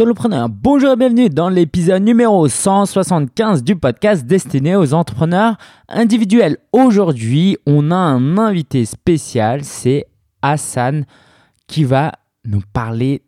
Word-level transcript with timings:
Solopreneur, 0.00 0.48
bonjour 0.48 0.92
et 0.92 0.96
bienvenue 0.96 1.28
dans 1.28 1.50
l'épisode 1.50 2.02
numéro 2.02 2.48
175 2.48 3.62
du 3.62 3.76
podcast 3.76 4.24
destiné 4.24 4.74
aux 4.74 4.94
entrepreneurs 4.94 5.58
individuels. 5.90 6.56
Aujourd'hui, 6.72 7.58
on 7.66 7.90
a 7.90 7.96
un 7.96 8.38
invité 8.38 8.86
spécial, 8.86 9.62
c'est 9.62 10.06
Hassan 10.40 11.04
qui 11.66 11.84
va 11.84 12.12
nous 12.46 12.62
parler 12.72 13.20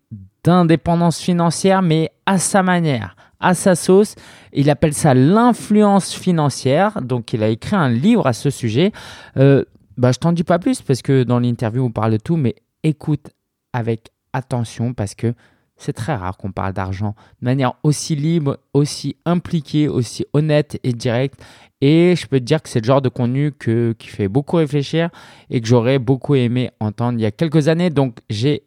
d'indépendance 0.45 1.21
financière, 1.21 1.83
mais 1.83 2.11
à 2.25 2.39
sa 2.39 2.63
manière, 2.63 3.17
à 3.39 3.53
sa 3.53 3.75
sauce. 3.75 4.15
Il 4.55 4.71
appelle 4.71 4.95
ça 4.95 5.13
l'influence 5.13 6.15
financière. 6.15 7.03
Donc, 7.03 7.35
il 7.35 7.43
a 7.43 7.49
écrit 7.49 7.77
un 7.77 7.91
livre 7.91 8.27
à 8.27 8.33
ce 8.33 8.49
sujet. 8.49 8.93
Euh, 9.37 9.63
bah, 9.99 10.11
je 10.13 10.19
t'en 10.19 10.33
dis 10.33 10.43
pas 10.43 10.59
plus 10.59 10.81
parce 10.81 11.03
que 11.03 11.23
dans 11.23 11.39
l'interview, 11.39 11.85
on 11.85 11.91
parle 11.91 12.13
de 12.13 12.17
tout, 12.17 12.37
mais 12.37 12.55
écoute 12.83 13.29
avec 13.75 14.09
attention 14.33 14.95
parce 14.95 15.15
que 15.15 15.35
c'est 15.83 15.93
très 15.93 16.15
rare 16.15 16.37
qu'on 16.37 16.53
parle 16.53 16.73
d'argent 16.73 17.15
de 17.41 17.45
manière 17.45 17.75
aussi 17.83 18.15
libre, 18.15 18.59
aussi 18.73 19.17
impliquée, 19.25 19.89
aussi 19.89 20.25
honnête 20.33 20.79
et 20.85 20.93
directe. 20.93 21.43
Et 21.81 22.15
je 22.17 22.27
peux 22.27 22.39
te 22.39 22.45
dire 22.45 22.63
que 22.63 22.69
c'est 22.69 22.81
le 22.81 22.87
genre 22.87 23.03
de 23.03 23.09
contenu 23.09 23.53
qui 23.53 24.07
fait 24.09 24.29
beaucoup 24.29 24.57
réfléchir 24.57 25.11
et 25.51 25.61
que 25.61 25.67
j'aurais 25.67 25.99
beaucoup 25.99 26.37
aimé 26.37 26.71
entendre 26.79 27.19
il 27.19 27.23
y 27.23 27.27
a 27.27 27.33
quelques 27.33 27.67
années. 27.67 27.91
Donc 27.91 28.19
j'ai 28.31 28.63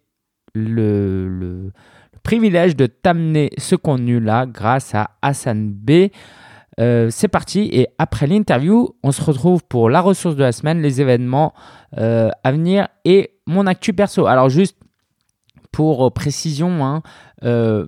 le, 0.53 1.27
le, 1.29 1.71
privilège 2.23 2.75
de 2.75 2.87
t'amener 2.87 3.51
ce 3.57 3.75
contenu-là 3.75 4.47
grâce 4.47 4.95
à 4.95 5.11
Hassan 5.21 5.69
B. 5.69 6.09
Euh, 6.79 7.07
c'est 7.09 7.29
parti 7.29 7.69
et 7.71 7.87
après 7.99 8.27
l'interview, 8.27 8.95
on 9.03 9.11
se 9.13 9.21
retrouve 9.21 9.63
pour 9.63 9.89
la 9.89 10.01
ressource 10.01 10.35
de 10.35 10.41
la 10.41 10.51
semaine, 10.51 10.81
les 10.81 10.99
événements 10.99 11.53
euh, 11.97 12.29
à 12.43 12.51
venir 12.51 12.89
et 13.05 13.37
mon 13.47 13.65
actu 13.67 13.93
perso. 13.93 14.25
Alors 14.25 14.49
juste 14.49 14.75
pour 15.75 16.07
euh, 16.07 16.09
précision, 16.09 16.85
hein, 16.85 17.03
euh, 17.43 17.85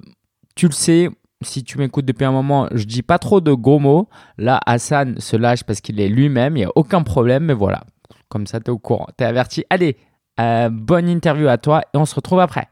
tu 0.57 0.67
le 0.67 0.73
sais, 0.73 1.09
si 1.39 1.63
tu 1.63 1.77
m'écoutes 1.77 2.03
depuis 2.03 2.25
un 2.25 2.33
moment, 2.33 2.67
je 2.73 2.83
dis 2.83 3.01
pas 3.01 3.17
trop 3.17 3.39
de 3.39 3.53
gros 3.53 3.79
mots. 3.79 4.09
Là, 4.37 4.59
Hassan 4.65 5.17
se 5.21 5.37
lâche 5.37 5.63
parce 5.63 5.79
qu'il 5.79 6.01
est 6.01 6.09
lui-même, 6.09 6.57
il 6.57 6.59
n'y 6.59 6.65
a 6.65 6.71
aucun 6.75 7.01
problème, 7.01 7.45
mais 7.45 7.53
voilà, 7.53 7.85
comme 8.27 8.45
ça, 8.45 8.59
tu 8.59 8.65
es 8.65 8.69
au 8.71 8.77
courant, 8.77 9.07
tu 9.17 9.23
es 9.23 9.27
averti. 9.27 9.63
Allez, 9.69 9.95
euh, 10.37 10.67
bonne 10.69 11.07
interview 11.07 11.47
à 11.47 11.57
toi 11.57 11.81
et 11.93 11.97
on 11.97 12.03
se 12.03 12.13
retrouve 12.13 12.41
après. 12.41 12.67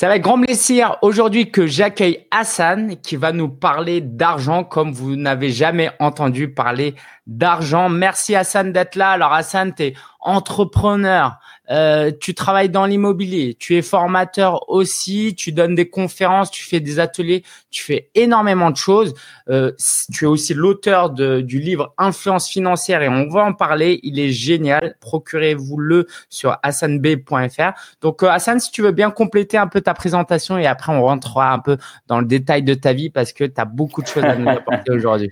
Va 0.00 0.16
être 0.16 0.22
grand 0.22 0.40
plaisir 0.40 0.96
aujourd'hui 1.02 1.50
que 1.50 1.66
j'accueille 1.66 2.26
Hassan 2.30 2.96
qui 2.98 3.16
va 3.16 3.32
nous 3.32 3.48
parler 3.48 4.00
d'argent 4.00 4.62
comme 4.62 4.92
vous 4.92 5.16
n'avez 5.16 5.50
jamais 5.50 5.90
entendu 5.98 6.54
parler 6.54 6.94
d'argent. 7.26 7.88
Merci 7.88 8.36
Hassan 8.36 8.72
d'être 8.72 8.94
là. 8.94 9.10
Alors 9.10 9.32
Hassan, 9.32 9.74
tu 9.74 9.82
es 9.82 9.94
entrepreneur, 10.20 11.38
euh, 11.70 12.10
tu 12.18 12.34
travailles 12.34 12.70
dans 12.70 12.86
l'immobilier, 12.86 13.54
tu 13.58 13.76
es 13.76 13.82
formateur 13.82 14.68
aussi, 14.70 15.34
tu 15.36 15.52
donnes 15.52 15.74
des 15.74 15.88
conférences, 15.88 16.50
tu 16.50 16.64
fais 16.64 16.80
des 16.80 16.98
ateliers, 16.98 17.42
tu 17.70 17.82
fais 17.82 18.10
énormément 18.14 18.70
de 18.70 18.76
choses. 18.76 19.14
Euh, 19.50 19.72
tu 20.12 20.24
es 20.24 20.28
aussi 20.28 20.54
l'auteur 20.54 21.10
du 21.10 21.60
livre 21.60 21.94
Influence 21.98 22.48
financière 22.48 23.02
et 23.02 23.08
on 23.08 23.28
va 23.28 23.44
en 23.44 23.52
parler. 23.52 24.00
Il 24.02 24.18
est 24.18 24.30
génial. 24.30 24.96
Procurez-vous-le 25.00 26.06
sur 26.28 26.56
hassanb.fr. 26.62 27.72
Donc 28.00 28.22
euh, 28.22 28.28
Hassan, 28.28 28.60
si 28.60 28.70
tu 28.70 28.82
veux 28.82 28.92
bien 28.92 29.10
compléter 29.10 29.58
un 29.58 29.66
peu 29.66 29.80
ta 29.80 29.94
présentation 29.94 30.58
et 30.58 30.66
après 30.66 30.92
on 30.92 31.02
rentrera 31.02 31.52
un 31.52 31.58
peu 31.58 31.76
dans 32.06 32.20
le 32.20 32.26
détail 32.26 32.62
de 32.62 32.74
ta 32.74 32.92
vie 32.92 33.10
parce 33.10 33.32
que 33.32 33.44
tu 33.44 33.60
as 33.60 33.64
beaucoup 33.64 34.02
de 34.02 34.06
choses 34.06 34.24
à 34.24 34.36
nous 34.36 34.48
apporter 34.48 34.92
aujourd'hui. 34.92 35.30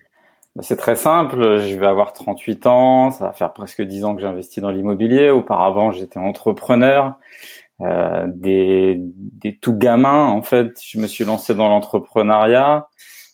Bah, 0.57 0.63
c'est 0.63 0.77
très 0.77 0.97
simple, 0.97 1.59
je 1.59 1.77
vais 1.77 1.87
avoir 1.87 2.15
38 2.15 2.67
ans, 2.67 3.11
ça 3.11 3.27
va 3.27 3.33
faire 3.35 3.53
presque 3.53 3.83
10 3.83 4.07
ans 4.07 4.15
que 4.15 4.23
j'investis 4.23 4.63
dans 4.63 4.71
l'immobilier. 4.71 5.29
Auparavant, 5.29 5.93
j'étais 5.93 6.19
entrepreneur. 6.19 7.17
Euh, 7.83 8.25
des, 8.29 8.99
tout 9.61 9.77
gamins, 9.77 10.25
en 10.25 10.41
fait, 10.41 10.81
je 10.83 10.99
me 10.99 11.07
suis 11.07 11.25
lancé 11.27 11.55
dans 11.55 11.69
l'entrepreneuriat. 11.69 12.89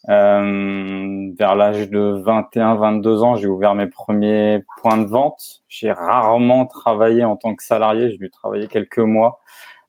Euh, 0.09 1.31
vers 1.39 1.55
l'âge 1.55 1.89
de 1.91 2.20
21-22 2.27 3.23
ans, 3.23 3.36
j'ai 3.36 3.47
ouvert 3.47 3.77
mes 3.77 3.86
premiers 3.86 4.64
points 4.79 4.98
de 4.98 5.07
vente. 5.07 5.63
J'ai 5.69 5.92
rarement 5.92 6.67
travaillé 6.67 7.25
en 7.25 7.36
tant 7.36 7.55
que 7.55 7.63
salarié, 7.63 8.11
j'ai 8.11 8.19
dû 8.19 8.30
travailler 8.30 8.67
quelques 8.67 8.98
mois 8.98 9.39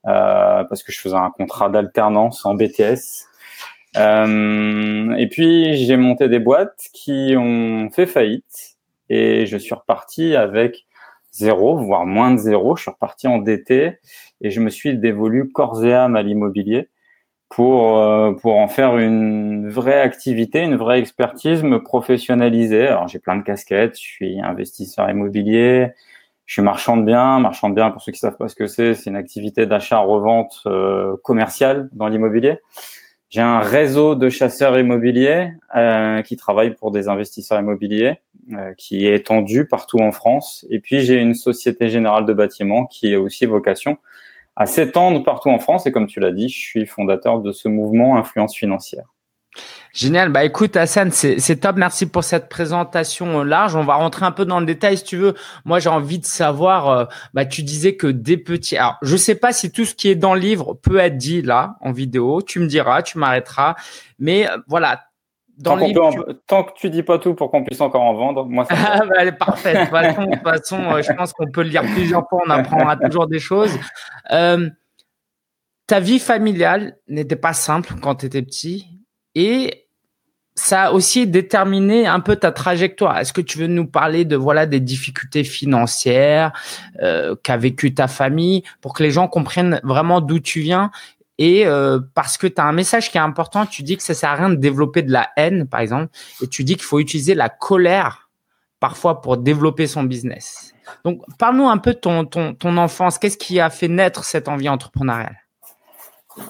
euh, 0.06 0.64
parce 0.66 0.84
que 0.84 0.92
je 0.92 1.00
faisais 1.00 1.16
un 1.16 1.32
contrat 1.32 1.70
d'alternance 1.70 2.46
en 2.46 2.54
BTS. 2.54 3.28
Euh, 3.98 5.16
et 5.16 5.28
puis 5.28 5.76
j'ai 5.76 5.98
monté 5.98 6.28
des 6.30 6.40
boîtes 6.40 6.88
qui 6.94 7.36
ont 7.38 7.90
fait 7.92 8.08
faillite 8.08 8.78
et 9.10 9.46
je 9.46 9.58
suis 9.58 9.76
reparti 9.76 10.36
avec 10.36 10.86
zéro, 11.32 11.78
voire 11.78 12.06
moins 12.06 12.32
de 12.32 12.38
zéro. 12.38 12.76
Je 12.76 12.84
suis 12.84 12.92
reparti 12.92 13.28
endetté 13.28 14.00
et 14.42 14.52
je 14.52 14.60
me 14.62 14.70
suis 14.70 14.98
dévolu 14.98 15.52
corps 15.52 15.84
et 15.86 15.94
âme 15.94 16.16
à 16.16 16.24
l'immobilier 16.24 16.90
pour 17.50 18.00
euh, 18.00 18.34
pour 18.34 18.58
en 18.58 18.68
faire 18.68 18.98
une 18.98 19.70
vraie 19.70 20.02
activité, 20.02 20.62
une 20.62 20.76
vraie 20.76 21.00
expertise, 21.00 21.64
me 21.64 21.84
professionnaliser. 21.84 22.88
Alors 22.88 23.08
j'ai 23.08 23.20
plein 23.20 23.36
de 23.36 23.44
casquettes. 23.44 23.96
Je 23.98 24.04
suis 24.04 24.42
investisseur 24.42 25.10
immobilier. 25.10 25.92
Je 26.46 26.54
suis 26.54 26.62
marchand 26.62 26.98
de 26.98 27.04
biens. 27.04 27.40
Marchand 27.40 27.70
de 27.70 27.76
biens, 27.76 27.92
pour 27.92 28.02
ceux 28.02 28.12
qui 28.12 28.20
savent 28.20 28.38
pas 28.38 28.48
ce 28.48 28.56
que 28.56 28.68
c'est, 28.68 28.96
c'est 28.96 29.10
une 29.10 29.16
activité 29.16 29.66
d'achat-revente 29.66 30.62
euh, 30.66 31.16
commerciale 31.24 31.90
dans 31.94 32.08
l'immobilier. 32.08 32.60
J'ai 33.34 33.42
un 33.42 33.62
réseau 33.62 34.14
de 34.14 34.30
chasseurs 34.30 34.78
immobiliers 34.78 35.54
euh, 35.76 36.22
qui 36.22 36.38
travaillent 36.38 36.76
pour 36.76 36.92
des 36.92 37.08
investisseurs 37.08 37.60
immobiliers 37.60 38.20
euh, 38.52 38.76
qui 38.78 39.08
est 39.08 39.16
étendu 39.16 39.66
partout 39.66 39.98
en 39.98 40.12
France. 40.12 40.68
Et 40.70 40.80
puis 40.80 41.00
j'ai 41.00 41.16
une 41.16 41.34
société 41.34 41.90
générale 41.90 42.28
de 42.28 42.34
bâtiments 42.34 42.86
qui 42.86 43.12
a 43.16 43.20
aussi 43.20 43.48
vocation 43.48 43.98
à 44.56 44.68
s'étendre 44.68 45.24
partout 45.24 45.50
en 45.50 45.58
France. 45.58 45.88
Et 45.88 45.92
comme 45.92 46.06
tu 46.06 46.20
l'as 46.20 46.32
dit, 46.32 46.48
je 46.48 46.60
suis 46.60 46.86
fondateur 46.86 47.40
de 47.40 47.52
ce 47.52 47.68
mouvement 47.68 48.18
Influence 48.18 48.56
financière. 48.56 49.12
Génial. 49.94 50.30
Bah 50.30 50.44
écoute 50.44 50.76
Hassan, 50.76 51.12
c'est 51.12 51.56
top. 51.58 51.76
Merci 51.76 52.08
pour 52.08 52.24
cette 52.24 52.50
présentation 52.50 53.42
euh, 53.42 53.44
large. 53.44 53.76
On 53.76 53.84
va 53.84 53.94
rentrer 53.94 54.26
un 54.26 54.32
peu 54.32 54.44
dans 54.44 54.60
le 54.60 54.66
détail 54.66 54.98
si 54.98 55.04
tu 55.04 55.18
veux. 55.18 55.36
Moi, 55.66 55.78
j'ai 55.78 55.90
envie 55.90 56.18
de 56.18 56.26
savoir. 56.26 56.90
Euh, 56.90 57.06
bah 57.36 57.46
tu 57.46 57.62
disais 57.62 57.96
que 57.96 58.08
des 58.08 58.38
petits. 58.38 58.76
Alors, 58.76 58.98
je 59.04 59.16
sais 59.16 59.36
pas 59.36 59.54
si 59.54 59.72
tout 59.72 59.86
ce 59.86 59.94
qui 59.94 60.10
est 60.10 60.16
dans 60.16 60.34
le 60.34 60.40
livre 60.40 60.74
peut 60.74 60.98
être 60.98 61.16
dit 61.16 61.44
là 61.44 61.76
en 61.80 61.92
vidéo. 61.92 62.42
Tu 62.42 62.60
me 62.60 62.66
diras, 62.66 63.04
tu 63.04 63.20
m'arrêteras. 63.20 63.76
Mais 64.18 64.50
euh, 64.50 64.58
voilà. 64.68 65.00
Dans 65.60 65.78
tant, 65.78 65.86
livre, 65.86 66.40
tant, 66.48 66.64
que 66.64 66.72
tu 66.76 66.90
dis 66.90 67.04
pas 67.04 67.20
tout 67.20 67.36
pour 67.36 67.52
qu'on 67.52 67.64
puisse 67.64 67.80
encore 67.80 68.02
en 68.02 68.16
vendre, 68.16 68.46
moi 68.46 68.66
ça. 68.66 68.74
ah, 68.76 69.02
bah, 69.08 69.32
parfait. 69.32 69.76
De 69.76 70.32
toute 70.32 70.42
façon, 70.42 70.78
je 71.04 71.14
pense 71.14 71.34
qu'on 71.34 71.52
peut 71.52 71.62
le 71.62 71.70
lire 71.70 71.84
plusieurs 71.84 72.28
fois. 72.28 72.42
On 72.48 72.50
apprendra 72.50 72.98
toujours 72.98 73.28
des 73.28 73.38
choses. 73.38 73.78
ta 74.28 76.00
vie 76.00 76.18
familiale 76.18 76.98
n'était 77.08 77.36
pas 77.36 77.54
simple 77.54 77.94
quand 78.02 78.16
tu 78.16 78.26
étais 78.26 78.42
petit 78.42 78.88
et 79.36 79.83
ça 80.56 80.84
a 80.84 80.92
aussi 80.92 81.26
déterminé 81.28 82.06
un 82.06 82.20
peu 82.20 82.36
ta 82.36 82.52
trajectoire. 82.52 83.18
Est-ce 83.18 83.34
que 83.34 83.42
tu 83.42 83.58
veux 83.58 83.68
nous 83.68 83.88
parler 83.88 84.24
de 84.26 84.36
voilà 84.36 84.66
des 84.66 84.80
difficultés 84.80 85.44
financières 85.44 86.54
euh, 87.02 87.36
qu'a 87.42 87.58
vécu 87.58 87.94
ta 87.94 88.08
famille 88.08 88.64
pour 88.82 88.94
que 88.94 89.04
les 89.04 89.12
gens 89.12 89.28
comprennent 89.28 89.80
vraiment 89.84 90.22
d'où 90.22 90.40
tu 90.40 90.62
viens? 90.62 90.92
Et 91.40 91.66
euh, 91.66 92.00
parce 92.14 92.38
que 92.38 92.46
tu 92.46 92.62
as 92.62 92.66
un 92.66 92.72
message 92.72 93.10
qui 93.10 93.18
est 93.18 93.22
important, 93.22 93.66
tu 93.66 93.82
dis 93.82 93.98
que 93.98 94.04
ça 94.04 94.14
sert 94.14 94.30
à 94.30 94.36
rien 94.36 94.50
de 94.50 94.56
développer 94.56 95.02
de 95.02 95.12
la 95.12 95.30
haine 95.36 95.68
par 95.68 95.80
exemple 95.80 96.10
et 96.42 96.48
tu 96.48 96.64
dis 96.64 96.76
qu'il 96.76 96.84
faut 96.84 97.00
utiliser 97.00 97.34
la 97.34 97.50
colère 97.50 98.30
parfois 98.80 99.22
pour 99.22 99.38
développer 99.38 99.88
son 99.88 100.04
business. 100.04 100.74
Donc 101.04 101.22
parle-nous 101.40 101.68
un 101.68 101.78
peu 101.78 101.94
de 101.94 102.00
ton 102.00 102.26
ton 102.26 102.54
ton 102.54 102.78
enfance, 102.78 103.18
qu'est-ce 103.18 103.38
qui 103.38 103.60
a 103.60 103.72
fait 103.72 103.88
naître 103.88 104.24
cette 104.24 104.48
envie 104.48 104.70
entrepreneuriale? 104.70 105.38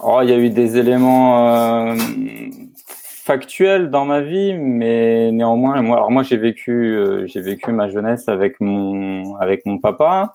Oh, 0.02 0.20
il 0.22 0.30
y 0.30 0.32
a 0.32 0.38
eu 0.38 0.50
des 0.50 0.76
éléments 0.76 1.48
euh, 1.48 1.96
factuel 3.24 3.88
dans 3.88 4.04
ma 4.04 4.20
vie, 4.20 4.52
mais 4.52 5.32
néanmoins, 5.32 5.80
moi, 5.80 6.22
j'ai 6.22 6.36
vécu, 6.36 6.94
euh, 6.94 7.26
j'ai 7.26 7.40
vécu 7.40 7.72
ma 7.72 7.88
jeunesse 7.88 8.28
avec 8.28 8.60
mon 8.60 9.36
avec 9.36 9.64
mon 9.64 9.78
papa. 9.78 10.34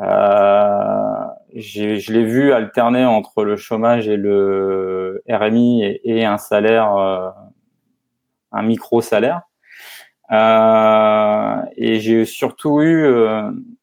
Euh, 0.00 1.26
je 1.54 2.12
l'ai 2.12 2.24
vu 2.24 2.50
alterner 2.54 3.04
entre 3.04 3.44
le 3.44 3.56
chômage 3.56 4.08
et 4.08 4.16
le 4.16 5.22
RMI 5.28 6.00
et, 6.02 6.24
un 6.24 6.38
salaire, 6.38 6.96
euh, 6.96 7.28
un 8.52 8.62
micro 8.62 9.02
salaire. 9.02 9.42
Euh, 10.32 11.56
et 11.76 12.00
j'ai 12.00 12.24
surtout 12.24 12.80
eu 12.80 13.06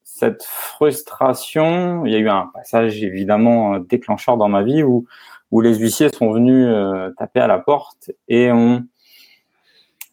cette 0.03 0.43
frustration. 0.43 2.07
Il 2.07 2.11
y 2.11 2.15
a 2.15 2.19
eu 2.19 2.29
un 2.29 2.49
passage 2.55 3.03
évidemment 3.03 3.77
déclencheur 3.77 4.35
dans 4.37 4.49
ma 4.49 4.63
vie 4.63 4.81
où 4.81 5.05
où 5.51 5.61
les 5.61 5.75
huissiers 5.75 6.09
sont 6.09 6.31
venus 6.31 6.65
euh, 6.67 7.11
taper 7.17 7.41
à 7.41 7.47
la 7.47 7.59
porte 7.59 8.11
et 8.27 8.51
ont 8.51 8.83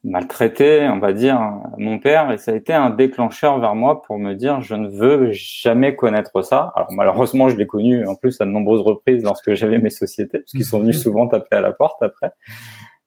maltraité, 0.04 0.88
on 0.88 0.98
va 0.98 1.12
dire, 1.12 1.40
mon 1.76 1.98
père. 1.98 2.30
Et 2.32 2.38
ça 2.38 2.52
a 2.52 2.54
été 2.54 2.72
un 2.72 2.90
déclencheur 2.90 3.58
vers 3.58 3.74
moi 3.74 4.02
pour 4.02 4.18
me 4.18 4.34
dire, 4.34 4.60
je 4.60 4.74
ne 4.74 4.88
veux 4.88 5.30
jamais 5.32 5.96
connaître 5.96 6.42
ça. 6.42 6.72
Alors 6.74 6.92
malheureusement, 6.92 7.48
je 7.48 7.56
l'ai 7.56 7.66
connu 7.66 8.06
en 8.06 8.14
plus 8.14 8.40
à 8.40 8.44
de 8.44 8.50
nombreuses 8.50 8.82
reprises 8.82 9.22
lorsque 9.22 9.54
j'avais 9.54 9.78
mes 9.78 9.90
sociétés, 9.90 10.38
parce 10.38 10.52
qu'ils 10.52 10.64
sont 10.64 10.80
venus 10.80 11.02
souvent 11.02 11.26
taper 11.26 11.56
à 11.56 11.60
la 11.60 11.72
porte 11.72 12.02
après. 12.02 12.32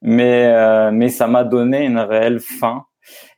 Mais, 0.00 0.46
euh, 0.46 0.90
mais 0.90 1.08
ça 1.08 1.28
m'a 1.28 1.44
donné 1.44 1.84
une 1.84 1.98
réelle 1.98 2.40
faim 2.40 2.84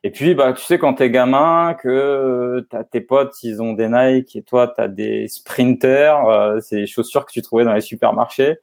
et 0.07 0.11
puis, 0.11 0.35
bah, 0.35 0.53
tu 0.53 0.63
sais, 0.63 0.79
quand 0.79 0.93
t'es 0.93 1.09
gamin, 1.11 1.73
que 1.73 2.67
t'as 2.69 2.85
tes 2.85 3.01
potes, 3.01 3.43
ils 3.43 3.63
ont 3.63 3.73
des 3.73 3.89
Nike 3.89 4.37
et 4.37 4.43
toi, 4.43 4.69
t'as 4.69 4.87
des 4.87 5.29
sprinters, 5.29 6.27
euh, 6.27 6.61
c'est 6.61 6.77
des 6.77 6.87
chaussures 6.87 7.25
que 7.25 7.33
tu 7.33 7.41
trouvais 7.41 7.65
dans 7.65 7.73
les 7.73 7.81
supermarchés. 7.81 8.59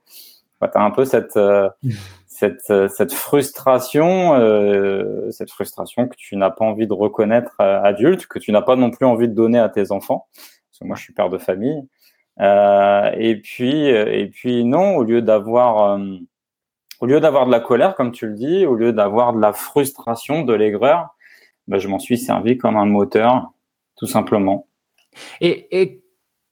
bah, 0.62 0.70
tu 0.72 0.78
as 0.78 0.84
un 0.84 0.92
peu 0.92 1.04
cette, 1.04 1.40
cette, 2.28 2.90
cette 2.90 3.12
frustration, 3.12 4.40
cette 5.32 5.50
frustration 5.50 6.08
que 6.08 6.16
tu 6.16 6.36
n'as 6.38 6.52
pas 6.52 6.64
envie 6.64 6.86
de 6.86 6.94
reconnaître 6.94 7.60
adulte, 7.60 8.28
que 8.28 8.38
tu 8.38 8.52
n'as 8.52 8.62
pas 8.62 8.76
non 8.76 8.92
plus 8.92 9.08
envie 9.08 9.28
de 9.28 9.34
donner 9.34 9.58
à 9.58 9.70
tes 9.70 9.92
enfants. 9.92 10.28
Parce 10.36 10.80
que 10.80 10.86
moi, 10.86 10.96
je 10.96 11.02
suis 11.02 11.14
père 11.14 11.32
de 11.32 11.40
famille. 11.40 11.82
et 12.40 13.42
puis, 13.44 13.88
et 13.88 14.28
puis 14.28 14.64
non, 14.64 14.96
au 14.96 15.04
lieu 15.04 15.24
d'avoir 15.24 16.00
au 17.00 17.08
lieu 17.08 17.20
d'avoir 17.20 17.48
de 17.48 17.52
la 17.52 17.60
colère, 17.60 17.96
comme 17.96 18.12
tu 18.12 18.28
le 18.28 18.36
dis, 18.36 18.68
au 18.68 18.76
lieu 18.76 18.94
d'avoir 18.94 19.34
de 19.34 19.42
la 19.42 19.54
frustration, 19.54 20.44
de 20.44 20.54
l'aigreur, 20.54 21.10
ben, 21.72 21.80
je 21.80 21.88
m'en 21.88 22.00
suis 22.00 22.18
servi 22.18 22.58
comme 22.58 22.76
un 22.76 22.86
moteur, 22.86 23.54
tout 23.96 24.06
simplement. 24.06 24.68
Et, 25.40 26.04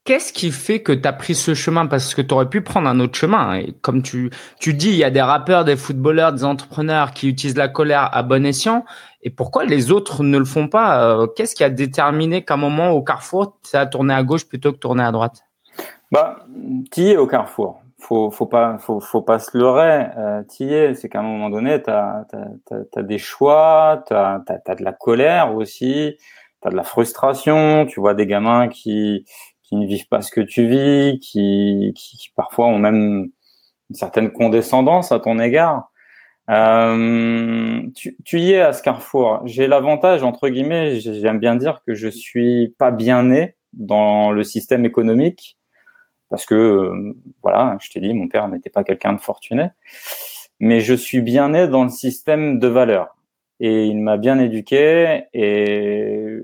qu'est-ce 0.05 0.31
qui 0.31 0.49
fait 0.49 0.81
que 0.81 0.93
tu 0.93 1.05
as 1.05 1.11
pris 1.11 1.35
ce 1.35 1.53
chemin? 1.53 1.87
Parce 1.87 2.15
que 2.15 2.21
tu 2.21 2.33
aurais 2.33 2.47
pu 2.47 2.61
prendre 2.61 2.87
un 2.87 3.01
autre 3.01 3.17
chemin. 3.17 3.55
Et 3.55 3.73
comme 3.81 4.01
tu, 4.01 4.31
tu 4.61 4.73
dis, 4.73 4.87
il 4.87 4.95
y 4.95 5.03
a 5.03 5.09
des 5.09 5.21
rappeurs, 5.21 5.65
des 5.65 5.75
footballeurs, 5.75 6.31
des 6.31 6.45
entrepreneurs 6.45 7.11
qui 7.11 7.27
utilisent 7.27 7.57
la 7.57 7.67
colère 7.67 8.09
à 8.15 8.23
bon 8.23 8.45
escient. 8.45 8.85
Et 9.21 9.29
pourquoi 9.29 9.65
les 9.65 9.91
autres 9.91 10.23
ne 10.23 10.37
le 10.37 10.45
font 10.45 10.69
pas? 10.69 11.03
Euh, 11.03 11.27
Qu'est-ce 11.27 11.53
qui 11.53 11.65
a 11.65 11.69
déterminé 11.69 12.45
qu'à 12.45 12.53
un 12.53 12.57
moment, 12.57 12.91
au 12.91 13.03
carrefour, 13.03 13.57
ça 13.63 13.81
a 13.81 13.85
tourné 13.87 14.13
à 14.13 14.23
gauche 14.23 14.45
plutôt 14.45 14.71
que 14.71 14.77
tourné 14.77 15.03
à 15.03 15.11
droite? 15.11 15.43
Bah, 16.13 16.45
tu 16.93 17.01
es 17.01 17.17
au 17.17 17.27
carrefour? 17.27 17.78
Faut 17.99 18.31
faut 18.31 18.45
pas 18.45 18.77
faut, 18.79 18.99
faut 18.99 19.21
pas 19.21 19.39
se 19.39 19.57
leurrer 19.57 20.07
euh, 20.17 20.43
es 20.59 20.93
c'est 20.95 21.09
qu'à 21.09 21.19
un 21.19 21.23
moment 21.23 21.49
donné 21.49 21.81
tu 21.81 21.89
as, 21.89 22.25
des 22.97 23.17
choix 23.17 24.03
tu 24.07 24.13
as, 24.13 24.39
de 24.39 24.83
la 24.83 24.93
colère 24.93 25.55
aussi 25.55 26.17
tu 26.61 26.67
as 26.67 26.71
de 26.71 26.75
la 26.75 26.83
frustration 26.83 27.85
tu 27.85 27.99
vois 27.99 28.13
des 28.13 28.25
gamins 28.25 28.67
qui 28.67 29.25
qui 29.69 29.75
ne 29.75 29.85
vivent 29.85 30.07
pas 30.07 30.21
ce 30.21 30.31
que 30.31 30.41
tu 30.41 30.67
vis 30.67 31.19
qui, 31.19 31.93
qui, 31.95 32.31
parfois 32.35 32.67
ont 32.67 32.79
même 32.79 33.29
une 33.89 33.95
certaine 33.95 34.31
condescendance 34.31 35.11
à 35.11 35.19
ton 35.19 35.39
égard. 35.39 35.91
Euh, 36.49 37.81
tu, 37.95 38.17
tu 38.25 38.39
y 38.39 38.53
es 38.53 38.61
à 38.61 38.73
ce 38.73 38.81
carrefour. 38.81 39.41
J'ai 39.45 39.67
l'avantage 39.67 40.23
entre 40.23 40.49
guillemets 40.49 40.99
j'aime 40.99 41.39
bien 41.39 41.55
dire 41.55 41.81
que 41.85 41.93
je 41.93 42.07
suis 42.07 42.73
pas 42.79 42.89
bien 42.89 43.23
né 43.23 43.55
dans 43.73 44.31
le 44.31 44.43
système 44.43 44.85
économique 44.85 45.58
parce 46.29 46.45
que 46.45 46.55
euh, 46.55 47.13
voilà, 47.41 47.77
je 47.81 47.89
t'ai 47.89 47.99
dit, 47.99 48.13
mon 48.13 48.27
père 48.27 48.47
n'était 48.47 48.69
pas 48.69 48.83
quelqu'un 48.83 49.13
de 49.13 49.19
fortuné, 49.19 49.69
mais 50.59 50.81
je 50.81 50.93
suis 50.93 51.21
bien 51.21 51.49
né 51.49 51.67
dans 51.67 51.83
le 51.83 51.89
système 51.89 52.59
de 52.59 52.67
valeurs. 52.67 53.15
Et 53.59 53.85
il 53.85 53.99
m'a 53.99 54.17
bien 54.17 54.39
éduqué. 54.39 55.23
Et 55.33 56.39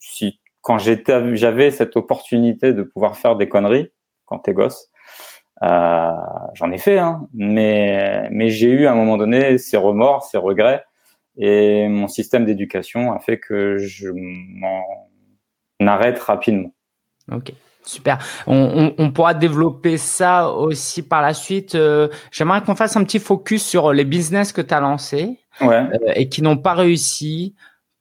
si 0.00 0.40
quand 0.60 0.78
j'étais 0.78 1.36
j'avais 1.36 1.70
cette 1.70 1.96
opportunité 1.96 2.74
de 2.74 2.82
pouvoir 2.82 3.16
faire 3.16 3.36
des 3.36 3.48
conneries 3.48 3.90
quand 4.26 4.40
t'es 4.40 4.52
gosse, 4.52 4.90
euh, 5.62 6.10
j'en 6.54 6.70
ai 6.70 6.78
fait, 6.78 6.98
hein, 6.98 7.26
mais 7.32 8.28
mais 8.30 8.50
j'ai 8.50 8.68
eu 8.70 8.86
à 8.86 8.92
un 8.92 8.94
moment 8.94 9.16
donné 9.16 9.58
ces 9.58 9.76
remords, 9.76 10.24
ces 10.24 10.38
regrets. 10.38 10.84
Et 11.36 11.88
mon 11.88 12.08
système 12.08 12.44
d'éducation 12.44 13.12
a 13.12 13.20
fait 13.20 13.38
que 13.38 13.78
je 13.78 14.08
m'en 14.10 14.84
arrête 15.80 16.18
rapidement. 16.18 16.74
Ok. 17.30 17.52
Super. 17.88 18.18
On, 18.46 19.10
pourra 19.12 19.32
développer 19.32 19.96
ça 19.96 20.50
aussi 20.50 21.02
par 21.02 21.22
la 21.22 21.32
suite. 21.32 21.74
Euh, 21.74 22.08
j'aimerais 22.30 22.60
qu'on 22.60 22.74
fasse 22.74 22.98
un 22.98 23.04
petit 23.04 23.18
focus 23.18 23.64
sur 23.64 23.94
les 23.94 24.04
business 24.04 24.52
que 24.52 24.60
tu 24.60 24.74
as 24.74 24.80
lancés 24.80 25.38
euh, 25.62 25.86
et 26.14 26.28
qui 26.28 26.42
n'ont 26.42 26.58
pas 26.58 26.74
réussi. 26.74 27.54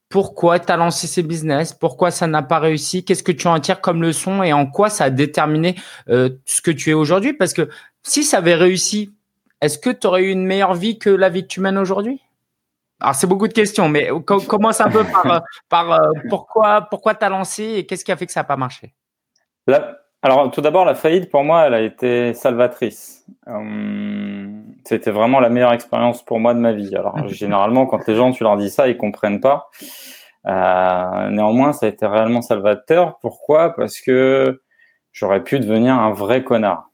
Pourquoi 0.09 0.59
tu 0.59 0.73
as 0.73 0.75
lancé 0.75 1.07
ces 1.07 1.23
business? 1.23 1.71
Pourquoi 1.71 2.11
ça 2.11 2.27
n'a 2.27 2.43
pas 2.43 2.59
réussi? 2.59 3.05
Qu'est-ce 3.05 3.23
que 3.23 3.31
tu 3.31 3.47
en 3.47 3.57
tires 3.61 3.79
comme 3.79 4.01
leçon? 4.01 4.43
Et 4.43 4.51
en 4.51 4.65
quoi 4.65 4.89
ça 4.89 5.05
a 5.05 5.09
déterminé 5.09 5.75
euh, 6.09 6.31
ce 6.45 6.61
que 6.61 6.71
tu 6.71 6.89
es 6.89 6.93
aujourd'hui? 6.93 7.31
Parce 7.31 7.53
que 7.53 7.69
si 8.03 8.25
ça 8.25 8.39
avait 8.39 8.55
réussi, 8.55 9.13
est-ce 9.61 9.79
que 9.79 9.89
tu 9.89 10.05
aurais 10.05 10.23
eu 10.23 10.31
une 10.31 10.45
meilleure 10.45 10.73
vie 10.73 10.99
que 10.99 11.09
la 11.09 11.29
vie 11.29 11.43
que 11.43 11.47
tu 11.47 11.61
mènes 11.61 11.77
aujourd'hui? 11.77 12.19
Alors 12.99 13.15
c'est 13.15 13.27
beaucoup 13.27 13.47
de 13.47 13.53
questions, 13.53 13.87
mais 13.87 14.09
commence 14.25 14.81
un 14.81 14.89
peu 14.89 15.05
par, 15.05 15.43
par 15.69 16.01
pourquoi 16.29 16.81
pourquoi 16.81 17.13
as 17.13 17.29
lancé 17.29 17.63
et 17.63 17.85
qu'est-ce 17.85 18.03
qui 18.03 18.11
a 18.11 18.17
fait 18.17 18.25
que 18.25 18.33
ça 18.33 18.41
n'a 18.41 18.43
pas 18.43 18.57
marché? 18.57 18.93
Alors, 20.23 20.49
tout 20.51 20.61
d'abord, 20.61 20.83
la 20.83 20.95
faillite, 20.95 21.29
pour 21.29 21.43
moi, 21.43 21.67
elle 21.67 21.73
a 21.73 21.81
été 21.81 22.33
salvatrice. 22.33 23.25
Euh, 23.47 24.47
c'était 24.83 25.11
vraiment 25.11 25.39
la 25.39 25.49
meilleure 25.49 25.73
expérience 25.73 26.23
pour 26.25 26.39
moi 26.39 26.53
de 26.53 26.59
ma 26.59 26.73
vie. 26.73 26.95
Alors, 26.95 27.27
généralement, 27.27 27.85
quand 27.85 28.05
les 28.07 28.15
gens, 28.15 28.31
tu 28.31 28.43
leur 28.43 28.57
dis 28.57 28.69
ça, 28.69 28.87
ils 28.87 28.97
comprennent 28.97 29.41
pas. 29.41 29.69
Euh, 30.47 31.29
néanmoins, 31.29 31.73
ça 31.73 31.85
a 31.85 31.89
été 31.89 32.05
réellement 32.05 32.41
salvateur. 32.41 33.19
Pourquoi? 33.21 33.75
Parce 33.75 33.99
que 33.99 34.61
j'aurais 35.11 35.43
pu 35.43 35.59
devenir 35.59 35.93
un 35.93 36.11
vrai 36.11 36.43
connard. 36.43 36.89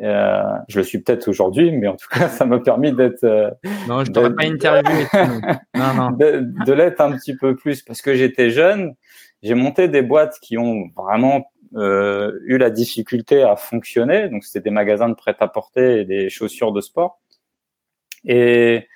Euh, 0.00 0.42
je 0.68 0.78
le 0.78 0.84
suis 0.84 1.02
peut-être 1.02 1.28
aujourd'hui, 1.28 1.72
mais 1.72 1.88
en 1.88 1.96
tout 1.96 2.08
cas, 2.08 2.28
ça 2.28 2.46
m'a 2.46 2.60
permis 2.60 2.92
d'être. 2.92 3.24
non, 3.88 4.04
je 4.04 4.12
t'aurais 4.12 4.34
pas 4.34 4.44
interviewé. 4.44 5.06
non, 5.74 5.94
non. 5.94 6.10
De, 6.12 6.46
de 6.64 6.72
l'être 6.72 7.00
un 7.00 7.12
petit 7.12 7.36
peu 7.36 7.56
plus 7.56 7.82
parce 7.82 8.00
que 8.00 8.14
j'étais 8.14 8.50
jeune. 8.50 8.94
J'ai 9.42 9.54
monté 9.54 9.88
des 9.88 10.02
boîtes 10.02 10.38
qui 10.40 10.56
ont 10.56 10.88
vraiment 10.96 11.50
euh, 11.74 12.38
eu 12.44 12.58
la 12.58 12.70
difficulté 12.70 13.42
à 13.42 13.56
fonctionner. 13.56 14.28
Donc, 14.28 14.44
c'était 14.44 14.60
des 14.60 14.70
magasins 14.70 15.08
de 15.08 15.14
prêt-à-porter 15.14 16.00
et 16.00 16.04
des 16.04 16.30
chaussures 16.30 16.72
de 16.72 16.80
sport. 16.80 17.20
Et, 18.24 18.88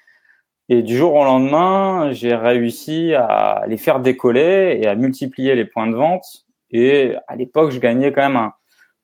et 0.68 0.82
du 0.82 0.96
jour 0.96 1.14
au 1.14 1.24
lendemain, 1.24 2.12
j'ai 2.12 2.34
réussi 2.34 3.14
à 3.14 3.64
les 3.68 3.76
faire 3.76 4.00
décoller 4.00 4.78
et 4.82 4.86
à 4.86 4.94
multiplier 4.94 5.54
les 5.54 5.64
points 5.64 5.86
de 5.86 5.96
vente. 5.96 6.46
Et 6.70 7.14
à 7.28 7.36
l'époque, 7.36 7.70
je 7.70 7.78
gagnais 7.78 8.12
quand 8.12 8.22
même 8.22 8.36
un, 8.36 8.52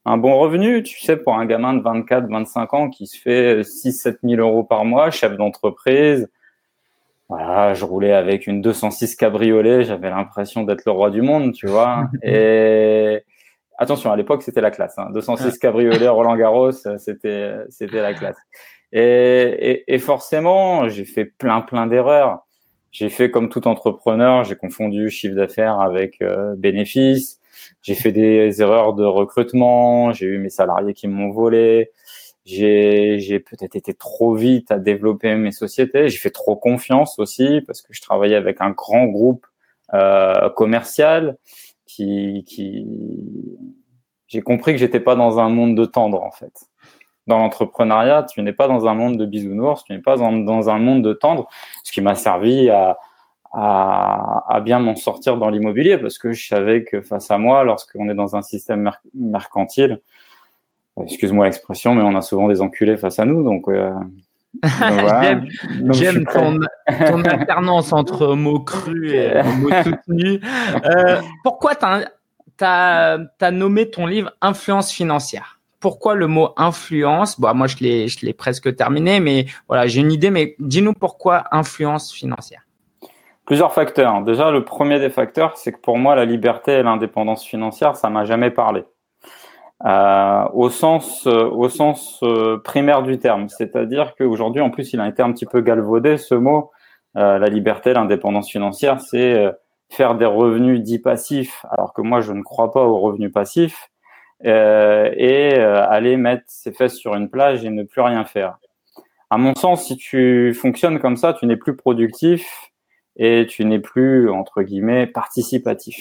un 0.05 0.17
bon 0.17 0.39
revenu, 0.39 0.83
tu 0.83 1.01
sais, 1.01 1.17
pour 1.17 1.35
un 1.35 1.47
gamin 1.47 1.75
de 1.75 1.83
24, 1.83 2.29
25 2.29 2.75
ans 2.75 2.91
qui 2.91 3.07
se 3.07 3.19
fait 3.19 3.63
6, 3.63 3.93
7 3.93 4.19
000 4.25 4.41
euros 4.41 4.65
par 4.65 4.85
mois, 4.85 5.11
chef 5.11 5.37
d'entreprise. 5.37 6.29
Voilà, 7.29 7.75
je 7.75 7.85
roulais 7.85 8.13
avec 8.13 8.47
une 8.47 8.61
206 8.61 9.15
cabriolet, 9.15 9.85
j'avais 9.85 10.11
l'impression 10.11 10.65
d'être 10.65 10.85
le 10.85 10.93
roi 10.93 11.11
du 11.11 11.23
monde, 11.23 11.53
tu 11.53 11.67
vois. 11.69 12.09
Et, 12.25 13.23
Attention, 13.83 14.13
à 14.13 14.17
l'époque, 14.17 14.43
c'était 14.43 14.61
la 14.61 14.71
classe. 14.71 14.99
Hein. 14.99 15.09
206 15.15 15.59
cabriolet 15.59 16.07
Roland 16.09 16.37
Garros, 16.37 16.71
c'était 16.71 17.55
c'était 17.71 18.03
la 18.03 18.13
classe. 18.13 18.37
Et, 18.93 19.01
et, 19.01 19.95
et 19.95 19.99
forcément, 19.99 20.87
j'ai 20.91 21.07
fait 21.07 21.25
plein 21.25 21.63
plein 21.63 21.87
d'erreurs. 21.87 22.47
J'ai 22.93 23.09
fait 23.09 23.31
comme 23.31 23.49
tout 23.49 23.67
entrepreneur, 23.67 24.45
j'ai 24.45 24.55
confondu 24.55 25.09
chiffre 25.09 25.35
d'affaires 25.35 25.81
avec 25.81 26.21
euh, 26.21 26.55
bénéfice. 26.57 27.41
J'ai 27.81 27.95
fait 27.95 28.13
des 28.13 28.61
erreurs 28.61 28.93
de 28.93 29.05
recrutement. 29.05 30.13
J'ai 30.13 30.27
eu 30.27 30.39
mes 30.39 30.51
salariés 30.51 30.93
qui 30.93 31.09
m'ont 31.09 31.31
volé. 31.31 31.91
J'ai 32.45 33.19
j'ai 33.19 33.41
peut-être 33.41 33.77
été 33.77 33.95
trop 33.95 34.35
vite 34.35 34.71
à 34.71 34.79
développer 34.79 35.35
mes 35.37 35.53
sociétés. 35.53 36.11
J'ai 36.11 36.19
fait 36.19 36.31
trop 36.31 36.55
confiance 36.55 37.19
aussi 37.19 37.63
parce 37.67 37.81
que 37.81 37.95
je 37.95 38.03
travaillais 38.03 38.37
avec 38.37 38.61
un 38.61 38.71
grand 38.71 39.07
groupe 39.07 39.47
euh, 39.95 40.51
commercial 40.51 41.39
j'ai 44.27 44.43
compris 44.43 44.73
que 44.73 44.79
j'étais 44.79 45.01
pas 45.01 45.17
dans 45.17 45.39
un 45.39 45.49
monde 45.49 45.77
de 45.77 45.85
tendre 45.85 46.23
en 46.23 46.31
fait. 46.31 46.53
Dans 47.27 47.39
l'entrepreneuriat, 47.39 48.25
tu 48.25 48.43
n'es 48.43 48.53
pas 48.53 48.67
dans 48.67 48.87
un 48.87 48.95
monde 48.95 49.17
de 49.17 49.27
bisounours, 49.27 49.85
tu 49.85 49.93
n'es 49.93 50.01
pas 50.01 50.17
dans, 50.17 50.69
un 50.69 50.79
monde 50.79 51.03
de 51.03 51.13
tendre, 51.13 51.49
ce 51.85 51.93
qui 51.93 52.01
m'a 52.01 52.15
servi 52.15 52.71
à 53.53 54.61
bien 54.65 54.79
m'en 54.79 54.97
sortir 54.97 55.37
dans 55.37 55.51
l'immobilier 55.51 55.99
parce 55.99 56.19
que 56.19 56.33
je 56.33 56.47
savais 56.47 56.85
que 56.85 57.03
face 57.03 57.31
à 57.31 57.39
moi, 57.39 57.65
lorsqu'on 57.65 58.09
est 58.09 58.15
dans 58.15 58.37
un 58.37 58.43
système 58.43 58.91
mercantile, 59.15 60.01
excuse-moi 61.03 61.47
l'expression, 61.47 61.95
mais 61.95 62.03
on 62.03 62.17
a 62.17 62.23
souvent 62.23 62.49
des 62.49 62.61
enculés 62.61 62.97
face 62.97 63.19
à 63.19 63.25
nous, 63.25 63.43
donc 63.43 63.69
euh, 63.69 63.93
J'aime 65.91 66.27
ton, 66.27 66.59
ton, 66.87 67.25
alternance 67.25 67.93
entre 67.93 68.35
mots 68.35 68.61
crus 68.61 69.13
et 69.13 69.43
mots 69.59 69.71
soutenus. 69.85 70.41
Euh, 70.85 71.21
pourquoi 71.45 71.75
tu 71.77 71.85
as, 72.65 73.19
as, 73.41 73.51
nommé 73.51 73.91
ton 73.91 74.07
livre 74.07 74.33
Influence 74.41 74.91
financière 74.91 75.61
Pourquoi 75.79 76.15
le 76.15 76.27
mot 76.27 76.51
influence 76.57 77.41
bon, 77.41 77.55
Moi, 77.55 77.69
je 77.69 77.77
l'ai 77.79 78.33
presque 78.33 78.75
terminé, 78.75 79.21
mais 79.21 79.47
voilà, 79.69 79.87
j'ai 79.87 80.01
une 80.01 80.13
idée, 80.13 80.31
mais 80.31 80.57
dis-nous 80.59 80.95
pourquoi 80.95 81.45
influence 81.53 82.13
financière 82.13 82.63
Plusieurs 83.47 83.73
facteurs. 83.73 84.23
Déjà, 84.23 84.51
le 84.51 84.65
premier 84.65 85.01
des 85.01 85.11
facteurs, 85.11 85.57
c'est 85.57 85.73
que 85.73 85.81
pour 85.81 85.99
moi, 85.99 86.15
la 86.15 86.25
liberté 86.25 86.73
et 86.73 86.83
l'indépendance 86.83 87.45
financière, 87.45 87.97
ça 87.97 88.11
m'a 88.11 88.25
jamais 88.25 88.51
parlé. 88.51 88.85
Euh, 89.87 90.45
au 90.53 90.69
sens, 90.69 91.27
euh, 91.27 91.49
au 91.49 91.71
sens 91.71 92.21
euh, 92.23 92.59
primaire 92.59 93.03
du 93.03 93.19
terme. 93.19 93.49
C'est-à-dire 93.49 94.15
qu'aujourd'hui, 94.15 94.61
en 94.61 94.71
plus, 94.71 94.93
il 94.93 95.01
a 95.01 95.09
été 95.09 95.23
un 95.23 95.33
petit 95.33 95.47
peu 95.47 95.63
galvaudé 95.63 96.19
ce 96.19 96.35
mot. 96.35 96.71
la 97.15 97.49
liberté, 97.49 97.93
l'indépendance 97.93 98.51
financière, 98.51 99.01
c'est 99.01 99.53
faire 99.89 100.15
des 100.15 100.27
revenus 100.27 100.81
dits 100.81 101.01
passifs, 101.01 101.67
alors 101.71 101.93
que 101.93 102.03
moi, 102.03 102.21
je 102.21 102.33
ne 102.33 102.43
crois 102.43 102.71
pas 102.71 102.85
aux 102.85 103.01
revenus 103.01 103.33
passifs, 103.33 103.91
et 104.45 105.55
aller 105.59 106.17
mettre 106.17 106.45
ses 106.47 106.73
fesses 106.73 106.95
sur 106.97 107.17
une 107.17 107.29
plage 107.29 107.65
et 107.65 107.71
ne 107.71 107.83
plus 107.83 108.01
rien 108.03 108.25
faire. 108.25 108.59
À 109.29 109.39
mon 109.39 109.57
sens, 109.57 109.87
si 109.87 109.97
tu 109.97 110.55
fonctionnes 110.55 111.01
comme 111.01 111.17
ça, 111.17 111.35
tu 111.35 111.47
n'es 111.47 111.57
plus 111.57 111.75
productif 111.75 112.71
et 113.17 113.47
tu 113.49 113.65
n'es 113.65 113.81
plus, 113.81 114.31
entre 114.31 114.63
guillemets, 114.63 115.09
participatif. 115.09 115.97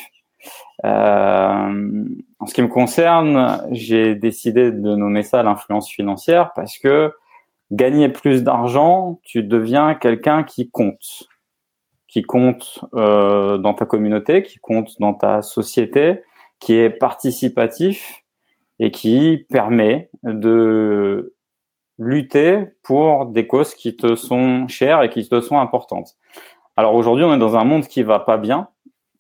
Euh, 0.86 2.06
en 2.40 2.46
ce 2.46 2.54
qui 2.54 2.62
me 2.62 2.68
concerne, 2.68 3.62
j'ai 3.72 4.16
décidé 4.16 4.72
de 4.72 4.96
nommer 4.96 5.24
ça 5.24 5.44
l'influence 5.44 5.90
financière 5.90 6.54
parce 6.54 6.78
que 6.78 7.14
gagner 7.72 8.10
plus 8.10 8.44
d'argent, 8.44 9.20
tu 9.24 9.44
deviens 9.44 9.96
quelqu'un 9.96 10.44
qui 10.44 10.70
compte, 10.70 11.28
qui 12.08 12.22
compte 12.22 12.80
euh, 12.94 13.58
dans 13.58 13.74
ta 13.74 13.86
communauté, 13.86 14.44
qui 14.44 14.60
compte 14.60 15.00
dans 15.00 15.14
ta 15.14 15.42
société, 15.42 16.24
qui 16.60 16.76
est 16.76 16.90
participatif 16.90 18.24
et 18.80 18.92
qui 18.92 19.46
permet 19.50 20.10
de 20.24 21.36
lutter 21.98 22.64
pour 22.82 23.26
des 23.26 23.46
causes 23.46 23.76
qui 23.76 23.96
te 23.96 24.16
sont 24.16 24.68
chères 24.68 25.04
et 25.04 25.10
qui 25.10 25.28
te 25.28 25.42
sont 25.42 25.60
importantes. 25.60 26.16
Alors 26.78 26.96
aujourd'hui, 26.96 27.26
on 27.26 27.34
est 27.34 27.40
dans 27.40 27.58
un 27.58 27.66
monde 27.66 27.88
qui 27.88 28.04
va 28.04 28.20
pas 28.20 28.38
bien. 28.38 28.70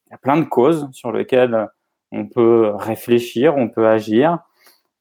Il 0.09 0.13
y 0.13 0.15
a 0.15 0.17
plein 0.17 0.37
de 0.37 0.45
causes 0.45 0.89
sur 0.91 1.11
lesquelles 1.11 1.67
on 2.11 2.25
peut 2.25 2.71
réfléchir, 2.75 3.55
on 3.55 3.69
peut 3.69 3.87
agir. 3.87 4.39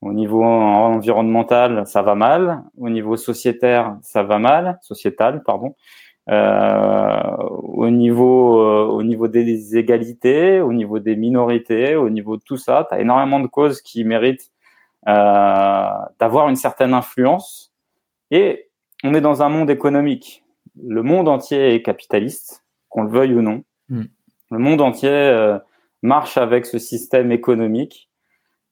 Au 0.01 0.13
niveau 0.13 0.45
environnemental, 0.45 1.87
ça 1.87 2.03
va 2.03 2.15
mal. 2.15 2.63
Au 2.77 2.89
niveau 2.91 3.17
sociétaire, 3.17 3.97
ça 4.03 4.23
va 4.23 4.39
mal, 4.39 4.79
sociétal, 4.83 5.43
pardon. 5.43 5.75
Euh, 6.31 7.37
au 7.63 7.89
niveau 7.89 8.61
euh, 8.61 8.85
au 8.85 9.03
niveau 9.03 9.29
des 9.29 9.79
égalités, 9.79 10.61
au 10.61 10.75
niveau 10.75 10.99
des 10.99 11.17
minorités, 11.17 11.97
au 11.97 12.11
niveau 12.11 12.37
de 12.37 12.43
tout 12.43 12.59
ça, 12.59 12.87
tu 12.87 12.95
as 12.95 13.01
énormément 13.01 13.41
de 13.41 13.47
causes 13.47 13.81
qui 13.81 14.05
méritent 14.05 14.53
euh, 15.09 15.89
d'avoir 16.21 16.51
une 16.51 16.57
certaine 16.57 16.93
influence. 16.93 17.73
Et 18.31 18.69
on 19.05 19.15
est 19.15 19.23
dans 19.23 19.43
un 19.43 19.49
monde 19.49 19.71
économique. 19.71 20.45
Le 20.81 21.03
monde 21.03 21.29
entier 21.29 21.75
est 21.75 21.83
capitaliste, 21.83 22.63
qu'on 22.91 23.05
le 23.05 23.11
veuille 23.11 23.35
ou 23.35 23.41
non. 23.41 23.65
Mm. 23.89 24.03
Le 24.51 24.59
monde 24.59 24.81
entier 24.81 25.11
euh, 25.11 25.59
marche 26.03 26.37
avec 26.37 26.67
ce 26.67 26.79
système 26.79 27.33
économique. 27.33 28.11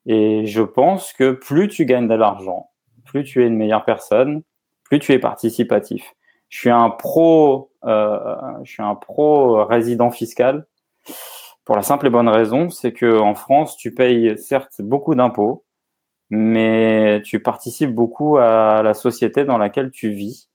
Et 0.06 0.46
je 0.46 0.62
pense 0.62 1.12
que 1.12 1.32
plus 1.32 1.68
tu 1.68 1.84
gagnes 1.84 2.08
de 2.08 2.14
l'argent, 2.14 2.70
plus 3.04 3.24
tu 3.24 3.42
es 3.42 3.46
une 3.46 3.56
meilleure 3.56 3.84
personne, 3.84 4.42
plus 4.84 5.00
tu 5.00 5.12
es 5.12 5.18
participatif. 5.18 6.14
Je 6.48 6.58
suis 6.58 6.70
un 6.70 6.90
pro, 6.90 7.72
euh, 7.84 8.36
je 8.62 8.70
suis 8.70 8.82
un 8.82 8.94
pro 8.94 9.64
résident 9.64 10.10
fiscal 10.10 10.66
pour 11.66 11.74
la 11.74 11.82
simple 11.82 12.06
et 12.06 12.10
bonne 12.10 12.28
raison, 12.28 12.70
c'est 12.70 12.92
que 12.92 13.18
en 13.18 13.34
France, 13.34 13.76
tu 13.76 13.92
payes 13.92 14.38
certes 14.38 14.80
beaucoup 14.80 15.16
d'impôts, 15.16 15.64
mais 16.30 17.20
tu 17.24 17.40
participes 17.42 17.92
beaucoup 17.92 18.38
à 18.38 18.82
la 18.84 18.94
société 18.94 19.44
dans 19.44 19.58
laquelle 19.58 19.90
tu 19.90 20.10
vis. 20.10 20.48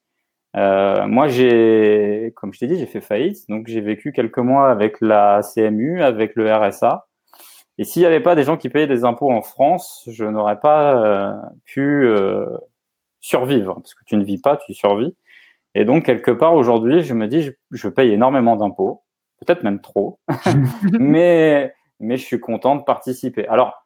Euh, 0.57 1.07
moi, 1.07 1.27
j'ai, 1.27 2.33
comme 2.35 2.53
je 2.53 2.59
t'ai 2.59 2.67
dit, 2.67 2.77
j'ai 2.77 2.85
fait 2.85 3.01
faillite, 3.01 3.47
donc 3.49 3.67
j'ai 3.67 3.81
vécu 3.81 4.11
quelques 4.11 4.39
mois 4.39 4.69
avec 4.69 4.99
la 5.01 5.41
CMU, 5.41 6.01
avec 6.01 6.35
le 6.35 6.53
RSA. 6.53 7.07
Et 7.77 7.83
s'il 7.83 8.01
n'y 8.01 8.05
avait 8.05 8.19
pas 8.19 8.35
des 8.35 8.43
gens 8.43 8.57
qui 8.57 8.69
payaient 8.69 8.87
des 8.87 9.05
impôts 9.05 9.31
en 9.31 9.41
France, 9.41 10.03
je 10.07 10.25
n'aurais 10.25 10.59
pas 10.59 11.03
euh, 11.03 11.33
pu 11.65 12.05
euh, 12.05 12.45
survivre, 13.21 13.75
parce 13.75 13.93
que 13.93 14.03
tu 14.05 14.17
ne 14.17 14.23
vis 14.23 14.39
pas, 14.39 14.57
tu 14.57 14.73
survis. 14.73 15.15
Et 15.73 15.85
donc, 15.85 16.05
quelque 16.05 16.31
part, 16.31 16.53
aujourd'hui, 16.53 17.01
je 17.01 17.13
me 17.13 17.27
dis, 17.27 17.43
je, 17.43 17.51
je 17.71 17.87
paye 17.87 18.11
énormément 18.11 18.57
d'impôts, 18.57 19.03
peut-être 19.39 19.63
même 19.63 19.79
trop, 19.79 20.19
mais, 20.99 21.73
mais 21.99 22.17
je 22.17 22.25
suis 22.25 22.39
content 22.39 22.75
de 22.75 22.83
participer. 22.83 23.47
Alors, 23.47 23.81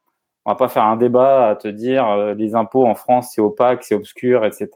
on 0.46 0.52
va 0.52 0.56
pas 0.56 0.68
faire 0.68 0.84
un 0.84 0.96
débat 0.96 1.50
à 1.50 1.56
te 1.56 1.68
dire 1.68 2.08
euh, 2.10 2.34
les 2.36 2.56
impôts 2.56 2.86
en 2.86 2.96
France 2.96 3.32
c'est 3.34 3.42
opaque, 3.42 3.84
c'est 3.84 3.96
obscur, 3.96 4.46
etc. 4.46 4.70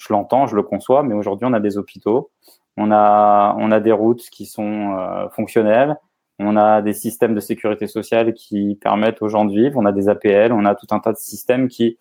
Je 0.00 0.12
l'entends, 0.12 0.46
je 0.46 0.56
le 0.56 0.62
conçois, 0.62 1.02
mais 1.02 1.14
aujourd'hui 1.14 1.46
on 1.46 1.52
a 1.52 1.60
des 1.60 1.76
hôpitaux, 1.76 2.30
on 2.76 2.90
a 2.90 3.54
on 3.58 3.70
a 3.70 3.80
des 3.80 3.92
routes 3.92 4.22
qui 4.30 4.46
sont 4.46 4.96
euh, 4.98 5.28
fonctionnelles, 5.28 5.96
on 6.38 6.56
a 6.56 6.80
des 6.80 6.94
systèmes 6.94 7.34
de 7.34 7.40
sécurité 7.40 7.86
sociale 7.86 8.32
qui 8.32 8.78
permettent 8.80 9.20
aux 9.20 9.28
gens 9.28 9.44
de 9.44 9.52
vivre, 9.52 9.78
on 9.78 9.84
a 9.84 9.92
des 9.92 10.08
APL, 10.08 10.52
on 10.52 10.64
a 10.64 10.74
tout 10.74 10.86
un 10.90 11.00
tas 11.00 11.12
de 11.12 11.18
systèmes 11.18 11.68
qui 11.68 11.98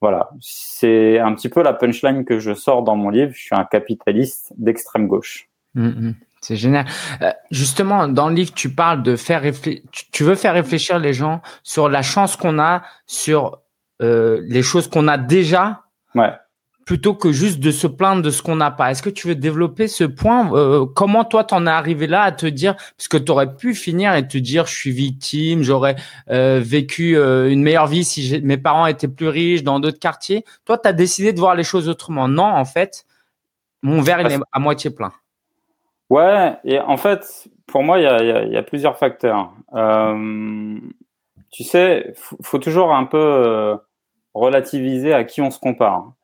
voilà, 0.00 0.30
c'est 0.40 1.18
un 1.18 1.34
petit 1.34 1.50
peu 1.50 1.62
la 1.62 1.74
punchline 1.74 2.24
que 2.24 2.38
je 2.38 2.54
sors 2.54 2.82
dans 2.82 2.96
mon 2.96 3.10
livre. 3.10 3.32
Je 3.34 3.42
suis 3.42 3.54
un 3.54 3.64
capitaliste 3.64 4.52
d'extrême 4.56 5.06
gauche. 5.06 5.50
Mmh, 5.74 5.88
mmh. 5.88 6.14
C'est 6.40 6.56
génial. 6.56 6.86
Euh, 7.20 7.30
justement, 7.50 8.08
dans 8.08 8.28
le 8.30 8.34
livre, 8.34 8.54
tu 8.54 8.70
parles 8.70 9.02
de 9.02 9.14
faire 9.14 9.42
réfléchir. 9.42 9.82
Tu 10.10 10.24
veux 10.24 10.36
faire 10.36 10.54
réfléchir 10.54 10.98
les 10.98 11.12
gens 11.12 11.42
sur 11.62 11.90
la 11.90 12.00
chance 12.00 12.36
qu'on 12.36 12.58
a, 12.58 12.82
sur 13.06 13.60
euh, 14.00 14.40
les 14.48 14.62
choses 14.62 14.88
qu'on 14.88 15.06
a 15.06 15.18
déjà, 15.18 15.82
ouais. 16.14 16.32
Plutôt 16.90 17.14
que 17.14 17.30
juste 17.30 17.60
de 17.60 17.70
se 17.70 17.86
plaindre 17.86 18.20
de 18.20 18.30
ce 18.30 18.42
qu'on 18.42 18.56
n'a 18.56 18.72
pas. 18.72 18.90
Est-ce 18.90 19.00
que 19.00 19.10
tu 19.10 19.28
veux 19.28 19.36
développer 19.36 19.86
ce 19.86 20.02
point 20.02 20.52
euh, 20.52 20.86
Comment 20.86 21.24
toi, 21.24 21.44
t'en 21.44 21.64
es 21.68 21.70
arrivé 21.70 22.08
là 22.08 22.22
à 22.22 22.32
te 22.32 22.46
dire 22.46 22.74
parce 22.74 23.06
que 23.06 23.16
tu 23.16 23.30
aurais 23.30 23.54
pu 23.54 23.76
finir 23.76 24.12
et 24.16 24.26
te 24.26 24.36
dire, 24.36 24.66
je 24.66 24.74
suis 24.74 24.90
victime, 24.90 25.62
j'aurais 25.62 25.94
euh, 26.30 26.58
vécu 26.60 27.16
euh, 27.16 27.48
une 27.48 27.62
meilleure 27.62 27.86
vie 27.86 28.02
si 28.02 28.40
mes 28.42 28.56
parents 28.56 28.86
étaient 28.86 29.06
plus 29.06 29.28
riches 29.28 29.62
dans 29.62 29.78
d'autres 29.78 30.00
quartiers. 30.00 30.44
Toi, 30.64 30.78
tu 30.78 30.88
as 30.88 30.92
décidé 30.92 31.32
de 31.32 31.38
voir 31.38 31.54
les 31.54 31.62
choses 31.62 31.88
autrement. 31.88 32.26
Non, 32.26 32.42
en 32.42 32.64
fait, 32.64 33.06
mon 33.82 34.02
verre 34.02 34.22
il 34.22 34.32
est 34.32 34.40
à 34.50 34.58
moitié 34.58 34.90
plein. 34.90 35.12
Ouais, 36.08 36.56
et 36.64 36.80
en 36.80 36.96
fait, 36.96 37.48
pour 37.68 37.84
moi, 37.84 38.00
il 38.00 38.02
y 38.02 38.06
a, 38.08 38.20
y, 38.20 38.32
a, 38.32 38.44
y 38.46 38.56
a, 38.56 38.64
plusieurs 38.64 38.98
facteurs. 38.98 39.52
Tu 41.52 41.62
sais, 41.62 42.14
faut, 42.16 42.36
faut 42.42 42.58
toujours 42.58 42.92
un 42.92 43.04
peu 43.04 43.78
relativiser 44.34 45.14
à 45.14 45.22
qui 45.22 45.40
on 45.40 45.52
se 45.52 45.60
compare. 45.60 46.14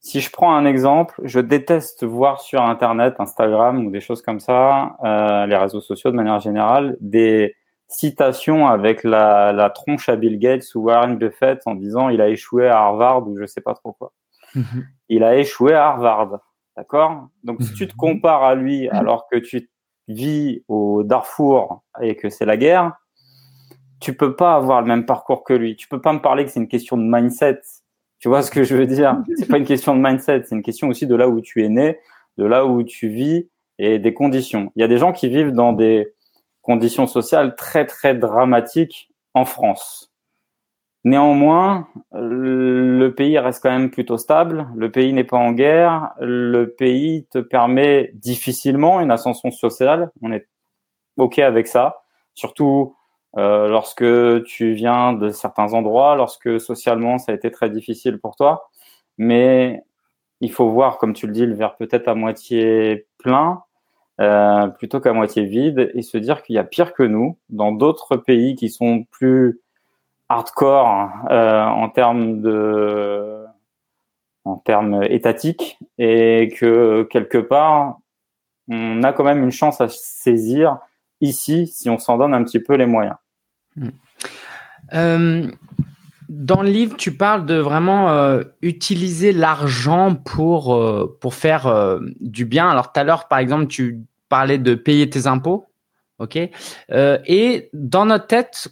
Si 0.00 0.20
je 0.20 0.30
prends 0.30 0.54
un 0.54 0.64
exemple, 0.64 1.20
je 1.24 1.40
déteste 1.40 2.04
voir 2.04 2.40
sur 2.40 2.62
Internet, 2.62 3.16
Instagram 3.18 3.84
ou 3.84 3.90
des 3.90 4.00
choses 4.00 4.22
comme 4.22 4.40
ça, 4.40 4.96
euh, 5.04 5.46
les 5.46 5.56
réseaux 5.56 5.80
sociaux 5.80 6.10
de 6.10 6.16
manière 6.16 6.40
générale, 6.40 6.96
des 7.00 7.56
citations 7.88 8.66
avec 8.66 9.02
la, 9.02 9.52
la, 9.52 9.70
tronche 9.70 10.08
à 10.08 10.16
Bill 10.16 10.38
Gates 10.38 10.74
ou 10.74 10.82
Warren 10.82 11.16
Buffett 11.16 11.60
en 11.66 11.74
disant 11.74 12.10
il 12.10 12.20
a 12.20 12.28
échoué 12.28 12.68
à 12.68 12.78
Harvard 12.78 13.26
ou 13.26 13.36
je 13.38 13.46
sais 13.46 13.62
pas 13.62 13.74
trop 13.74 13.92
quoi. 13.92 14.12
Mm 14.54 14.60
-hmm. 14.60 14.84
Il 15.08 15.24
a 15.24 15.36
échoué 15.36 15.72
à 15.74 15.86
Harvard. 15.88 16.40
D'accord? 16.76 17.28
Donc, 17.42 17.60
si 17.60 17.74
tu 17.74 17.88
te 17.88 17.96
compares 17.96 18.44
à 18.44 18.54
lui 18.54 18.88
alors 18.90 19.26
que 19.28 19.36
tu 19.36 19.68
vis 20.06 20.62
au 20.68 21.02
Darfour 21.02 21.82
et 22.00 22.14
que 22.14 22.30
c'est 22.30 22.46
la 22.46 22.56
guerre, 22.56 22.92
tu 24.00 24.16
peux 24.16 24.36
pas 24.36 24.54
avoir 24.54 24.80
le 24.80 24.86
même 24.86 25.04
parcours 25.04 25.42
que 25.42 25.54
lui. 25.54 25.74
Tu 25.74 25.88
peux 25.88 26.00
pas 26.00 26.12
me 26.12 26.20
parler 26.20 26.44
que 26.44 26.50
c'est 26.52 26.60
une 26.60 26.68
question 26.68 26.96
de 26.96 27.02
mindset. 27.02 27.60
Tu 28.18 28.28
vois 28.28 28.42
ce 28.42 28.50
que 28.50 28.64
je 28.64 28.76
veux 28.76 28.86
dire? 28.86 29.22
C'est 29.36 29.48
pas 29.48 29.58
une 29.58 29.64
question 29.64 29.96
de 29.96 30.00
mindset, 30.00 30.44
c'est 30.44 30.54
une 30.54 30.62
question 30.62 30.88
aussi 30.88 31.06
de 31.06 31.14
là 31.14 31.28
où 31.28 31.40
tu 31.40 31.64
es 31.64 31.68
né, 31.68 31.98
de 32.36 32.44
là 32.44 32.66
où 32.66 32.82
tu 32.82 33.08
vis 33.08 33.48
et 33.78 33.98
des 33.98 34.14
conditions. 34.14 34.72
Il 34.74 34.80
y 34.80 34.84
a 34.84 34.88
des 34.88 34.98
gens 34.98 35.12
qui 35.12 35.28
vivent 35.28 35.52
dans 35.52 35.72
des 35.72 36.12
conditions 36.62 37.06
sociales 37.06 37.54
très 37.54 37.86
très 37.86 38.14
dramatiques 38.14 39.10
en 39.34 39.44
France. 39.44 40.12
Néanmoins, 41.04 41.88
le 42.12 43.08
pays 43.10 43.38
reste 43.38 43.62
quand 43.62 43.70
même 43.70 43.90
plutôt 43.90 44.18
stable. 44.18 44.68
Le 44.76 44.90
pays 44.90 45.12
n'est 45.12 45.24
pas 45.24 45.36
en 45.36 45.52
guerre. 45.52 46.10
Le 46.20 46.66
pays 46.66 47.26
te 47.30 47.38
permet 47.38 48.10
difficilement 48.14 49.00
une 49.00 49.10
ascension 49.12 49.50
sociale. 49.50 50.10
On 50.22 50.32
est 50.32 50.48
OK 51.16 51.38
avec 51.38 51.68
ça. 51.68 52.02
Surtout 52.34 52.96
euh, 53.36 53.68
lorsque 53.68 54.44
tu 54.44 54.72
viens 54.72 55.12
de 55.12 55.30
certains 55.30 55.74
endroits, 55.74 56.16
lorsque 56.16 56.60
socialement 56.60 57.18
ça 57.18 57.32
a 57.32 57.34
été 57.34 57.50
très 57.50 57.70
difficile 57.70 58.18
pour 58.18 58.36
toi. 58.36 58.70
Mais 59.18 59.82
il 60.40 60.52
faut 60.52 60.70
voir, 60.70 60.98
comme 60.98 61.12
tu 61.14 61.26
le 61.26 61.32
dis, 61.32 61.46
le 61.46 61.54
verre 61.54 61.76
peut-être 61.76 62.08
à 62.08 62.14
moitié 62.14 63.06
plein 63.18 63.62
euh, 64.20 64.66
plutôt 64.68 65.00
qu'à 65.00 65.12
moitié 65.12 65.44
vide 65.44 65.92
et 65.94 66.02
se 66.02 66.18
dire 66.18 66.42
qu'il 66.42 66.56
y 66.56 66.58
a 66.58 66.64
pire 66.64 66.92
que 66.92 67.04
nous 67.04 67.38
dans 67.50 67.70
d'autres 67.70 68.16
pays 68.16 68.56
qui 68.56 68.68
sont 68.68 69.04
plus 69.12 69.60
hardcore 70.28 71.08
euh, 71.30 71.64
en 71.64 71.88
termes 71.88 72.40
de 72.40 73.44
en 74.44 74.56
termes 74.56 75.04
étatiques 75.04 75.78
et 75.98 76.52
que 76.58 77.04
quelque 77.04 77.38
part 77.38 77.98
on 78.68 79.04
a 79.04 79.12
quand 79.12 79.24
même 79.24 79.44
une 79.44 79.52
chance 79.52 79.80
à 79.80 79.88
saisir 79.88 80.78
ici 81.20 81.66
si 81.66 81.90
on 81.90 81.98
s'en 81.98 82.18
donne 82.18 82.34
un 82.34 82.44
petit 82.44 82.60
peu 82.60 82.74
les 82.74 82.86
moyens. 82.86 83.16
Hmm. 83.76 83.88
Euh, 84.94 85.50
dans 86.28 86.62
le 86.62 86.68
livre, 86.68 86.96
tu 86.96 87.16
parles 87.16 87.46
de 87.46 87.54
vraiment 87.54 88.10
euh, 88.10 88.42
utiliser 88.60 89.32
l'argent 89.32 90.14
pour, 90.14 90.74
euh, 90.74 91.16
pour 91.20 91.34
faire 91.34 91.98
du 92.20 92.44
bien. 92.44 92.68
Alors 92.68 92.92
tout 92.92 93.00
à 93.00 93.04
l'heure, 93.04 93.28
par 93.28 93.38
exemple, 93.38 93.66
tu 93.66 94.00
parlais 94.28 94.58
de 94.58 94.74
payer 94.74 95.08
tes 95.08 95.26
impôts. 95.26 95.66
OK? 96.18 96.36
Et 96.90 97.70
dans 97.72 98.04
notre 98.04 98.26
tête, 98.26 98.68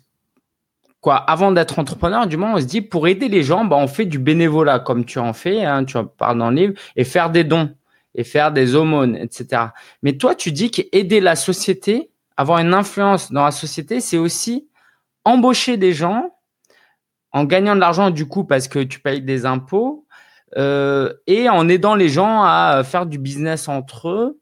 quoi, 1.00 1.16
avant 1.16 1.52
d'être 1.52 1.78
entrepreneur, 1.78 2.26
du 2.26 2.36
moins, 2.36 2.54
on 2.54 2.60
se 2.60 2.64
dit 2.64 2.82
pour 2.82 3.06
aider 3.06 3.28
les 3.28 3.42
gens, 3.42 3.64
bah, 3.64 3.76
on 3.76 3.86
fait 3.86 4.04
du 4.04 4.18
bénévolat 4.18 4.80
comme 4.80 5.04
tu 5.04 5.18
en 5.18 5.32
fais, 5.32 5.64
hein, 5.64 5.84
tu 5.84 5.96
en 5.96 6.04
parles 6.04 6.38
dans 6.38 6.50
le 6.50 6.56
livre, 6.56 6.74
et 6.96 7.04
faire 7.04 7.30
des 7.30 7.44
dons 7.44 7.70
et 8.16 8.24
faire 8.24 8.50
des 8.50 8.74
aumônes, 8.74 9.14
etc. 9.14 9.62
Mais 10.02 10.14
toi, 10.14 10.34
tu 10.34 10.50
dis 10.50 10.70
qu'aider 10.70 11.20
la 11.20 11.36
société, 11.36 12.10
avoir 12.36 12.58
une 12.58 12.74
influence 12.74 13.32
dans 13.32 13.44
la 13.44 13.50
société, 13.50 14.00
c'est 14.00 14.18
aussi 14.18 14.68
embaucher 15.24 15.76
des 15.76 15.92
gens 15.92 16.36
en 17.32 17.44
gagnant 17.44 17.74
de 17.74 17.80
l'argent 17.80 18.10
du 18.10 18.26
coup 18.26 18.44
parce 18.44 18.68
que 18.68 18.78
tu 18.78 19.00
payes 19.00 19.22
des 19.22 19.46
impôts 19.46 20.06
euh, 20.56 21.12
et 21.26 21.48
en 21.48 21.68
aidant 21.68 21.94
les 21.94 22.08
gens 22.08 22.42
à 22.42 22.82
faire 22.84 23.06
du 23.06 23.18
business 23.18 23.68
entre 23.68 24.08
eux 24.08 24.40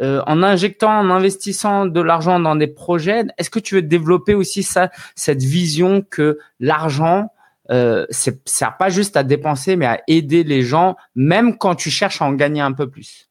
euh, 0.00 0.22
en 0.26 0.42
injectant, 0.42 0.98
en 0.98 1.10
investissant 1.10 1.84
de 1.84 2.00
l'argent 2.00 2.40
dans 2.40 2.56
des 2.56 2.68
projets, 2.68 3.24
est-ce 3.36 3.50
que 3.50 3.58
tu 3.58 3.74
veux 3.74 3.82
développer 3.82 4.34
aussi 4.34 4.66
cette 5.14 5.42
vision 5.42 6.02
que 6.08 6.38
l'argent, 6.58 7.28
euh, 7.70 8.06
sert 8.10 8.76
pas 8.78 8.88
juste 8.88 9.18
à 9.18 9.24
dépenser, 9.24 9.76
mais 9.76 9.84
à 9.84 10.00
aider 10.08 10.42
les 10.42 10.62
gens, 10.62 10.96
même 11.14 11.58
quand 11.58 11.74
tu 11.74 11.90
cherches 11.90 12.22
à 12.22 12.24
en 12.24 12.32
gagner 12.32 12.62
un 12.62 12.72
peu 12.72 12.88
plus? 12.88 13.28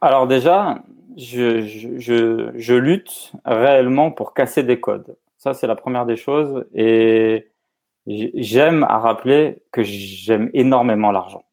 Alors 0.00 0.26
déjà, 0.26 0.82
je, 1.16 1.62
je, 1.98 2.50
je 2.54 2.74
lutte 2.74 3.32
réellement 3.44 4.10
pour 4.10 4.34
casser 4.34 4.62
des 4.62 4.80
codes. 4.80 5.16
Ça, 5.38 5.54
c'est 5.54 5.66
la 5.66 5.76
première 5.76 6.06
des 6.06 6.16
choses. 6.16 6.66
Et 6.74 7.50
j'aime 8.06 8.84
à 8.84 8.98
rappeler 8.98 9.62
que 9.72 9.82
j'aime 9.82 10.50
énormément 10.54 11.10
l'argent. 11.10 11.44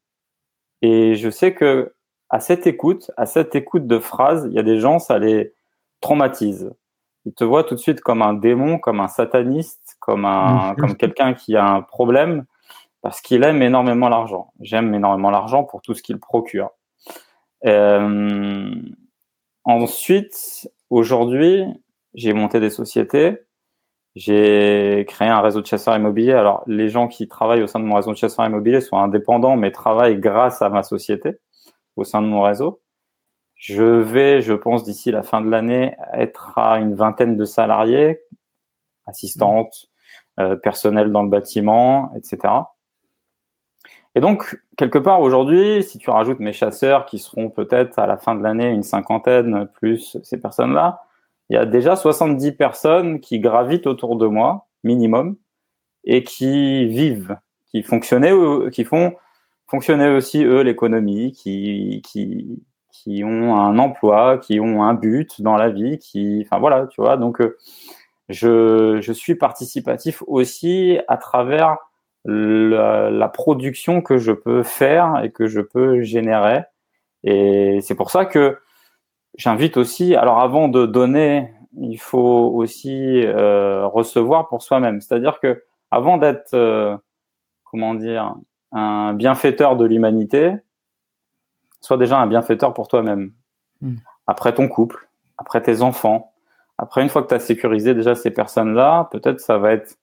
Et 0.81 1.15
je 1.15 1.29
sais 1.29 1.53
que 1.53 1.93
à 2.29 2.39
cette 2.39 2.67
écoute, 2.67 3.11
à 3.17 3.25
cette 3.25 3.55
écoute 3.55 3.87
de 3.87 3.99
phrases, 3.99 4.45
il 4.49 4.53
y 4.53 4.59
a 4.59 4.63
des 4.63 4.79
gens, 4.79 4.99
ça 4.99 5.17
les 5.17 5.53
traumatise. 6.01 6.71
Ils 7.25 7.33
te 7.33 7.43
voient 7.43 7.63
tout 7.63 7.75
de 7.75 7.79
suite 7.79 8.01
comme 8.01 8.21
un 8.21 8.33
démon, 8.33 8.77
comme 8.77 8.99
un 8.99 9.07
sataniste, 9.07 9.97
comme 9.99 10.25
un, 10.25 10.75
comme 10.75 10.95
quelqu'un 10.95 11.33
qui 11.33 11.55
a 11.57 11.65
un 11.65 11.81
problème, 11.81 12.45
parce 13.01 13.21
qu'il 13.21 13.43
aime 13.43 13.61
énormément 13.61 14.09
l'argent. 14.09 14.53
J'aime 14.61 14.93
énormément 14.93 15.31
l'argent 15.31 15.63
pour 15.63 15.81
tout 15.81 15.93
ce 15.93 16.03
qu'il 16.03 16.19
procure. 16.19 16.69
Euh, 17.65 18.71
ensuite, 19.69 20.69
aujourd'hui, 20.89 21.63
j'ai 22.13 22.33
monté 22.33 22.59
des 22.59 22.69
sociétés. 22.69 23.39
J'ai 24.15 25.05
créé 25.07 25.27
un 25.29 25.41
réseau 25.41 25.61
de 25.61 25.67
chasseurs 25.67 25.95
immobiliers. 25.95 26.33
Alors, 26.33 26.63
les 26.67 26.89
gens 26.89 27.07
qui 27.07 27.27
travaillent 27.27 27.61
au 27.61 27.67
sein 27.67 27.79
de 27.79 27.85
mon 27.85 27.95
réseau 27.95 28.11
de 28.11 28.17
chasseurs 28.17 28.45
immobiliers 28.45 28.81
sont 28.81 28.97
indépendants, 28.97 29.55
mais 29.55 29.71
travaillent 29.71 30.19
grâce 30.19 30.61
à 30.61 30.69
ma 30.69 30.83
société 30.83 31.39
au 31.95 32.03
sein 32.03 32.21
de 32.21 32.27
mon 32.27 32.41
réseau. 32.41 32.81
Je 33.55 33.83
vais, 33.83 34.41
je 34.41 34.53
pense, 34.53 34.83
d'ici 34.83 35.11
la 35.11 35.21
fin 35.21 35.41
de 35.41 35.49
l'année, 35.49 35.95
être 36.13 36.57
à 36.57 36.79
une 36.79 36.95
vingtaine 36.95 37.37
de 37.37 37.45
salariés, 37.45 38.21
assistantes, 39.05 39.87
euh, 40.39 40.55
personnel 40.55 41.11
dans 41.11 41.23
le 41.23 41.29
bâtiment, 41.29 42.11
etc. 42.15 42.53
Et 44.15 44.21
donc, 44.21 44.59
quelque 44.77 44.97
part 44.97 45.21
aujourd'hui, 45.21 45.83
si 45.83 45.97
tu 45.97 46.09
rajoutes 46.09 46.39
mes 46.39 46.53
chasseurs 46.53 47.05
qui 47.05 47.19
seront 47.19 47.49
peut-être 47.49 47.99
à 47.99 48.07
la 48.07 48.17
fin 48.17 48.35
de 48.35 48.41
l'année 48.41 48.69
une 48.69 48.83
cinquantaine 48.83 49.67
plus 49.75 50.17
ces 50.23 50.39
personnes-là, 50.39 51.03
il 51.49 51.55
y 51.55 51.57
a 51.57 51.65
déjà 51.65 51.95
70 51.95 52.53
personnes 52.53 53.19
qui 53.19 53.39
gravitent 53.39 53.87
autour 53.87 54.15
de 54.17 54.27
moi, 54.27 54.67
minimum, 54.83 55.35
et 56.03 56.23
qui 56.23 56.85
vivent, 56.87 57.37
qui 57.71 57.83
fonctionnaient, 57.83 58.33
qui 58.71 58.83
font 58.83 59.13
fonctionner 59.67 60.09
aussi 60.09 60.43
eux 60.43 60.61
l'économie, 60.61 61.31
qui, 61.31 62.01
qui, 62.05 62.63
qui 62.91 63.23
ont 63.23 63.55
un 63.55 63.77
emploi, 63.77 64.37
qui 64.39 64.59
ont 64.59 64.83
un 64.83 64.93
but 64.93 65.41
dans 65.41 65.55
la 65.55 65.69
vie, 65.69 65.99
qui, 65.99 66.43
enfin 66.45 66.59
voilà, 66.59 66.87
tu 66.87 67.01
vois. 67.01 67.17
Donc, 67.17 67.41
euh, 67.41 67.57
je, 68.29 68.99
je 69.01 69.13
suis 69.13 69.35
participatif 69.35 70.23
aussi 70.27 70.99
à 71.07 71.17
travers 71.17 71.77
la, 72.25 73.09
la, 73.09 73.29
production 73.29 74.01
que 74.01 74.17
je 74.17 74.31
peux 74.31 74.63
faire 74.63 75.23
et 75.23 75.31
que 75.31 75.47
je 75.47 75.61
peux 75.61 76.01
générer. 76.01 76.63
Et 77.23 77.79
c'est 77.81 77.95
pour 77.95 78.11
ça 78.11 78.25
que 78.25 78.59
j'invite 79.35 79.77
aussi, 79.77 80.15
alors 80.15 80.39
avant 80.39 80.67
de 80.67 80.85
donner, 80.85 81.53
il 81.77 81.97
faut 81.97 82.51
aussi 82.53 83.23
euh, 83.25 83.87
recevoir 83.87 84.47
pour 84.47 84.61
soi-même. 84.61 85.01
C'est-à-dire 85.01 85.39
que 85.39 85.63
avant 85.91 86.17
d'être, 86.17 86.53
euh, 86.53 86.97
comment 87.63 87.95
dire, 87.95 88.35
un 88.71 89.13
bienfaiteur 89.13 89.75
de 89.75 89.85
l'humanité, 89.85 90.53
sois 91.81 91.97
déjà 91.97 92.19
un 92.19 92.27
bienfaiteur 92.27 92.73
pour 92.73 92.87
toi-même. 92.87 93.31
Hmm. 93.81 93.95
Après 94.27 94.53
ton 94.53 94.67
couple, 94.67 95.09
après 95.37 95.61
tes 95.61 95.81
enfants, 95.81 96.33
après 96.77 97.01
une 97.01 97.09
fois 97.09 97.23
que 97.23 97.29
tu 97.29 97.33
as 97.33 97.39
sécurisé 97.39 97.93
déjà 97.93 98.15
ces 98.15 98.31
personnes-là, 98.31 99.09
peut-être 99.11 99.39
ça 99.39 99.57
va 99.57 99.71
être 99.73 99.97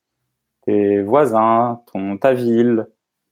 tes 0.67 1.01
voisins, 1.03 1.81
ton, 1.93 2.19
ta 2.19 2.35
ville, 2.35 2.87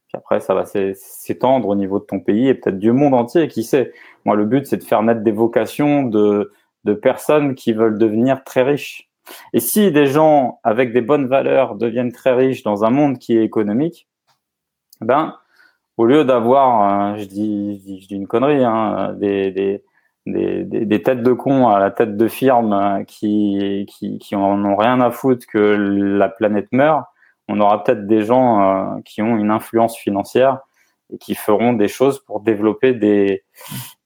puis 0.09 0.17
après 0.17 0.41
ça 0.41 0.55
va 0.55 0.64
s'étendre 0.64 1.69
au 1.69 1.75
niveau 1.75 1.99
de 1.99 2.05
ton 2.05 2.21
pays 2.21 2.49
et 2.49 2.55
peut-être 2.55 2.79
du 2.79 2.93
monde 2.93 3.14
entier, 3.14 3.49
qui 3.49 3.64
sait. 3.64 3.93
Moi, 4.25 4.37
le 4.37 4.47
but, 4.47 4.67
c'est 4.67 4.78
de 4.78 4.85
faire 4.85 5.02
naître 5.02 5.23
des 5.23 5.32
vocations 5.32 6.04
de, 6.04 6.52
de 6.85 6.95
personnes 6.95 7.54
qui 7.54 7.73
veulent 7.73 7.99
devenir 7.99 8.45
très 8.45 8.63
riches. 8.63 9.11
Et 9.52 9.61
si 9.61 9.91
des 9.91 10.06
gens 10.06 10.61
avec 10.65 10.93
des 10.93 11.00
bonnes 11.00 11.26
valeurs 11.26 11.75
deviennent 11.76 12.13
très 12.13 12.32
riches 12.32 12.63
dans 12.63 12.85
un 12.85 12.91
monde 12.91 13.19
qui 13.19 13.37
est 13.37 13.45
économique, 13.45 14.08
ben, 15.00 15.37
au 15.97 16.06
lieu 16.06 16.25
d'avoir, 16.25 17.15
euh, 17.15 17.19
je, 17.19 17.25
dis, 17.25 18.00
je 18.00 18.08
dis 18.08 18.15
une 18.15 18.26
connerie, 18.26 18.65
hein, 18.65 19.15
des, 19.19 19.50
des, 19.50 19.82
des, 20.26 20.65
des, 20.65 21.02
têtes 21.02 21.23
de 21.23 21.32
cons 21.32 21.69
à 21.69 21.78
la 21.78 21.91
tête 21.91 22.17
de 22.17 22.28
firmes 22.28 22.73
euh, 22.73 23.04
qui, 23.04 23.87
qui, 23.89 24.19
qui 24.19 24.37
en 24.37 24.65
ont 24.65 24.76
rien 24.76 25.00
à 25.00 25.11
foutre 25.11 25.47
que 25.47 25.58
la 25.58 26.28
planète 26.28 26.69
meurt, 26.73 27.04
on 27.49 27.61
aura 27.61 27.83
peut-être 27.83 28.07
des 28.07 28.23
gens 28.23 28.97
euh, 28.97 29.00
qui 29.04 29.23
ont 29.23 29.37
une 29.37 29.50
influence 29.50 29.97
financière 29.97 30.61
et 31.13 31.19
qui 31.19 31.35
feront 31.35 31.73
des 31.73 31.89
choses 31.89 32.25
pour 32.25 32.41
développer 32.41 32.95
des, 32.95 33.45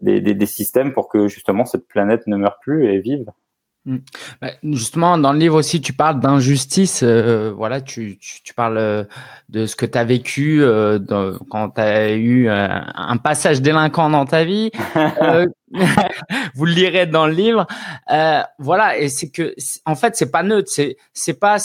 des, 0.00 0.20
des, 0.20 0.46
systèmes 0.46 0.92
pour 0.92 1.08
que 1.08 1.28
justement 1.28 1.64
cette 1.64 1.86
planète 1.86 2.26
ne 2.26 2.36
meure 2.36 2.58
plus 2.58 2.86
et 2.86 2.98
vive. 2.98 3.30
Mm. 3.88 3.98
Bah, 4.42 4.50
justement, 4.64 5.16
dans 5.16 5.32
le 5.32 5.38
livre 5.38 5.56
aussi, 5.56 5.80
tu 5.80 5.94
parles 5.94 6.20
d'injustice. 6.20 7.02
Euh, 7.02 7.52
voilà, 7.56 7.80
tu, 7.80 8.18
tu, 8.18 8.42
tu, 8.42 8.52
parles 8.52 8.76
euh, 8.76 9.04
de 9.48 9.64
ce 9.66 9.76
que 9.76 9.86
tu 9.86 9.96
as 9.96 10.04
vécu 10.04 10.62
euh, 10.62 10.98
quand 11.50 11.70
tu 11.70 11.80
as 11.80 12.12
eu 12.12 12.48
un 12.50 13.16
passage 13.16 13.62
délinquant 13.62 14.10
dans 14.10 14.26
ta 14.26 14.44
vie. 14.44 14.70
vous 16.54 16.64
le 16.64 16.72
lirez 16.72 17.06
dans 17.06 17.26
le 17.26 17.32
livre. 17.32 17.66
voilà, 18.58 18.98
et 18.98 19.08
c'est 19.08 19.30
que, 19.30 19.54
en 19.84 19.94
fait, 19.94 20.16
c'est 20.16 20.30
pas 20.30 20.42
neutre. 20.42 20.70
C'est, 20.70 20.96
c'est 21.12 21.38
pas 21.38 21.58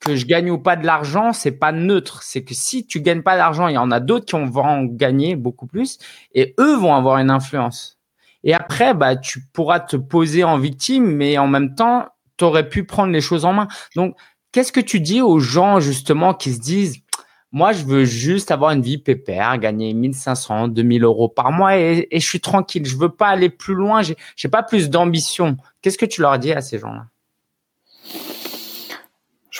que 0.00 0.16
je 0.16 0.26
gagne 0.26 0.50
ou 0.50 0.58
pas 0.58 0.76
de 0.76 0.86
l'argent, 0.86 1.32
c'est 1.32 1.52
pas 1.52 1.72
neutre. 1.72 2.22
C'est 2.22 2.42
que 2.42 2.54
si 2.54 2.86
tu 2.86 3.00
gagnes 3.00 3.22
pas 3.22 3.36
d'argent, 3.36 3.68
il 3.68 3.74
y 3.74 3.78
en 3.78 3.90
a 3.90 4.00
d'autres 4.00 4.24
qui 4.24 4.36
vont 4.36 4.64
en 4.64 4.84
gagner 4.84 5.36
beaucoup 5.36 5.66
plus, 5.66 5.98
et 6.34 6.54
eux 6.58 6.76
vont 6.76 6.94
avoir 6.94 7.18
une 7.18 7.30
influence. 7.30 7.98
Et 8.42 8.54
après, 8.54 8.94
bah, 8.94 9.16
tu 9.16 9.40
pourras 9.52 9.80
te 9.80 9.96
poser 9.96 10.44
en 10.44 10.58
victime, 10.58 11.04
mais 11.04 11.36
en 11.38 11.46
même 11.46 11.74
temps, 11.74 12.08
tu 12.38 12.44
aurais 12.44 12.68
pu 12.68 12.84
prendre 12.84 13.12
les 13.12 13.20
choses 13.20 13.44
en 13.44 13.52
main. 13.52 13.68
Donc, 13.94 14.16
qu'est-ce 14.52 14.72
que 14.72 14.80
tu 14.80 15.00
dis 15.00 15.20
aux 15.20 15.38
gens 15.38 15.78
justement 15.80 16.32
qui 16.32 16.54
se 16.54 16.60
disent, 16.60 17.02
moi, 17.52 17.72
je 17.72 17.84
veux 17.84 18.04
juste 18.04 18.50
avoir 18.50 18.70
une 18.70 18.82
vie 18.82 18.98
pépère, 18.98 19.58
gagner 19.58 19.92
1500, 19.92 20.68
2000 20.68 21.04
euros 21.04 21.28
par 21.28 21.52
mois 21.52 21.76
et, 21.76 22.08
je 22.12 22.18
suis 22.26 22.40
tranquille. 22.40 22.86
Je 22.86 22.96
veux 22.96 23.08
pas 23.10 23.28
aller 23.28 23.50
plus 23.50 23.74
loin. 23.74 24.02
J'ai, 24.02 24.16
j'ai 24.36 24.48
pas 24.48 24.62
plus 24.62 24.88
d'ambition. 24.88 25.56
Qu'est-ce 25.82 25.98
que 25.98 26.06
tu 26.06 26.20
leur 26.22 26.38
dis 26.38 26.52
à 26.52 26.60
ces 26.60 26.78
gens-là? 26.78 27.09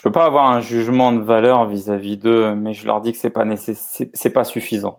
Je 0.00 0.02
peux 0.02 0.12
pas 0.12 0.24
avoir 0.24 0.50
un 0.50 0.62
jugement 0.62 1.12
de 1.12 1.20
valeur 1.20 1.66
vis-à-vis 1.66 2.16
d'eux, 2.16 2.54
mais 2.54 2.72
je 2.72 2.86
leur 2.86 3.02
dis 3.02 3.12
que 3.12 3.18
c'est 3.18 3.28
pas 3.28 3.44
nécessaire, 3.44 4.06
c'est 4.14 4.32
pas 4.32 4.44
suffisant. 4.44 4.98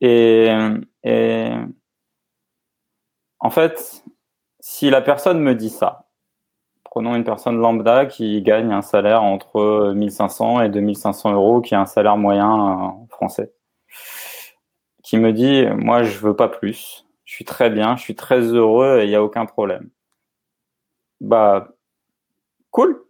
Et, 0.00 0.48
et 1.04 1.50
en 3.40 3.50
fait, 3.50 4.02
si 4.58 4.88
la 4.88 5.02
personne 5.02 5.40
me 5.40 5.54
dit 5.54 5.68
ça, 5.68 6.08
prenons 6.84 7.14
une 7.14 7.24
personne 7.24 7.58
lambda 7.58 8.06
qui 8.06 8.40
gagne 8.40 8.72
un 8.72 8.80
salaire 8.80 9.22
entre 9.22 9.92
1500 9.94 10.62
et 10.62 10.70
2500 10.70 11.34
euros, 11.34 11.60
qui 11.60 11.74
a 11.74 11.80
un 11.82 11.84
salaire 11.84 12.16
moyen 12.16 12.86
euh, 13.02 13.06
français, 13.10 13.52
qui 15.02 15.18
me 15.18 15.34
dit, 15.34 15.66
moi, 15.76 16.04
je 16.04 16.18
veux 16.20 16.34
pas 16.34 16.48
plus, 16.48 17.06
je 17.26 17.34
suis 17.34 17.44
très 17.44 17.68
bien, 17.68 17.96
je 17.96 18.00
suis 18.02 18.14
très 18.14 18.40
heureux 18.40 19.00
et 19.00 19.04
il 19.04 19.10
n'y 19.10 19.14
a 19.14 19.22
aucun 19.22 19.44
problème. 19.44 19.90
Bah, 21.20 21.68
cool, 22.70 23.05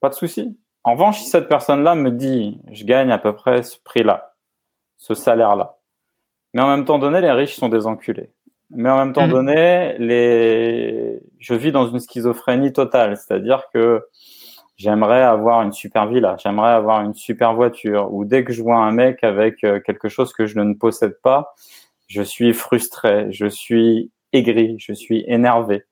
pas 0.00 0.08
de 0.08 0.14
souci. 0.14 0.58
En 0.84 0.92
revanche, 0.92 1.20
si 1.20 1.28
cette 1.28 1.48
personne-là 1.48 1.94
me 1.94 2.10
dit, 2.10 2.60
je 2.72 2.84
gagne 2.84 3.10
à 3.10 3.18
peu 3.18 3.34
près 3.34 3.62
ce 3.62 3.78
prix-là, 3.82 4.34
ce 4.96 5.14
salaire-là, 5.14 5.78
mais 6.54 6.62
en 6.62 6.68
même 6.68 6.84
temps 6.84 6.98
donné, 6.98 7.20
les 7.20 7.32
riches 7.32 7.56
sont 7.56 7.68
des 7.68 7.86
enculés 7.86 8.32
mais 8.70 8.88
en 8.88 8.98
même 8.98 9.12
temps 9.12 9.26
mhm. 9.26 9.32
donné, 9.32 9.98
les... 9.98 11.20
je 11.38 11.54
vis 11.54 11.72
dans 11.72 11.88
une 11.88 12.00
schizophrénie 12.00 12.72
totale. 12.72 13.16
C'est-à-dire 13.16 13.64
que 13.72 14.06
j'aimerais 14.76 15.22
avoir 15.22 15.62
une 15.62 15.72
super 15.72 16.06
villa, 16.06 16.36
j'aimerais 16.42 16.70
avoir 16.70 17.02
une 17.02 17.14
super 17.14 17.54
voiture, 17.54 18.12
ou 18.12 18.24
dès 18.24 18.44
que 18.44 18.52
je 18.52 18.62
vois 18.62 18.78
un 18.78 18.92
mec 18.92 19.22
avec 19.24 19.62
euh, 19.64 19.80
quelque 19.80 20.08
chose 20.08 20.32
que 20.32 20.46
je 20.46 20.58
ne 20.58 20.74
possède 20.74 21.20
pas, 21.22 21.54
je 22.06 22.22
suis 22.22 22.52
frustré, 22.52 23.30
je 23.30 23.46
suis 23.46 24.10
aigri, 24.32 24.76
je 24.78 24.92
suis 24.92 25.24
énervé. 25.26 25.84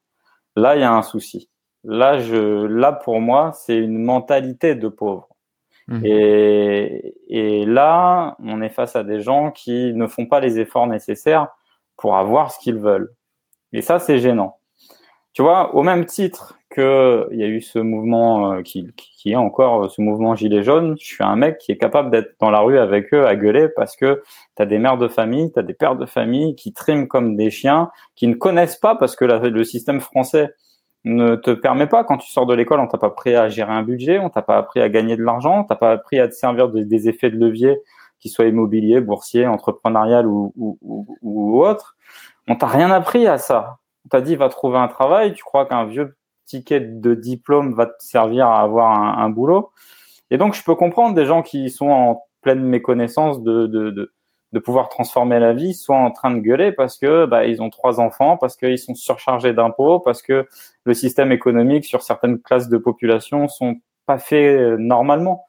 Là, 0.57 0.77
il 0.77 0.81
y 0.81 0.85
a 0.85 0.93
un 0.93 1.03
souci. 1.03 1.51
Là, 1.85 2.19
je, 2.19 2.67
là 2.67 2.93
pour 2.93 3.21
moi, 3.21 3.53
c'est 3.53 3.77
une 3.77 3.99
mentalité 3.99 4.75
de 4.75 4.89
pauvre. 4.89 5.29
Mhm. 5.89 6.03
Et, 6.05 7.15
et 7.29 7.65
là, 7.65 8.37
on 8.45 8.61
est 8.61 8.69
face 8.69 8.95
à 8.97 9.05
des 9.05 9.21
gens 9.21 9.51
qui 9.51 9.93
ne 9.95 10.07
font 10.07 10.27
pas 10.27 10.41
les 10.41 10.59
efforts 10.59 10.87
nécessaires 10.87 11.49
pour 11.97 12.17
avoir 12.17 12.53
ce 12.53 12.59
qu'ils 12.59 12.79
veulent. 12.79 13.13
Et 13.73 13.83
ça, 13.83 13.99
c'est 13.99 14.19
gênant. 14.19 14.59
Tu 15.33 15.43
vois, 15.43 15.75
au 15.75 15.83
même 15.83 16.05
titre 16.05 16.59
qu'il 16.75 17.39
y 17.39 17.45
a 17.45 17.47
eu 17.47 17.61
ce 17.61 17.79
mouvement 17.79 18.55
euh, 18.55 18.63
qui, 18.63 18.89
qui 18.97 19.33
est 19.33 19.37
encore 19.37 19.85
euh, 19.85 19.89
ce 19.89 20.01
mouvement 20.01 20.35
gilet 20.35 20.63
jaune, 20.63 20.97
je 20.99 21.07
suis 21.07 21.25
un 21.25 21.37
mec 21.37 21.59
qui 21.59 21.73
est 21.73 21.77
capable 21.77 22.11
d'être 22.11 22.35
dans 22.41 22.51
la 22.51 22.61
rue 22.61 22.79
avec 22.79 23.15
eux 23.15 23.27
à 23.27 23.37
gueuler 23.37 23.69
parce 23.69 23.97
que 23.97 24.23
tu 24.57 24.63
as 24.63 24.67
des 24.67 24.79
mères 24.79 24.99
de 24.99 25.09
famille, 25.09 25.53
tu 25.53 25.59
as 25.59 25.63
des 25.63 25.75
pères 25.75 25.97
de 25.97 26.07
famille 26.07 26.57
qui 26.57 26.73
triment 26.73 27.07
comme 27.07 27.37
des 27.37 27.51
chiens, 27.51 27.91
qui 28.17 28.27
ne 28.27 28.35
connaissent 28.35 28.77
pas 28.77 28.97
parce 28.97 29.17
que 29.17 29.25
le 29.25 29.65
système 29.65 30.01
français 30.01 30.53
ne 31.09 31.37
te 31.37 31.51
permet 31.51 31.87
pas, 31.87 32.05
quand 32.05 32.19
tu 32.19 32.31
sors 32.31 32.47
de 32.47 32.55
l'école, 32.55 32.81
on 32.81 32.87
t'a 32.87 32.99
pas 32.99 33.09
appris 33.09 33.35
à 33.35 33.49
gérer 33.49 33.73
un 33.73 33.83
budget, 33.83 34.19
on 34.19 34.29
t'a 34.29 34.43
pas 34.43 34.59
appris 34.59 34.81
à 34.81 34.89
gagner 34.89 35.17
de 35.17 35.23
l'argent, 35.23 35.67
on 35.69 35.75
pas 35.75 35.93
appris 35.93 36.21
à 36.21 36.29
te 36.29 36.35
servir 36.35 36.69
des 36.69 37.09
effets 37.09 37.31
de 37.31 37.39
levier, 37.39 37.81
qu'ils 38.21 38.31
soient 38.31 38.47
immobiliers, 38.47 39.01
boursiers, 39.01 39.47
entrepreneurial 39.47 40.27
ou, 40.27 40.53
ou, 40.57 41.07
ou, 41.23 41.65
autre. 41.65 41.97
On 42.47 42.57
t'a 42.57 42.67
rien 42.67 42.91
appris 42.91 43.27
à 43.27 43.39
ça. 43.39 43.79
On 44.05 44.09
t'a 44.09 44.21
dit, 44.21 44.37
va 44.37 44.49
trouver 44.49 44.79
un 44.79 44.89
travail, 44.89 45.33
tu 45.35 45.43
crois 45.43 45.67
qu'un 45.67 45.85
vieux 45.85 46.17
ticket 46.47 46.81
de 46.81 47.15
diplôme 47.15 47.75
va 47.75 47.87
te 47.87 48.03
servir 48.03 48.49
à 48.49 48.61
avoir 48.63 49.19
un, 49.19 49.29
boulot. 49.31 49.71
Et 50.31 50.39
donc, 50.39 50.55
je 50.55 50.65
peux 50.65 50.75
comprendre 50.75 51.15
des 51.15 51.27
gens 51.27 51.43
qui 51.43 51.71
sont 51.71 51.91
en 51.91 52.23
pleine 52.43 52.63
méconnaissance 52.63 53.43
de, 53.43 53.67
de, 53.67 53.91
de, 53.91 54.13
de 54.53 54.59
pouvoir 54.59 54.89
transformer 54.89 55.39
la 55.39 55.53
vie, 55.53 55.75
soit 55.75 55.97
en 55.97 56.11
train 56.11 56.31
de 56.31 56.41
gueuler 56.41 56.73
parce 56.73 56.97
que 56.97 57.27
bah, 57.27 57.45
ils 57.45 57.61
ont 57.61 57.71
trois 57.71 58.01
enfants, 58.01 58.37
parce 58.37 58.57
qu'ils 58.57 58.79
sont 58.79 58.95
surchargés 58.95 59.53
d'impôts, 59.53 60.01
parce 60.01 60.23
que 60.23 60.47
le 60.85 60.95
système 60.95 61.33
économique 61.33 61.85
sur 61.85 62.03
certaines 62.03 62.41
classes 62.41 62.69
de 62.69 62.79
population 62.79 63.49
sont 63.49 63.77
pas 64.07 64.19
faits 64.19 64.59
euh, 64.59 64.77
normalement. 64.79 65.47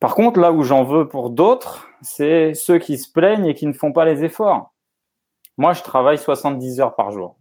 Par 0.00 0.14
contre, 0.14 0.38
là 0.38 0.52
où 0.52 0.62
j'en 0.64 0.84
veux 0.84 1.08
pour 1.08 1.30
d'autres, 1.30 1.88
c'est 2.02 2.52
ceux 2.52 2.78
qui 2.78 2.98
se 2.98 3.10
plaignent 3.10 3.46
et 3.46 3.54
qui 3.54 3.66
ne 3.66 3.72
font 3.72 3.92
pas 3.92 4.04
les 4.04 4.22
efforts. 4.22 4.74
Moi, 5.56 5.72
je 5.72 5.82
travaille 5.82 6.18
70 6.18 6.80
heures 6.80 6.94
par 6.94 7.10
jour. 7.10 7.36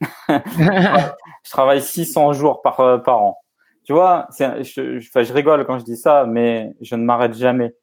je 0.28 1.50
travaille 1.50 1.82
600 1.82 2.32
jours 2.34 2.62
par, 2.62 2.78
euh, 2.78 2.98
par 2.98 3.22
an. 3.22 3.38
Tu 3.82 3.92
vois, 3.92 4.28
je, 4.38 5.00
je, 5.00 5.24
je 5.24 5.32
rigole 5.32 5.66
quand 5.66 5.78
je 5.78 5.84
dis 5.84 5.96
ça, 5.96 6.26
mais 6.26 6.74
je 6.80 6.94
ne 6.94 7.02
m'arrête 7.02 7.34
jamais 7.34 7.74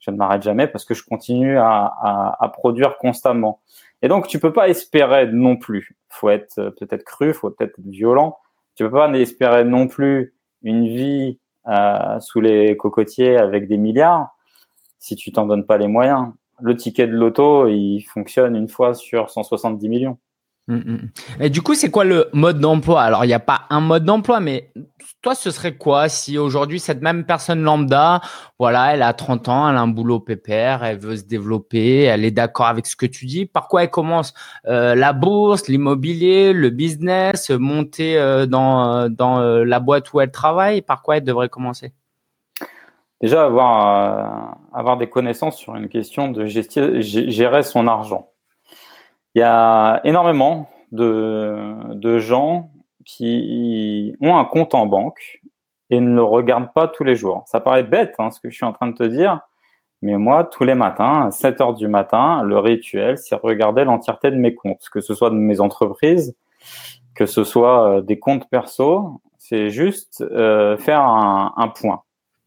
je 0.00 0.10
ne 0.10 0.16
m'arrête 0.16 0.42
jamais 0.42 0.66
parce 0.66 0.84
que 0.84 0.94
je 0.94 1.04
continue 1.04 1.58
à, 1.58 2.52
produire 2.52 2.98
constamment. 2.98 3.60
Et 4.02 4.08
donc, 4.08 4.28
tu 4.28 4.38
peux 4.38 4.52
pas 4.52 4.68
espérer 4.68 5.26
non 5.26 5.56
plus. 5.56 5.96
Faut 6.08 6.30
être 6.30 6.58
euh, 6.58 6.70
peut-être 6.70 7.04
cru, 7.04 7.34
faut 7.34 7.50
peut-être 7.50 7.78
être 7.78 7.86
violent. 7.86 8.38
Tu 8.76 8.84
peux 8.84 8.90
pas 8.90 9.10
espérer 9.12 9.64
non 9.64 9.88
plus 9.88 10.34
une 10.62 10.86
vie 10.86 11.40
euh, 11.66 12.20
sous 12.20 12.40
les 12.40 12.76
cocotiers 12.76 13.36
avec 13.36 13.66
des 13.66 13.76
milliards 13.76 14.36
si 14.98 15.16
tu 15.16 15.32
t'en 15.32 15.46
donnes 15.46 15.66
pas 15.66 15.78
les 15.78 15.88
moyens. 15.88 16.32
Le 16.60 16.76
ticket 16.76 17.06
de 17.06 17.12
loto, 17.12 17.68
il 17.68 18.02
fonctionne 18.02 18.56
une 18.56 18.68
fois 18.68 18.94
sur 18.94 19.30
170 19.30 19.88
millions. 19.88 20.18
Mm, 20.68 20.76
mm. 20.76 21.10
Et 21.40 21.50
du 21.50 21.62
coup, 21.62 21.74
c'est 21.74 21.90
quoi 21.90 22.04
le 22.04 22.28
mode 22.34 22.60
d'emploi? 22.60 23.02
Alors, 23.02 23.24
il 23.24 23.28
n'y 23.28 23.34
a 23.34 23.40
pas 23.40 23.62
un 23.70 23.80
mode 23.80 24.04
d'emploi, 24.04 24.38
mais 24.38 24.70
toi, 25.22 25.34
ce 25.34 25.50
serait 25.50 25.76
quoi 25.76 26.10
si 26.10 26.36
aujourd'hui, 26.36 26.78
cette 26.78 27.00
même 27.00 27.24
personne 27.24 27.62
lambda, 27.62 28.20
voilà, 28.58 28.92
elle 28.92 29.02
a 29.02 29.14
30 29.14 29.48
ans, 29.48 29.68
elle 29.68 29.76
a 29.76 29.80
un 29.80 29.88
boulot 29.88 30.20
pépère, 30.20 30.84
elle 30.84 30.98
veut 30.98 31.16
se 31.16 31.24
développer, 31.24 32.02
elle 32.02 32.24
est 32.24 32.30
d'accord 32.30 32.66
avec 32.66 32.86
ce 32.86 32.96
que 32.96 33.06
tu 33.06 33.24
dis. 33.24 33.46
Par 33.46 33.66
quoi 33.66 33.82
elle 33.82 33.90
commence? 33.90 34.34
Euh, 34.66 34.94
La 34.94 35.14
bourse, 35.14 35.68
l'immobilier, 35.68 36.52
le 36.52 36.68
business, 36.68 37.48
monter 37.50 38.18
euh, 38.18 38.44
dans, 38.44 39.08
dans 39.08 39.40
euh, 39.40 39.64
la 39.64 39.80
boîte 39.80 40.12
où 40.12 40.20
elle 40.20 40.30
travaille? 40.30 40.82
Par 40.82 41.02
quoi 41.02 41.16
elle 41.16 41.24
devrait 41.24 41.48
commencer? 41.48 41.94
Déjà, 43.22 43.46
avoir, 43.46 44.58
avoir 44.72 44.98
des 44.98 45.08
connaissances 45.08 45.56
sur 45.56 45.74
une 45.74 45.88
question 45.88 46.30
de 46.30 46.44
gérer 46.44 47.62
son 47.62 47.88
argent. 47.88 48.28
Il 49.38 49.42
y 49.42 49.44
a 49.44 50.00
énormément 50.02 50.68
de, 50.90 52.18
gens 52.18 52.72
qui 53.04 54.16
ont 54.20 54.36
un 54.36 54.44
compte 54.44 54.74
en 54.74 54.86
banque 54.86 55.40
et 55.90 56.00
ne 56.00 56.12
le 56.12 56.24
regardent 56.24 56.72
pas 56.72 56.88
tous 56.88 57.04
les 57.04 57.14
jours. 57.14 57.44
Ça 57.46 57.60
paraît 57.60 57.84
bête, 57.84 58.16
hein, 58.18 58.32
ce 58.32 58.40
que 58.40 58.50
je 58.50 58.56
suis 58.56 58.64
en 58.64 58.72
train 58.72 58.88
de 58.88 58.96
te 58.96 59.04
dire, 59.04 59.42
mais 60.02 60.16
moi, 60.16 60.42
tous 60.42 60.64
les 60.64 60.74
matins, 60.74 61.26
à 61.26 61.30
7 61.30 61.60
heures 61.60 61.74
du 61.74 61.86
matin, 61.86 62.42
le 62.42 62.58
rituel, 62.58 63.16
c'est 63.16 63.36
regarder 63.36 63.84
l'entièreté 63.84 64.32
de 64.32 64.36
mes 64.36 64.56
comptes, 64.56 64.88
que 64.90 65.00
ce 65.00 65.14
soit 65.14 65.30
de 65.30 65.36
mes 65.36 65.60
entreprises, 65.60 66.34
que 67.14 67.26
ce 67.26 67.44
soit 67.44 67.88
euh, 67.88 68.00
des 68.00 68.18
comptes 68.18 68.50
perso, 68.50 69.20
c'est 69.36 69.70
juste 69.70 70.20
euh, 70.32 70.76
faire 70.78 71.02
un, 71.02 71.72
point, 71.80 72.02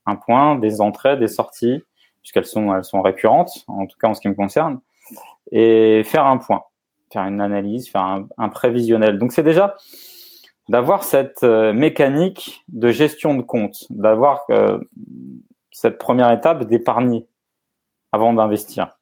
un 0.05 0.17
point 0.17 0.57
des 0.57 0.81
entrées, 0.81 1.15
des 1.15 1.29
sorties, 1.29 1.85
puisqu'elles 2.21 2.43
sont, 2.43 2.75
elles 2.75 2.83
sont 2.83 3.01
récurrentes, 3.01 3.63
en 3.69 3.85
tout 3.85 3.97
cas 3.97 4.09
en 4.09 4.13
ce 4.13 4.19
qui 4.19 4.27
me 4.27 4.35
concerne, 4.35 4.81
et 5.53 6.03
faire 6.03 6.25
un 6.25 6.37
point, 6.37 6.63
faire 7.11 7.23
une 7.23 7.41
analyse, 7.41 7.89
faire 7.89 8.23
un, 8.37 8.49
prévisionnel. 8.49 9.17
Donc 9.17 9.31
c'est 9.31 9.43
déjà 9.43 9.75
d'avoir 10.69 11.03
cette 11.03 11.43
euh, 11.43 11.73
mécanique 11.73 12.63
de 12.69 12.89
gestion 12.89 13.35
de 13.35 13.41
compte, 13.41 13.85
d'avoir 13.89 14.45
euh, 14.49 14.79
cette 15.71 15.97
première 15.97 16.31
étape 16.31 16.65
d'épargner 16.65 17.27
avant 18.11 18.33
d'investir. 18.33 18.97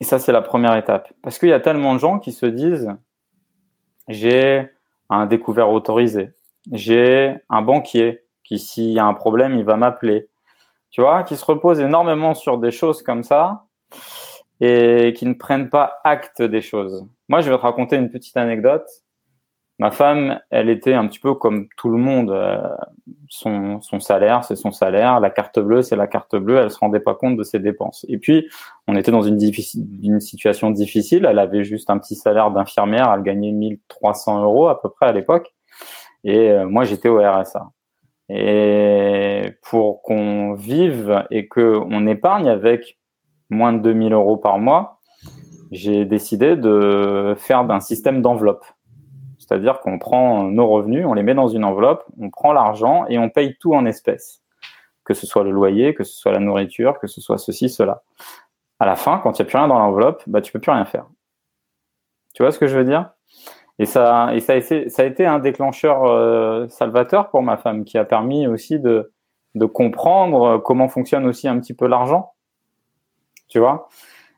Et 0.00 0.04
ça, 0.04 0.18
c'est 0.18 0.32
la 0.32 0.42
première 0.42 0.76
étape. 0.76 1.12
Parce 1.22 1.38
qu'il 1.38 1.50
y 1.50 1.52
a 1.52 1.60
tellement 1.60 1.94
de 1.94 2.00
gens 2.00 2.18
qui 2.18 2.32
se 2.32 2.46
disent, 2.46 2.90
j'ai 4.08 4.70
un 5.10 5.26
découvert 5.26 5.70
autorisé, 5.70 6.30
j'ai 6.72 7.36
un 7.50 7.62
banquier 7.62 8.24
qui, 8.44 8.58
s'il 8.58 8.92
y 8.92 8.98
a 8.98 9.04
un 9.04 9.14
problème, 9.14 9.58
il 9.58 9.64
va 9.64 9.76
m'appeler. 9.76 10.28
Tu 10.90 11.02
vois, 11.02 11.22
qui 11.22 11.36
se 11.36 11.44
reposent 11.44 11.80
énormément 11.80 12.34
sur 12.34 12.58
des 12.58 12.70
choses 12.70 13.02
comme 13.02 13.22
ça 13.22 13.66
et 14.60 15.14
qui 15.16 15.26
ne 15.26 15.34
prennent 15.34 15.70
pas 15.70 16.00
acte 16.04 16.42
des 16.42 16.60
choses. 16.60 17.06
Moi, 17.28 17.40
je 17.40 17.50
vais 17.50 17.56
te 17.56 17.62
raconter 17.62 17.96
une 17.96 18.10
petite 18.10 18.36
anecdote. 18.36 18.86
Ma 19.78 19.90
femme, 19.90 20.38
elle 20.50 20.68
était 20.68 20.92
un 20.92 21.06
petit 21.06 21.18
peu 21.18 21.34
comme 21.34 21.68
tout 21.78 21.88
le 21.88 21.96
monde. 21.96 22.30
Euh, 22.30 22.60
son, 23.30 23.80
son 23.80 23.98
salaire, 23.98 24.44
c'est 24.44 24.56
son 24.56 24.72
salaire. 24.72 25.20
La 25.20 25.30
carte 25.30 25.58
bleue, 25.58 25.80
c'est 25.80 25.96
la 25.96 26.06
carte 26.06 26.36
bleue. 26.36 26.58
Elle 26.58 26.70
se 26.70 26.78
rendait 26.78 27.00
pas 27.00 27.14
compte 27.14 27.38
de 27.38 27.42
ses 27.42 27.60
dépenses. 27.60 28.04
Et 28.10 28.18
puis, 28.18 28.46
on 28.86 28.94
était 28.94 29.10
dans 29.10 29.22
une, 29.22 29.38
une 30.02 30.20
situation 30.20 30.70
difficile. 30.70 31.24
Elle 31.24 31.38
avait 31.38 31.64
juste 31.64 31.88
un 31.88 31.98
petit 31.98 32.14
salaire 32.14 32.50
d'infirmière. 32.50 33.10
Elle 33.14 33.22
gagnait 33.22 33.52
1300 33.52 34.42
euros 34.42 34.68
à 34.68 34.82
peu 34.82 34.90
près 34.90 35.06
à 35.06 35.12
l'époque. 35.12 35.50
Et 36.24 36.50
euh, 36.50 36.68
moi, 36.68 36.84
j'étais 36.84 37.08
au 37.08 37.18
RSA. 37.18 37.70
Et 38.28 39.54
pour 39.62 40.02
qu'on 40.02 40.52
vive 40.52 41.24
et 41.30 41.48
qu'on 41.48 42.06
épargne 42.06 42.50
avec 42.50 42.99
moins 43.50 43.72
de 43.72 43.78
2000 43.80 44.12
euros 44.12 44.36
par 44.36 44.58
mois, 44.58 45.00
j'ai 45.70 46.04
décidé 46.04 46.56
de 46.56 47.34
faire 47.36 47.64
d'un 47.64 47.80
système 47.80 48.22
d'enveloppe. 48.22 48.64
C'est-à-dire 49.38 49.80
qu'on 49.80 49.98
prend 49.98 50.44
nos 50.44 50.68
revenus, 50.68 51.04
on 51.06 51.14
les 51.14 51.22
met 51.22 51.34
dans 51.34 51.48
une 51.48 51.64
enveloppe, 51.64 52.04
on 52.20 52.30
prend 52.30 52.52
l'argent 52.52 53.04
et 53.08 53.18
on 53.18 53.28
paye 53.30 53.56
tout 53.58 53.74
en 53.74 53.84
espèces. 53.84 54.42
Que 55.04 55.14
ce 55.14 55.26
soit 55.26 55.42
le 55.42 55.50
loyer, 55.50 55.94
que 55.94 56.04
ce 56.04 56.14
soit 56.14 56.32
la 56.32 56.38
nourriture, 56.38 56.98
que 57.00 57.08
ce 57.08 57.20
soit 57.20 57.38
ceci, 57.38 57.68
cela. 57.68 58.02
À 58.78 58.86
la 58.86 58.96
fin, 58.96 59.18
quand 59.18 59.38
il 59.38 59.42
n'y 59.42 59.48
a 59.48 59.50
plus 59.50 59.58
rien 59.58 59.68
dans 59.68 59.78
l'enveloppe, 59.78 60.22
bah, 60.26 60.40
tu 60.40 60.52
peux 60.52 60.60
plus 60.60 60.70
rien 60.70 60.84
faire. 60.84 61.06
Tu 62.34 62.42
vois 62.42 62.52
ce 62.52 62.58
que 62.58 62.68
je 62.68 62.76
veux 62.76 62.84
dire? 62.84 63.10
Et 63.80 63.86
ça, 63.86 64.34
et 64.34 64.40
ça, 64.40 64.52
a 64.52 65.04
été, 65.04 65.26
un 65.26 65.38
déclencheur 65.38 66.04
euh, 66.04 66.68
salvateur 66.68 67.30
pour 67.30 67.42
ma 67.42 67.56
femme 67.56 67.84
qui 67.84 67.98
a 67.98 68.04
permis 68.04 68.46
aussi 68.46 68.78
de, 68.78 69.12
de 69.54 69.64
comprendre 69.64 70.58
comment 70.58 70.88
fonctionne 70.88 71.26
aussi 71.26 71.48
un 71.48 71.58
petit 71.58 71.74
peu 71.74 71.86
l'argent. 71.86 72.34
Tu 73.50 73.58
vois 73.58 73.88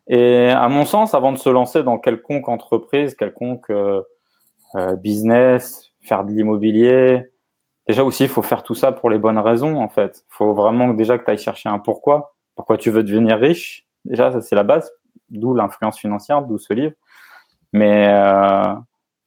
Et 0.09 0.49
à 0.49 0.69
mon 0.69 0.85
sens, 0.85 1.15
avant 1.15 1.33
de 1.33 1.39
se 1.39 1.49
lancer 1.49 1.83
dans 1.85 1.99
quelconque 1.99 2.49
entreprise, 2.49 3.15
quelconque 3.15 3.71
euh, 3.71 4.03
euh, 4.75 4.97
business, 4.97 5.93
faire 6.01 6.25
de 6.25 6.33
l'immobilier. 6.33 7.31
Déjà 7.87 8.05
aussi, 8.05 8.25
il 8.25 8.29
faut 8.29 8.43
faire 8.43 8.63
tout 8.63 8.75
ça 8.75 8.91
pour 8.91 9.11
les 9.11 9.19
bonnes 9.19 9.39
raisons, 9.39 9.77
en 9.77 9.89
fait. 9.89 10.25
Il 10.29 10.35
faut 10.35 10.55
vraiment 10.55 10.89
déjà 10.95 11.19
que 11.19 11.25
tu 11.25 11.31
ailles 11.31 11.39
chercher 11.39 11.69
un 11.69 11.79
pourquoi. 11.79 12.35
Pourquoi 12.57 12.79
tu 12.79 12.91
veux 12.91 13.05
devenir 13.05 13.39
riche 13.39 13.87
Déjà, 14.05 14.33
ça 14.33 14.41
c'est 14.41 14.57
la 14.57 14.65
base. 14.65 14.91
D'où 15.29 15.55
l'influence 15.55 15.99
financière, 15.99 16.43
d'où 16.43 16.59
ce 16.59 16.73
livre. 16.73 16.95
Mais, 17.73 18.09
euh, 18.09 18.75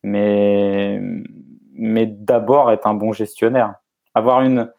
mais, 0.03 0.99
mais 1.73 2.05
d'abord 2.05 2.71
être 2.71 2.87
un 2.87 2.93
bon 2.93 3.11
gestionnaire. 3.11 3.75
Avoir 4.13 4.41
une, 4.41 4.71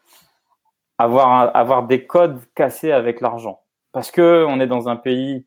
avoir, 0.97 1.55
avoir 1.55 1.87
des 1.87 2.05
codes 2.05 2.39
cassés 2.55 2.91
avec 2.91 3.21
l'argent. 3.21 3.61
Parce 3.97 4.11
que 4.11 4.45
on 4.45 4.59
est 4.59 4.67
dans 4.67 4.89
un 4.89 4.95
pays 4.95 5.43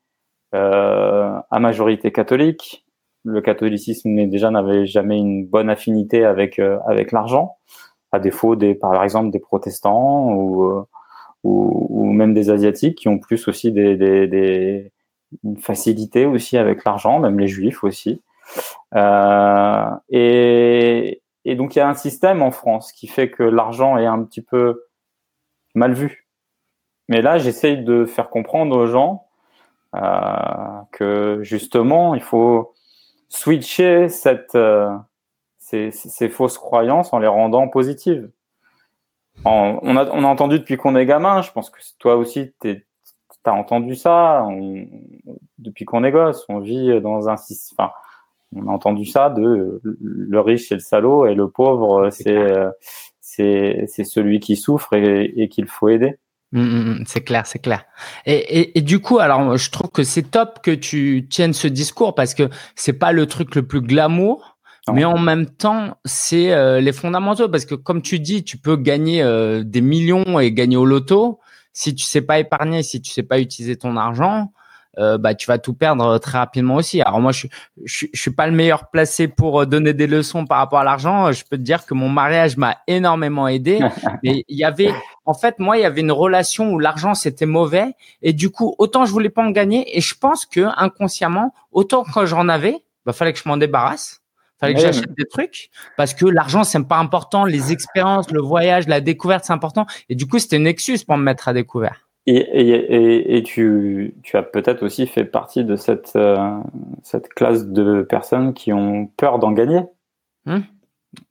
euh, 0.57 1.39
à 1.53 1.61
majorité 1.61 2.11
catholique, 2.11 2.85
le 3.23 3.41
catholicisme 3.41 4.27
déjà 4.27 4.51
n'avait 4.51 4.87
jamais 4.87 5.19
une 5.19 5.47
bonne 5.47 5.71
affinité 5.71 6.25
avec 6.25 6.59
euh, 6.59 6.81
avec 6.85 7.13
l'argent, 7.13 7.59
à 8.11 8.19
défaut 8.19 8.57
des 8.57 8.75
par 8.75 9.05
exemple 9.05 9.31
des 9.31 9.39
protestants 9.39 10.33
ou, 10.33 10.65
euh, 10.65 10.85
même 12.13 12.35
des 12.35 12.51
asiatiques 12.51 12.99
qui 12.99 13.07
ont 13.07 13.21
plus 13.21 13.47
aussi 13.47 13.71
des, 13.71 13.97
des, 13.97 14.91
une 15.45 15.59
facilité 15.59 16.27
aussi 16.27 16.59
avec 16.59 16.85
l'argent, 16.85 17.21
même 17.21 17.39
les 17.39 17.47
juifs 17.47 17.85
aussi. 17.85 18.21
Et 20.11 21.21
donc 21.57 21.77
il 21.77 21.79
y 21.79 21.83
a 21.83 21.89
un 21.89 21.95
système 21.95 22.43
en 22.43 22.51
France 22.51 22.91
qui 22.91 23.07
fait 23.07 23.31
que 23.31 23.45
l'argent 23.45 23.97
est 23.97 24.07
un 24.07 24.25
petit 24.25 24.43
peu 24.43 24.89
mal 25.77 25.93
vu. 25.93 26.27
Mais 27.11 27.23
là, 27.23 27.38
j'essaye 27.38 27.83
de 27.85 28.07
faire 28.07 28.31
comprendre 28.31 28.77
aux 28.77 28.87
gens 28.87 29.27
euh, 29.96 30.01
que 30.92 31.40
justement, 31.42 32.14
il 32.14 32.23
faut 32.23 32.73
switcher 33.29 34.09
cette, 34.09 34.55
euh, 34.55 34.96
ces, 35.59 35.90
ces, 35.90 36.29
fausses 36.29 36.57
croyances 36.57 37.12
en 37.12 37.18
les 37.18 37.27
rendant 37.27 37.66
positives. 37.66 38.31
on, 39.44 39.96
a, 39.96 40.09
on 40.11 40.25
a 40.25 40.29
entendu 40.29 40.61
depuis 40.61 40.77
qu'on 40.77 40.94
est 40.94 41.05
gamin, 41.05 41.42
je 41.42 41.51
pense 41.51 41.68
que 41.70 41.81
toi 41.99 42.14
aussi, 42.16 42.53
tu 42.61 42.85
as 43.44 43.53
entendu 43.53 43.96
ça 43.96 44.46
depuis 45.59 45.85
qu'on 45.87 46.05
est 46.05 46.12
gosse. 46.12 46.44
On 46.49 46.61
vit 46.61 47.01
dans 47.01 47.29
un 47.29 47.35
enfin, 47.35 47.90
on 48.55 48.68
a 48.68 48.70
entendu 48.70 49.05
ça 49.05 49.31
de 49.31 49.81
le 49.83 50.40
riche 50.40 50.68
c'est 50.68 50.75
le 50.75 50.81
salaud 50.81 51.27
et 51.27 51.35
le 51.35 51.49
pauvre 51.49 52.11
c'est 52.11 52.53
c'est 53.20 53.85
c'est 53.88 54.05
celui 54.05 54.40
qui 54.40 54.57
souffre 54.57 54.92
et, 54.94 55.33
et 55.37 55.49
qu'il 55.49 55.66
faut 55.66 55.88
aider. 55.88 56.18
Mmh, 56.53 56.61
mmh, 56.63 56.91
mmh. 56.91 57.05
c'est 57.07 57.21
clair, 57.21 57.47
c'est 57.47 57.61
clair. 57.61 57.85
Et, 58.27 58.35
et, 58.35 58.79
et, 58.79 58.83
du 58.83 58.99
coup, 58.99 59.21
alors 59.21 59.57
je 59.57 59.71
trouve 59.71 59.91
que 59.91 60.03
c'est 60.03 60.31
top 60.31 60.61
que 60.63 60.73
tu 60.73 61.27
tiennes 61.31 61.53
ce 61.53 61.69
discours 61.69 62.17
parce 62.17 62.35
que 62.35 62.51
c'est 62.75 62.93
pas 62.93 63.13
le 63.13 63.27
truc 63.27 63.55
le 63.55 63.65
plus 63.65 63.81
glamour, 63.81 64.57
mais 64.93 65.05
en 65.05 65.19
même 65.19 65.47
temps, 65.47 65.97
c'est 66.05 66.53
euh, 66.53 66.81
les 66.81 66.93
fondamentaux 66.93 67.49
parce 67.49 67.65
que 67.65 67.77
comme 67.77 68.03
tu 68.03 68.19
dis, 68.19 68.43
tu 68.43 68.59
peux 68.59 68.77
gagner 68.77 69.23
euh, 69.23 69.63
des 69.63 69.81
millions 69.81 70.41
et 70.41 70.53
gagner 70.53 70.77
au 70.77 70.85
loto 70.85 71.39
si 71.73 71.95
tu 71.95 72.05
sais 72.05 72.23
pas 72.23 72.41
épargner, 72.41 72.83
si 72.83 73.01
tu 73.01 73.13
sais 73.13 73.23
pas 73.23 73.39
utiliser 73.39 73.77
ton 73.77 73.97
argent. 73.97 74.53
Euh, 74.99 75.19
bah 75.19 75.37
tu 75.37 75.47
vas 75.47 75.59
tout 75.59 75.73
perdre 75.73 76.19
très 76.19 76.39
rapidement 76.39 76.75
aussi. 76.75 77.01
Alors 77.01 77.21
moi 77.21 77.31
je 77.31 77.47
je, 77.85 78.07
je 78.13 78.21
suis 78.21 78.33
pas 78.33 78.49
le 78.49 78.53
meilleur 78.53 78.91
placé 78.91 79.29
pour 79.29 79.65
donner 79.65 79.95
des 79.95 80.09
leçons 80.09 80.47
par 80.47 80.59
rapport 80.59 80.81
à 80.81 80.85
l'argent. 80.85 81.31
Je 81.31 81.45
peux 81.49 81.57
te 81.57 81.63
dire 81.63 81.87
que 81.87 81.95
mon 81.95 82.09
mariage 82.09 82.57
m'a 82.57 82.77
énormément 82.89 83.47
aidé, 83.47 83.79
mais 84.25 84.45
il 84.49 84.59
y 84.59 84.65
avait 84.65 84.93
en 85.25 85.35
fait 85.35 85.59
moi 85.59 85.79
il 85.79 85.83
y 85.83 85.85
avait 85.85 86.01
une 86.01 86.13
relation 86.13 86.73
où 86.73 86.79
l'argent 86.79 87.15
c'était 87.15 87.47
mauvais 87.47 87.95
et 88.23 88.33
du 88.33 88.51
coup 88.51 88.75
autant 88.79 89.05
je 89.05 89.13
voulais 89.13 89.31
pas 89.31 89.43
en 89.43 89.51
gagner 89.51 89.97
et 89.97 90.01
je 90.01 90.15
pense 90.15 90.47
que 90.47 90.61
inconsciemment 90.77 91.55
autant 91.73 92.05
quand 92.05 92.27
j'en 92.27 92.49
avais, 92.49 92.77
bah 93.05 93.13
fallait 93.13 93.33
que 93.33 93.39
je 93.39 93.49
m'en 93.49 93.57
débarrasse 93.57 94.21
fallait 94.59 94.75
que 94.75 94.81
j'achète 94.81 95.15
des 95.17 95.25
trucs 95.25 95.71
parce 95.97 96.13
que 96.15 96.27
l'argent 96.27 96.65
c'est 96.65 96.87
pas 96.87 96.99
important, 96.99 97.45
les 97.45 97.73
expériences, 97.73 98.31
le 98.31 98.41
voyage, 98.41 98.89
la 98.89 99.01
découverte 99.01 99.45
c'est 99.45 99.53
important 99.53 99.87
et 100.09 100.15
du 100.15 100.27
coup 100.27 100.39
c'était 100.39 100.57
une 100.57 100.67
excuse 100.67 101.05
pour 101.05 101.17
me 101.17 101.23
mettre 101.23 101.49
à 101.49 101.53
découvert. 101.53 102.11
Et, 102.27 102.37
et, 102.37 103.37
et, 103.37 103.43
tu, 103.43 104.15
tu 104.23 104.37
as 104.37 104.43
peut-être 104.43 104.85
aussi 104.85 105.07
fait 105.07 105.25
partie 105.25 105.65
de 105.65 105.75
cette, 105.75 106.13
euh, 106.17 106.61
cette 107.03 107.29
classe 107.31 107.67
de 107.67 108.03
personnes 108.03 108.53
qui 108.53 108.73
ont 108.73 109.07
peur 109.07 109.39
d'en 109.39 109.53
gagner. 109.53 109.81
Hum? 110.47 110.65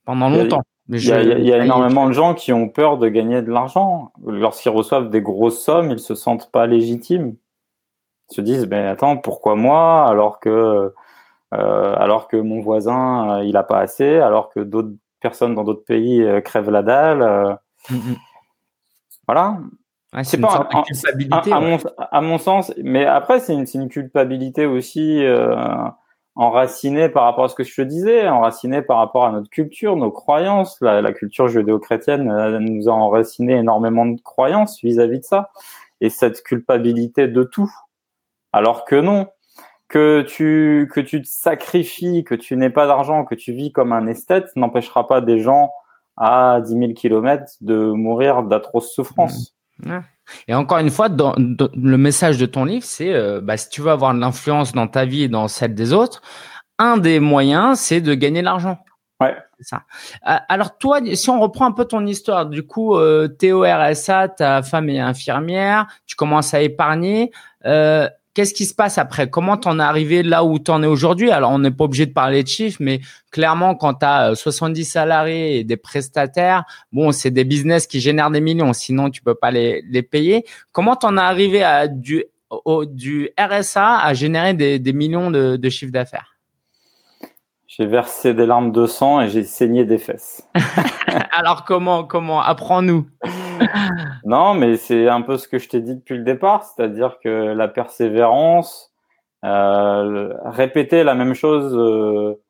Pendant 0.04 0.28
longtemps. 0.28 0.62
Il 0.92 1.04
y 1.04 1.12
a, 1.12 1.22
il 1.22 1.46
y 1.46 1.52
a 1.52 1.64
énormément 1.64 2.06
de 2.08 2.12
gens 2.12 2.34
qui 2.34 2.52
ont 2.52 2.68
peur 2.68 2.98
de 2.98 3.08
gagner 3.08 3.42
de 3.42 3.50
l'argent. 3.50 4.12
Lorsqu'ils 4.26 4.70
reçoivent 4.70 5.08
des 5.08 5.22
grosses 5.22 5.62
sommes, 5.62 5.90
ils 5.92 6.00
se 6.00 6.14
sentent 6.14 6.50
pas 6.50 6.66
légitimes. 6.66 7.36
Ils 8.30 8.34
se 8.34 8.40
disent, 8.40 8.66
ben 8.66 8.86
attends, 8.86 9.16
pourquoi 9.16 9.54
moi 9.54 10.06
alors 10.08 10.40
que 10.40 10.92
euh, 11.52 11.94
alors 11.96 12.28
que 12.28 12.36
mon 12.36 12.60
voisin, 12.60 13.38
euh, 13.38 13.44
il 13.44 13.56
a 13.56 13.64
pas 13.64 13.80
assez, 13.80 14.18
alors 14.18 14.50
que 14.50 14.60
d'autres 14.60 14.92
personnes 15.20 15.54
dans 15.54 15.64
d'autres 15.64 15.84
pays 15.84 16.22
euh, 16.22 16.40
crèvent 16.40 16.70
la 16.70 16.82
dalle. 16.82 17.58
Mm. 17.90 18.14
Voilà. 19.26 19.58
c'est 20.22 20.40
pas 20.40 20.68
une 20.72 20.82
culpabilité. 20.82 21.52
À, 21.52 22.20
mon, 22.20 22.38
sens, 22.38 22.72
mais 22.82 23.04
après, 23.04 23.40
c'est 23.40 23.52
une, 23.52 23.66
une, 23.74 23.88
culpabilité 23.88 24.66
aussi 24.66 25.22
enracinée 26.40 27.10
par 27.10 27.24
rapport 27.24 27.44
à 27.44 27.48
ce 27.50 27.54
que 27.54 27.64
je 27.64 27.74
te 27.74 27.82
disais, 27.82 28.26
enracinée 28.26 28.80
par 28.80 28.96
rapport 28.96 29.26
à 29.26 29.30
notre 29.30 29.50
culture, 29.50 29.94
nos 29.96 30.10
croyances. 30.10 30.80
La, 30.80 31.12
culture 31.12 31.48
judéo-chrétienne 31.48 32.24
nous 32.60 32.88
a 32.88 32.92
enraciné 32.92 33.56
énormément 33.56 34.06
de 34.06 34.18
croyances 34.22 34.82
vis-à-vis 34.82 35.18
-vis 35.18 35.20
de 35.20 35.24
ça. 35.24 35.50
Et 36.00 36.08
cette 36.08 36.42
culpabilité 36.42 37.28
de 37.28 37.42
tout. 37.42 37.70
Alors 38.54 38.86
que 38.86 38.96
non, 38.96 39.28
que 39.88 40.22
tu 40.22 40.88
que 40.94 41.00
tu 41.00 41.20
te 41.20 41.28
sacrifies, 41.28 42.24
que 42.24 42.34
tu 42.34 42.56
n'aies 42.56 42.70
pas 42.70 42.86
d'argent, 42.86 43.26
que 43.26 43.34
tu 43.34 43.52
vis 43.52 43.70
comme 43.70 43.92
un 43.92 44.06
esthète, 44.06 44.48
n'empêchera 44.56 45.06
pas 45.06 45.20
des 45.20 45.40
gens 45.40 45.70
à 46.16 46.62
10 46.62 46.72
000 46.72 46.92
kilomètres 46.94 47.52
de 47.60 47.76
mourir 47.92 48.44
d'atroces 48.44 48.94
souffrances. 48.94 49.54
Mmh. 49.80 49.98
Et 50.48 50.54
encore 50.54 50.78
une 50.78 50.90
fois, 50.90 51.08
dans, 51.08 51.34
le 51.36 51.96
message 51.96 52.38
de 52.38 52.46
ton 52.46 52.64
livre, 52.64 52.84
c'est 52.84 53.12
euh, 53.12 53.40
bah, 53.40 53.56
si 53.56 53.68
tu 53.68 53.80
veux 53.80 53.90
avoir 53.90 54.14
de 54.14 54.20
l'influence 54.20 54.72
dans 54.72 54.86
ta 54.86 55.04
vie 55.04 55.24
et 55.24 55.28
dans 55.28 55.48
celle 55.48 55.74
des 55.74 55.92
autres, 55.92 56.22
un 56.78 56.96
des 56.96 57.20
moyens, 57.20 57.78
c'est 57.78 58.00
de 58.00 58.14
gagner 58.14 58.40
de 58.40 58.46
l'argent. 58.46 58.78
Ouais. 59.20 59.36
Ça. 59.60 59.82
Euh, 60.26 60.36
alors 60.48 60.78
toi, 60.78 61.00
si 61.14 61.28
on 61.28 61.40
reprend 61.40 61.66
un 61.66 61.72
peu 61.72 61.84
ton 61.84 62.06
histoire, 62.06 62.46
du 62.46 62.62
coup, 62.62 62.96
euh, 62.96 63.28
t'es 63.28 63.52
au 63.52 63.62
RSA, 63.62 64.28
ta 64.28 64.62
femme 64.62 64.88
est 64.88 64.98
infirmière, 64.98 65.86
tu 66.06 66.16
commences 66.16 66.54
à 66.54 66.62
épargner. 66.62 67.30
Euh, 67.66 68.08
Qu'est-ce 68.32 68.54
qui 68.54 68.64
se 68.64 68.74
passe 68.74 68.96
après? 68.96 69.28
Comment 69.28 69.56
t'en 69.56 69.80
es 69.80 69.82
arrivé 69.82 70.22
là 70.22 70.44
où 70.44 70.60
t'en 70.60 70.82
es 70.84 70.86
aujourd'hui? 70.86 71.32
Alors, 71.32 71.50
on 71.50 71.58
n'est 71.58 71.72
pas 71.72 71.84
obligé 71.84 72.06
de 72.06 72.12
parler 72.12 72.44
de 72.44 72.48
chiffres, 72.48 72.78
mais 72.80 73.00
clairement, 73.32 73.74
quand 73.74 73.94
tu 73.94 74.06
as 74.06 74.36
70 74.36 74.84
salariés 74.84 75.58
et 75.58 75.64
des 75.64 75.76
prestataires, 75.76 76.64
bon, 76.92 77.10
c'est 77.10 77.32
des 77.32 77.44
business 77.44 77.88
qui 77.88 78.00
génèrent 78.00 78.30
des 78.30 78.40
millions, 78.40 78.72
sinon 78.72 79.10
tu 79.10 79.20
peux 79.20 79.34
pas 79.34 79.50
les, 79.50 79.82
les 79.90 80.02
payer. 80.02 80.44
Comment 80.70 80.94
t'en 80.94 81.16
es 81.16 81.20
arrivé 81.20 81.64
à 81.64 81.88
du, 81.88 82.24
au, 82.50 82.84
du 82.84 83.30
RSA 83.36 83.98
à 83.98 84.14
générer 84.14 84.54
des, 84.54 84.78
des 84.78 84.92
millions 84.92 85.32
de, 85.32 85.56
de 85.56 85.68
chiffre 85.68 85.92
d'affaires? 85.92 86.36
J'ai 87.66 87.86
versé 87.86 88.34
des 88.34 88.46
larmes 88.46 88.72
de 88.72 88.86
sang 88.86 89.20
et 89.20 89.28
j'ai 89.28 89.42
saigné 89.42 89.84
des 89.84 89.98
fesses. 89.98 90.46
Alors 91.32 91.64
comment 91.64 92.04
Comment? 92.04 92.40
Apprends-nous. 92.42 93.08
non, 94.24 94.54
mais 94.54 94.76
c'est 94.76 95.08
un 95.08 95.22
peu 95.22 95.36
ce 95.36 95.48
que 95.48 95.58
je 95.58 95.68
t'ai 95.68 95.80
dit 95.80 95.96
depuis 95.96 96.16
le 96.16 96.24
départ, 96.24 96.64
c'est-à-dire 96.64 97.18
que 97.22 97.28
la 97.28 97.68
persévérance, 97.68 98.90
euh, 99.44 100.34
répéter 100.44 101.04
la 101.04 101.14
même 101.14 101.34
chose. 101.34 101.74
Euh, 101.74 102.40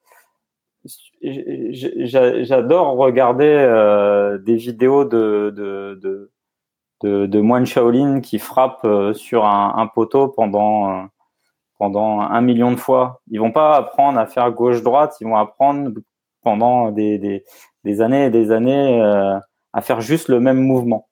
J'adore 1.22 2.96
regarder 2.96 3.44
euh, 3.44 4.38
des 4.38 4.56
vidéos 4.56 5.04
de, 5.04 5.52
de, 5.54 6.30
de, 7.02 7.26
de, 7.26 7.40
moines 7.40 7.66
Shaolin 7.66 8.20
qui 8.22 8.38
frappent 8.38 8.88
sur 9.12 9.44
un, 9.44 9.86
poteau 9.94 10.28
pendant 10.28 11.08
pendant 11.78 12.20
un 12.20 12.40
million 12.40 12.72
de 12.72 12.76
fois. 12.76 13.20
Ils 13.30 13.40
vont 13.40 13.52
pas 13.52 13.76
apprendre 13.76 14.18
à 14.18 14.26
faire 14.26 14.50
gauche-droite, 14.50 15.16
ils 15.20 15.26
vont 15.26 15.36
apprendre 15.36 15.90
pendant 16.42 16.90
des, 16.90 17.18
des, 17.18 17.44
des 17.84 18.00
années 18.00 18.26
et 18.26 18.30
des 18.30 18.50
années 18.50 19.00
à 19.72 19.82
faire 19.82 20.00
juste 20.00 20.28
le 20.28 20.40
même 20.40 20.60
mouvement. 20.60 21.08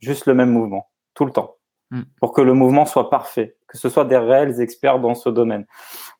Juste 0.00 0.26
le 0.26 0.34
même 0.34 0.50
mouvement, 0.50 0.90
tout 1.14 1.24
le 1.24 1.32
temps. 1.32 1.56
Mm. 1.90 2.02
Pour 2.20 2.32
que 2.32 2.40
le 2.40 2.54
mouvement 2.54 2.86
soit 2.86 3.10
parfait, 3.10 3.56
que 3.68 3.78
ce 3.78 3.88
soit 3.88 4.04
des 4.04 4.16
réels 4.16 4.60
experts 4.60 5.00
dans 5.00 5.14
ce 5.14 5.28
domaine. 5.28 5.66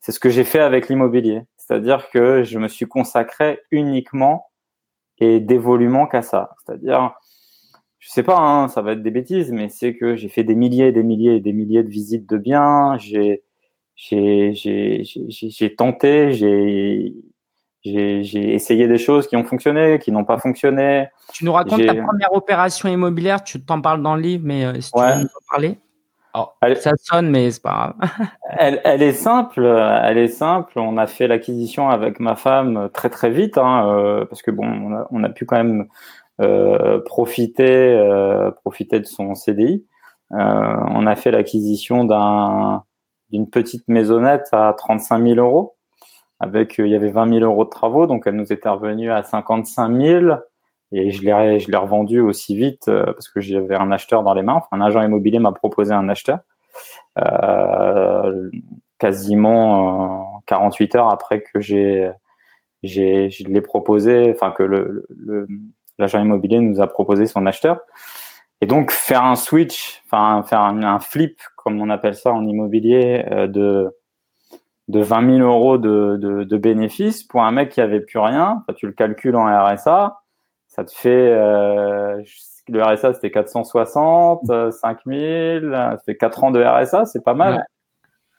C'est 0.00 0.12
ce 0.12 0.20
que 0.20 0.30
j'ai 0.30 0.44
fait 0.44 0.60
avec 0.60 0.88
l'immobilier. 0.88 1.42
C'est-à-dire 1.56 2.10
que 2.10 2.42
je 2.42 2.58
me 2.58 2.68
suis 2.68 2.86
consacré 2.86 3.60
uniquement 3.70 4.50
et 5.18 5.40
dévolument 5.40 6.06
qu'à 6.06 6.22
ça. 6.22 6.50
C'est-à-dire, 6.64 7.14
je 7.98 8.10
sais 8.10 8.22
pas, 8.22 8.38
hein, 8.38 8.68
ça 8.68 8.82
va 8.82 8.92
être 8.92 9.02
des 9.02 9.10
bêtises, 9.10 9.50
mais 9.50 9.68
c'est 9.68 9.96
que 9.96 10.16
j'ai 10.16 10.28
fait 10.28 10.44
des 10.44 10.54
milliers 10.54 10.88
et 10.88 10.92
des 10.92 11.02
milliers 11.02 11.36
et 11.36 11.40
des 11.40 11.52
milliers 11.52 11.82
de 11.82 11.88
visites 11.88 12.28
de 12.28 12.36
biens. 12.36 12.98
J'ai, 12.98 13.42
j'ai, 13.96 14.52
j'ai, 14.54 15.02
j'ai 15.04 15.74
tenté, 15.74 16.32
j'ai 16.32 17.14
j'ai 17.84 18.54
essayé 18.54 18.88
des 18.88 18.98
choses 18.98 19.26
qui 19.26 19.36
ont 19.36 19.44
fonctionné, 19.44 19.98
qui 19.98 20.10
n'ont 20.10 20.24
pas 20.24 20.38
fonctionné. 20.38 21.08
Tu 21.32 21.44
nous 21.44 21.52
racontes 21.52 21.84
ta 21.84 21.94
première 21.94 22.32
opération 22.32 22.88
immobilière, 22.88 23.44
tu 23.44 23.60
t'en 23.60 23.80
parles 23.80 24.02
dans 24.02 24.16
le 24.16 24.22
livre, 24.22 24.44
mais 24.46 24.64
euh, 24.64 24.80
si 24.80 24.90
tu 24.90 25.00
veux 25.00 25.14
nous 25.14 25.24
en 25.24 25.50
parler. 25.50 25.78
Oh, 26.36 26.48
ça 26.80 26.92
sonne, 27.00 27.30
mais 27.30 27.50
c'est 27.52 27.62
pas 27.62 27.94
grave. 28.00 28.28
elle, 28.58 28.80
elle, 28.82 29.02
est 29.02 29.12
simple, 29.12 29.64
elle 29.64 30.18
est 30.18 30.28
simple. 30.28 30.80
On 30.80 30.96
a 30.96 31.06
fait 31.06 31.28
l'acquisition 31.28 31.90
avec 31.90 32.18
ma 32.18 32.34
femme 32.34 32.88
très 32.92 33.08
très 33.08 33.30
vite, 33.30 33.56
hein, 33.56 33.86
euh, 33.88 34.24
parce 34.24 34.42
que 34.42 34.50
bon, 34.50 34.66
on 34.66 34.94
a, 34.94 35.06
on 35.12 35.22
a, 35.22 35.28
pu 35.28 35.44
quand 35.44 35.56
même 35.56 35.86
euh, 36.40 36.98
profiter 37.00 37.94
euh, 37.94 38.50
profiter 38.50 38.98
de 38.98 39.06
son 39.06 39.36
CDI. 39.36 39.86
Euh, 40.32 40.36
on 40.36 41.06
a 41.06 41.14
fait 41.14 41.30
l'acquisition 41.30 42.04
d'un 42.04 42.82
d'une 43.30 43.48
petite 43.48 43.86
maisonnette 43.86 44.48
à 44.50 44.74
35 44.76 45.22
000 45.24 45.36
euros 45.36 45.73
avec 46.40 46.78
euh, 46.80 46.86
il 46.86 46.92
y 46.92 46.96
avait 46.96 47.10
20 47.10 47.38
000 47.38 47.40
euros 47.40 47.64
de 47.64 47.70
travaux, 47.70 48.06
donc 48.06 48.24
elle 48.26 48.36
nous 48.36 48.52
était 48.52 48.68
revenue 48.68 49.10
à 49.10 49.22
55 49.22 49.94
000 49.94 50.34
et 50.92 51.10
je 51.10 51.22
l'ai 51.22 51.58
je 51.60 51.70
l'ai 51.70 51.76
revendu 51.76 52.20
aussi 52.20 52.56
vite 52.56 52.88
euh, 52.88 53.04
parce 53.06 53.28
que 53.28 53.40
j'avais 53.40 53.76
un 53.76 53.90
acheteur 53.90 54.22
dans 54.22 54.34
les 54.34 54.42
mains. 54.42 54.54
Enfin, 54.54 54.68
un 54.72 54.80
agent 54.80 55.02
immobilier 55.02 55.38
m'a 55.38 55.52
proposé 55.52 55.92
un 55.92 56.08
acheteur 56.08 56.40
euh, 57.18 58.50
quasiment 58.98 60.42
48 60.46 60.94
heures 60.96 61.10
après 61.10 61.42
que 61.42 61.60
j'ai 61.60 62.10
j'ai 62.82 63.30
je 63.30 63.44
l'ai 63.44 63.60
proposé, 63.60 64.32
enfin 64.34 64.50
que 64.52 64.62
le, 64.62 65.06
l'agent 65.98 66.20
immobilier 66.20 66.60
nous 66.60 66.80
a 66.80 66.86
proposé 66.86 67.26
son 67.26 67.46
acheteur. 67.46 67.80
Et 68.60 68.66
donc 68.66 68.92
faire 68.92 69.24
un 69.24 69.36
switch, 69.36 70.02
enfin 70.06 70.42
faire 70.44 70.60
un, 70.60 70.82
un, 70.82 70.98
flip 70.98 71.40
comme 71.56 71.80
on 71.80 71.90
appelle 71.90 72.14
ça 72.14 72.32
en 72.32 72.46
immobilier 72.46 73.24
de 73.48 73.90
de 74.88 75.00
20 75.00 75.38
000 75.38 75.48
euros 75.48 75.78
de, 75.78 76.18
de, 76.20 76.44
de, 76.44 76.56
bénéfices 76.58 77.24
pour 77.24 77.42
un 77.42 77.50
mec 77.52 77.70
qui 77.70 77.80
avait 77.80 78.00
plus 78.00 78.18
rien. 78.18 78.62
tu 78.76 78.86
le 78.86 78.92
calcules 78.92 79.36
en 79.36 79.44
RSA, 79.46 80.20
ça 80.68 80.84
te 80.84 80.92
fait 80.92 81.30
euh, 81.32 82.22
le 82.68 82.82
RSA 82.82 83.14
c'était 83.14 83.30
460, 83.30 84.72
5 84.72 84.98
000, 85.06 85.72
ça 85.72 85.96
fait 86.04 86.16
4 86.16 86.44
ans 86.44 86.50
de 86.50 86.62
RSA, 86.62 87.06
c'est 87.06 87.24
pas 87.24 87.34
mal, 87.34 87.64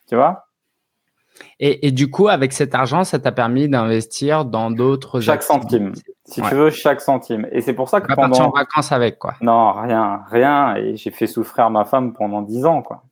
tu 0.07 0.15
vois? 0.15 0.45
Et, 1.59 1.91
du 1.91 2.09
coup, 2.09 2.27
avec 2.27 2.53
cet 2.53 2.75
argent, 2.75 3.03
ça 3.03 3.19
t'a 3.19 3.31
permis 3.31 3.67
d'investir 3.67 4.45
dans 4.45 4.71
d'autres. 4.71 5.19
Chaque 5.19 5.43
centime. 5.43 5.93
Si 6.25 6.41
tu 6.41 6.55
veux, 6.55 6.69
chaque 6.69 7.01
centime. 7.01 7.47
Et 7.51 7.61
c'est 7.61 7.73
pour 7.73 7.89
ça 7.89 8.01
que 8.01 8.07
pas 8.07 8.15
pendant. 8.15 8.47
en 8.47 8.49
vacances 8.51 8.91
avec 8.91 9.19
quoi. 9.19 9.35
Non, 9.41 9.73
rien, 9.73 10.21
rien. 10.29 10.75
Et 10.75 10.95
j'ai 10.95 11.11
fait 11.11 11.27
souffrir 11.27 11.69
ma 11.69 11.85
femme 11.85 12.13
pendant 12.13 12.41
dix 12.41 12.65
ans 12.65 12.81
quoi. 12.81 13.03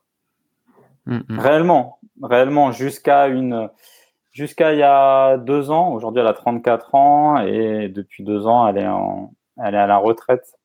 Mm, 1.05 1.19
mm. 1.27 1.39
Réellement, 1.39 1.99
réellement, 2.23 2.71
jusqu'à 2.71 3.27
une, 3.27 3.69
jusqu'à 4.31 4.73
il 4.73 4.79
y 4.79 4.83
a 4.83 5.37
deux 5.37 5.71
ans. 5.71 5.93
Aujourd'hui, 5.93 6.21
elle 6.21 6.27
a 6.27 6.33
34 6.33 6.95
ans 6.95 7.37
et 7.41 7.89
depuis 7.89 8.23
deux 8.23 8.47
ans, 8.47 8.67
elle 8.67 8.77
est 8.77 8.87
en, 8.87 9.33
elle 9.63 9.75
est 9.75 9.79
à 9.79 9.87
la 9.87 9.97
retraite. 9.97 10.55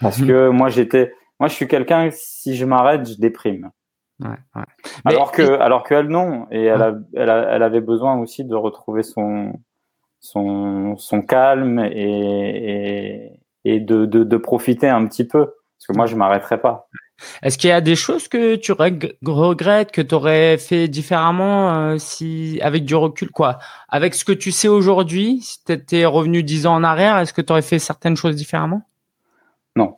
Parce 0.00 0.20
mm-hmm. 0.20 0.26
que 0.26 0.48
moi, 0.48 0.68
j'étais, 0.68 1.12
moi, 1.38 1.48
je 1.48 1.54
suis 1.54 1.68
quelqu'un, 1.68 2.10
si 2.12 2.56
je 2.56 2.64
m'arrête, 2.64 3.06
je 3.08 3.20
déprime. 3.20 3.70
Alors 5.04 5.32
que, 5.32 5.58
alors 5.60 5.82
qu'elle 5.84 6.06
non, 6.06 6.46
et 6.50 6.64
elle, 6.64 6.82
a, 6.82 6.94
elle, 7.14 7.28
elle, 7.28 7.62
avait 7.62 7.80
besoin 7.80 8.16
aussi 8.18 8.44
de 8.44 8.54
retrouver 8.54 9.02
son, 9.02 9.52
son, 10.20 10.96
son 10.96 11.22
calme 11.22 11.80
et, 11.80 13.40
et, 13.64 13.80
de, 13.80 14.06
de, 14.06 14.22
de, 14.22 14.36
profiter 14.36 14.88
un 14.88 15.06
petit 15.06 15.26
peu, 15.26 15.46
parce 15.46 15.86
que 15.88 15.96
moi 15.96 16.06
je 16.06 16.14
m'arrêterai 16.14 16.60
pas. 16.60 16.88
Est-ce 17.42 17.58
qu'il 17.58 17.70
y 17.70 17.72
a 17.72 17.80
des 17.80 17.96
choses 17.96 18.28
que 18.28 18.56
tu 18.56 18.72
regrettes, 18.72 19.92
que 19.92 20.02
tu 20.02 20.14
aurais 20.14 20.58
fait 20.58 20.88
différemment 20.88 21.74
euh, 21.74 21.98
si, 21.98 22.58
avec 22.62 22.84
du 22.84 22.94
recul, 22.94 23.30
quoi? 23.30 23.58
Avec 23.88 24.14
ce 24.14 24.24
que 24.24 24.32
tu 24.32 24.52
sais 24.52 24.68
aujourd'hui, 24.68 25.40
si 25.42 25.64
tu 25.64 25.72
étais 25.72 26.04
revenu 26.04 26.42
dix 26.42 26.66
ans 26.66 26.74
en 26.74 26.84
arrière, 26.84 27.18
est-ce 27.18 27.32
que 27.32 27.42
tu 27.42 27.52
aurais 27.52 27.62
fait 27.62 27.78
certaines 27.78 28.16
choses 28.16 28.36
différemment? 28.36 28.82
Non, 29.76 29.96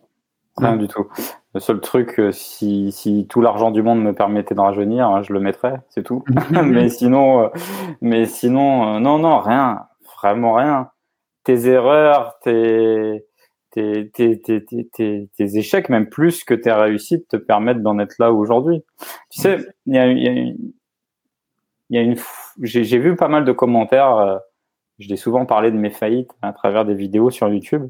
rien 0.57 0.77
du 0.77 0.89
tout. 0.89 1.07
Le 1.55 1.61
seul 1.61 1.81
truc, 1.81 2.19
euh, 2.19 2.33
si, 2.33 2.91
si 2.91 3.27
tout 3.29 3.41
l'argent 3.41 3.71
du 3.71 3.81
monde 3.81 4.03
me 4.03 4.13
permettait 4.13 4.57
d'en 4.57 4.65
rajeunir, 4.65 5.09
hein, 5.09 5.23
je 5.23 5.33
le 5.33 5.39
mettrais, 5.39 5.77
c'est 5.89 6.03
tout. 6.03 6.25
mais 6.51 6.89
sinon, 6.89 7.45
euh, 7.45 7.49
mais 8.01 8.27
sinon, 8.27 8.97
euh, 8.97 8.99
non, 8.99 9.19
non, 9.19 9.39
rien, 9.39 9.87
vraiment 10.21 10.55
rien. 10.55 10.91
Tes 11.45 11.69
erreurs, 11.69 12.39
tes, 12.43 13.25
tes, 13.75 14.11
tes, 14.11 14.41
tes, 14.41 15.29
tes, 15.37 15.57
échecs, 15.57 15.89
même 15.89 16.09
plus 16.09 16.45
que 16.45 16.55
tes 16.55 16.73
réussites, 16.73 17.29
te 17.29 17.37
permettent 17.37 17.83
d'en 17.83 17.99
être 17.99 18.15
là 18.19 18.33
aujourd'hui. 18.33 18.85
Tu 19.31 19.41
sais, 19.41 19.59
il 19.87 19.95
y 19.95 19.99
a, 19.99 20.07
y 20.07 20.27
une, 20.27 20.73
y 21.91 21.99
a 21.99 22.03
une, 22.03 22.17
j'ai 22.63 22.99
vu 22.99 23.17
pas 23.17 23.29
mal 23.29 23.45
de 23.45 23.53
commentaires. 23.53 24.41
je 24.99 25.09
l'ai 25.09 25.17
souvent 25.17 25.45
parlé 25.47 25.71
de 25.71 25.77
mes 25.77 25.91
faillites 25.91 26.31
à 26.43 26.53
travers 26.53 26.85
des 26.85 26.95
vidéos 26.95 27.31
sur 27.31 27.49
YouTube. 27.49 27.89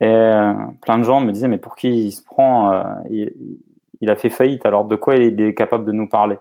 Et 0.00 0.06
euh, 0.06 0.52
plein 0.80 0.98
de 0.98 1.04
gens 1.04 1.20
me 1.20 1.30
disaient, 1.30 1.46
mais 1.46 1.58
pour 1.58 1.76
qui 1.76 2.06
il 2.06 2.12
se 2.12 2.24
prend 2.24 2.72
euh, 2.72 2.82
il, 4.00 4.10
a 4.10 4.16
fait 4.16 4.30
faillite, 4.30 4.66
alors 4.66 4.84
de 4.84 4.96
quoi 4.96 5.14
il 5.14 5.40
est 5.40 5.54
capable 5.54 5.84
de 5.84 5.92
nous 5.92 6.08
parler? 6.08 6.38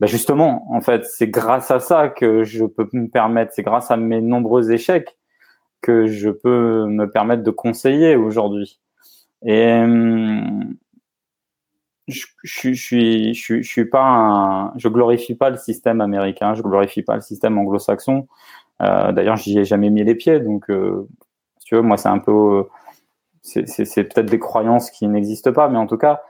Ben 0.00 0.06
Justement, 0.06 0.66
en 0.72 0.80
fait, 0.80 1.04
c'est 1.04 1.28
grâce 1.28 1.70
à 1.70 1.78
ça 1.78 2.08
que 2.08 2.42
je 2.42 2.64
peux 2.64 2.88
me 2.94 3.08
permettre, 3.08 3.52
c'est 3.54 3.62
grâce 3.62 3.90
à 3.90 3.98
mes 3.98 4.22
nombreux 4.22 4.72
échecs 4.72 5.14
que 5.84 6.06
je 6.06 6.30
peux 6.30 6.86
me 6.86 7.10
permettre 7.10 7.42
de 7.42 7.50
conseiller 7.50 8.16
aujourd'hui. 8.16 8.80
Et 9.44 9.74
hum, 9.74 10.76
je, 12.08 12.24
je, 12.42 12.72
suis, 12.72 13.34
je, 13.34 13.60
je 13.60 13.68
suis 13.68 13.84
pas 13.84 14.02
un, 14.02 14.72
je 14.78 14.88
glorifie 14.88 15.34
pas 15.34 15.50
le 15.50 15.58
système 15.58 16.00
américain, 16.00 16.54
je 16.54 16.62
glorifie 16.62 17.02
pas 17.02 17.16
le 17.16 17.20
système 17.20 17.58
anglo-saxon. 17.58 18.26
Euh, 18.80 19.12
D'ailleurs, 19.12 19.36
j'y 19.36 19.58
ai 19.58 19.64
jamais 19.66 19.90
mis 19.90 20.02
les 20.04 20.14
pieds, 20.14 20.40
donc 20.40 20.70
euh, 20.70 21.06
tu 21.66 21.74
veux, 21.74 21.82
moi, 21.82 21.98
c'est 21.98 22.08
un 22.08 22.18
peu, 22.18 22.66
c'est 23.42 23.64
peut-être 24.04 24.30
des 24.30 24.38
croyances 24.38 24.90
qui 24.90 25.06
n'existent 25.06 25.52
pas, 25.52 25.68
mais 25.68 25.78
en 25.78 25.86
tout 25.86 25.98
cas, 25.98 26.22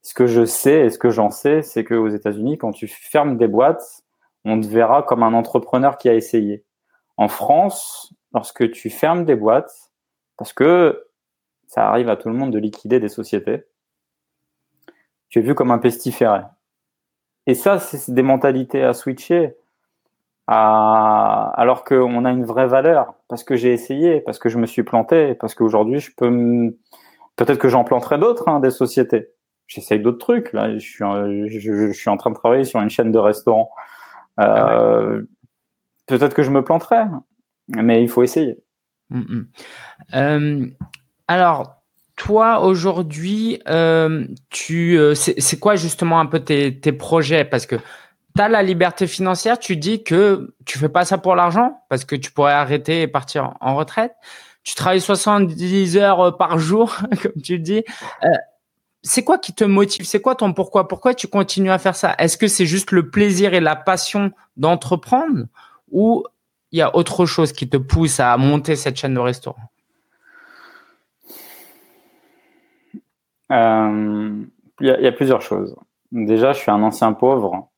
ce 0.00 0.14
que 0.14 0.26
je 0.26 0.46
sais 0.46 0.86
et 0.86 0.90
ce 0.90 0.98
que 0.98 1.10
j'en 1.10 1.30
sais, 1.30 1.60
c'est 1.60 1.84
qu'aux 1.84 2.08
États-Unis, 2.08 2.56
quand 2.56 2.72
tu 2.72 2.88
fermes 2.88 3.36
des 3.36 3.46
boîtes, 3.46 4.02
on 4.46 4.58
te 4.58 4.66
verra 4.66 5.02
comme 5.02 5.22
un 5.22 5.34
entrepreneur 5.34 5.98
qui 5.98 6.08
a 6.08 6.14
essayé. 6.14 6.64
En 7.18 7.28
France, 7.28 8.14
lorsque 8.34 8.70
tu 8.70 8.90
fermes 8.90 9.24
des 9.24 9.34
boîtes, 9.34 9.92
parce 10.36 10.52
que 10.52 11.06
ça 11.66 11.88
arrive 11.88 12.08
à 12.08 12.16
tout 12.16 12.28
le 12.28 12.34
monde 12.34 12.52
de 12.52 12.58
liquider 12.58 13.00
des 13.00 13.08
sociétés, 13.08 13.64
tu 15.28 15.38
es 15.38 15.42
vu 15.42 15.54
comme 15.54 15.70
un 15.70 15.78
pestiféré. 15.78 16.40
Et 17.46 17.54
ça, 17.54 17.78
c'est 17.78 18.12
des 18.12 18.22
mentalités 18.22 18.82
à 18.82 18.92
switcher 18.92 19.56
alors 20.46 21.84
qu'on 21.84 22.24
a 22.24 22.30
une 22.30 22.44
vraie 22.44 22.66
valeur 22.66 23.14
parce 23.28 23.44
que 23.44 23.56
j'ai 23.56 23.72
essayé, 23.72 24.20
parce 24.20 24.38
que 24.38 24.48
je 24.48 24.58
me 24.58 24.66
suis 24.66 24.82
planté, 24.82 25.34
parce 25.34 25.54
qu'aujourd'hui 25.54 26.00
je 26.00 26.10
peux 26.14 26.30
peut-être 27.36 27.58
que 27.58 27.68
j'en 27.68 27.84
planterai 27.84 28.18
d'autres 28.18 28.48
hein, 28.48 28.60
des 28.60 28.70
sociétés. 28.70 29.28
J'essaye 29.66 30.00
d'autres 30.00 30.18
trucs 30.18 30.52
là. 30.52 30.76
Je 30.76 30.78
suis, 30.78 31.04
je, 31.60 31.92
suis 31.92 32.10
en 32.10 32.16
train 32.16 32.30
de 32.30 32.34
travailler 32.34 32.64
sur 32.64 32.80
une 32.80 32.90
chaîne 32.90 33.12
de 33.12 33.18
restaurants. 33.18 33.70
Euh, 34.40 35.22
peut-être 36.06 36.34
que 36.34 36.42
je 36.42 36.50
me 36.50 36.62
planterai, 36.62 37.04
mais 37.68 38.02
il 38.02 38.08
faut 38.08 38.22
essayer. 38.22 38.58
Mm, 39.10 39.20
mm. 39.20 39.46
Euh, 40.14 40.66
alors, 41.28 41.82
toi 42.16 42.60
aujourd'hui, 42.60 43.60
euh, 43.68 44.26
tu, 44.50 44.98
c'est 45.14 45.58
quoi 45.58 45.76
justement 45.76 46.20
un 46.20 46.26
peu 46.26 46.40
tes, 46.40 46.78
tes 46.78 46.92
projets? 46.92 47.44
Parce 47.44 47.66
que 47.66 47.76
tu 48.34 48.42
as 48.42 48.48
la 48.48 48.62
liberté 48.62 49.06
financière, 49.06 49.58
tu 49.58 49.76
dis 49.76 50.02
que 50.02 50.54
tu 50.64 50.78
fais 50.78 50.88
pas 50.88 51.04
ça 51.04 51.18
pour 51.18 51.34
l'argent 51.36 51.82
parce 51.88 52.04
que 52.04 52.16
tu 52.16 52.30
pourrais 52.30 52.52
arrêter 52.52 53.02
et 53.02 53.08
partir 53.08 53.54
en 53.60 53.76
retraite. 53.76 54.14
Tu 54.64 54.74
travailles 54.74 55.00
70 55.00 55.96
heures 55.96 56.20
euh, 56.20 56.30
par 56.30 56.58
jour, 56.58 56.96
comme 57.22 57.42
tu 57.42 57.58
dis. 57.58 57.84
Euh, 58.22 58.28
c'est 59.02 59.24
quoi 59.24 59.38
qui 59.38 59.52
te 59.52 59.64
motive? 59.64 60.06
C'est 60.06 60.20
quoi 60.20 60.36
ton 60.36 60.52
pourquoi? 60.52 60.86
Pourquoi 60.86 61.14
tu 61.14 61.26
continues 61.26 61.72
à 61.72 61.78
faire 61.78 61.96
ça? 61.96 62.14
Est-ce 62.18 62.36
que 62.36 62.46
c'est 62.46 62.66
juste 62.66 62.92
le 62.92 63.10
plaisir 63.10 63.54
et 63.54 63.60
la 63.60 63.74
passion 63.74 64.30
d'entreprendre? 64.56 65.46
Ou 65.90 66.24
il 66.72 66.78
y 66.78 66.82
a 66.82 66.96
autre 66.96 67.26
chose 67.26 67.52
qui 67.52 67.68
te 67.68 67.76
pousse 67.76 68.18
à 68.18 68.36
monter 68.38 68.76
cette 68.76 68.96
chaîne 68.96 69.14
de 69.14 69.20
restaurant 69.20 69.70
euh, 73.52 74.44
Il 74.80 74.86
y, 74.86 75.06
a 75.06 75.12
plusieurs 75.12 75.42
choses. 75.42 75.76
Déjà, 76.10 76.54
je 76.54 76.58
suis 76.60 76.70
un 76.70 76.82
ancien 76.82 77.12
pauvre 77.12 77.68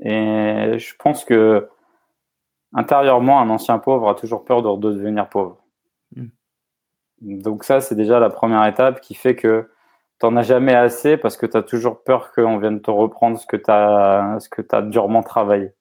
et 0.00 0.78
je 0.78 0.94
pense 0.96 1.24
que 1.24 1.68
intérieurement, 2.72 3.40
un 3.40 3.50
ancien 3.50 3.80
pauvre 3.80 4.08
a 4.08 4.14
toujours 4.14 4.44
peur 4.44 4.62
de 4.62 4.92
devenir 4.92 5.28
pauvre. 5.28 5.58
Hmm. 6.14 6.28
Donc 7.20 7.64
ça, 7.64 7.80
c'est 7.80 7.96
déjà 7.96 8.20
la 8.20 8.30
première 8.30 8.64
étape 8.66 9.00
qui 9.00 9.14
fait 9.14 9.34
que 9.34 9.68
tu 10.20 10.26
n'en 10.26 10.36
as 10.36 10.42
jamais 10.42 10.74
assez 10.74 11.16
parce 11.16 11.36
que 11.36 11.46
tu 11.46 11.56
as 11.56 11.62
toujours 11.62 12.04
peur 12.04 12.30
qu'on 12.32 12.58
vienne 12.58 12.80
te 12.80 12.90
reprendre 12.90 13.38
ce 13.38 13.46
que 13.46 13.56
tu 13.56 14.74
as 14.76 14.82
durement 14.82 15.24
travaillé. 15.24 15.72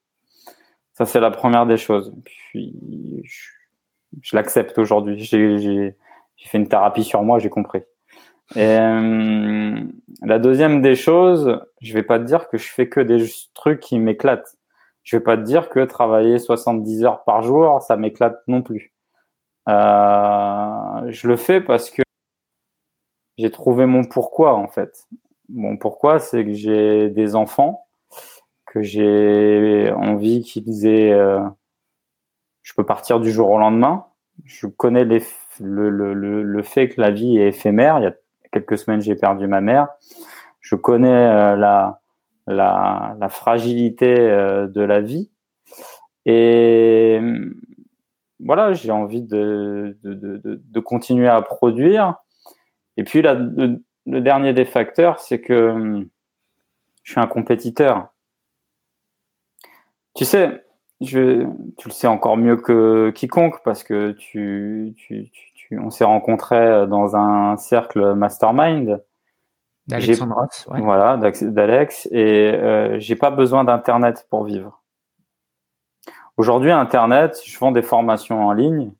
Ça, 0.98 1.06
c'est 1.06 1.20
la 1.20 1.30
première 1.30 1.68
des 1.68 1.78
choses. 1.78 2.12
Je 2.56 4.36
l'accepte 4.36 4.80
aujourd'hui. 4.80 5.20
J'ai 5.20 5.96
fait 6.40 6.58
une 6.58 6.68
thérapie 6.68 7.04
sur 7.04 7.22
moi, 7.22 7.38
j'ai 7.38 7.52
compris. 7.52 7.84
Et 8.56 8.66
euh, 8.66 9.80
la 10.24 10.40
deuxième 10.40 10.82
des 10.82 10.96
choses, 10.96 11.62
je 11.82 11.94
vais 11.94 12.02
pas 12.02 12.18
te 12.18 12.24
dire 12.24 12.50
que 12.50 12.58
je 12.58 12.68
fais 12.68 12.90
que 12.90 13.00
des 13.00 13.24
trucs 13.54 13.80
qui 13.80 14.00
m'éclatent. 14.00 14.58
Je 15.04 15.18
vais 15.18 15.24
pas 15.24 15.38
te 15.38 15.44
dire 15.44 15.70
que 15.70 15.86
travailler 15.86 16.40
70 16.40 17.04
heures 17.04 17.24
par 17.26 17.44
jour, 17.44 17.80
ça 17.84 17.96
m'éclate 17.96 18.42
non 18.48 18.64
plus. 18.64 18.92
Euh, 19.70 21.12
je 21.12 21.28
le 21.28 21.36
fais 21.36 21.62
parce 21.62 21.92
que 21.92 22.02
j'ai 23.38 23.52
trouvé 23.52 23.86
mon 23.86 24.04
pourquoi 24.04 24.56
en 24.56 24.68
fait. 24.68 25.06
Mon 25.50 25.78
pourquoi, 25.78 26.18
c'est 26.18 26.44
que 26.44 26.54
j'ai 26.54 27.12
des 27.12 27.36
enfants, 27.36 27.87
que 28.68 28.82
j'ai 28.82 29.92
envie 29.96 30.42
qu'ils 30.44 30.86
aient. 30.86 31.12
Euh, 31.14 31.42
je 32.62 32.74
peux 32.76 32.86
partir 32.86 33.20
du 33.20 33.32
jour 33.32 33.50
au 33.50 33.58
lendemain. 33.58 34.06
Je 34.46 34.68
connais 34.68 35.06
les, 35.06 35.24
le, 35.60 35.90
le, 35.90 36.14
le, 36.44 36.64
fait 36.64 36.90
que 36.90 37.02
la 37.02 37.12
vie 37.12 37.38
est 37.38 37.48
éphémère. 37.48 37.98
Il 38.00 38.04
y 38.04 38.08
a 38.08 38.14
quelques 38.52 38.78
semaines, 38.78 39.02
j'ai 39.02 39.16
perdu 39.16 39.48
ma 39.48 39.62
mère. 39.62 39.88
Je 40.60 40.76
connais 40.76 41.08
euh, 41.08 41.56
la, 41.56 42.02
la, 42.46 43.16
la, 43.20 43.30
fragilité 43.30 44.16
euh, 44.18 44.68
de 44.68 44.82
la 44.82 45.02
vie. 45.02 45.32
Et 46.26 47.22
voilà, 48.40 48.74
j'ai 48.74 48.92
envie 48.92 49.22
de, 49.22 49.98
de, 50.04 50.14
de, 50.14 50.62
de, 50.62 50.80
continuer 50.80 51.30
à 51.30 51.42
produire. 51.42 52.16
Et 52.98 53.04
puis, 53.04 53.22
là, 53.22 53.34
le, 53.34 53.82
dernier 54.06 54.54
des 54.54 54.66
facteurs, 54.66 55.20
c'est 55.20 55.40
que 55.40 56.06
je 57.04 57.12
suis 57.12 57.22
un 57.22 57.28
compétiteur. 57.28 58.10
Tu 60.18 60.26
sais, 60.26 60.66
je, 61.00 61.46
tu 61.78 61.88
le 61.90 61.94
sais 61.94 62.08
encore 62.08 62.38
mieux 62.38 62.58
que 62.58 63.12
quiconque 63.12 63.62
parce 63.64 63.84
que 63.84 64.14
tu, 64.14 64.96
tu, 64.98 65.32
on 65.80 65.92
s'est 65.92 66.06
rencontrés 66.06 66.56
euh, 66.56 66.86
dans 66.88 67.16
un 67.16 67.56
cercle 67.58 68.16
mastermind. 68.16 69.04
D'Alexandre 69.86 70.48
Voilà, 70.70 71.18
d'Alex. 71.18 72.08
Et 72.12 72.52
euh, 72.52 73.00
j'ai 73.00 73.16
pas 73.16 73.30
besoin 73.30 73.64
d'Internet 73.64 74.26
pour 74.32 74.44
vivre. 74.44 74.82
Aujourd'hui, 76.36 76.72
Internet, 76.72 77.40
je 77.46 77.60
vends 77.60 77.72
des 77.72 77.84
formations 77.84 78.48
en 78.48 78.54
ligne. 78.54 78.92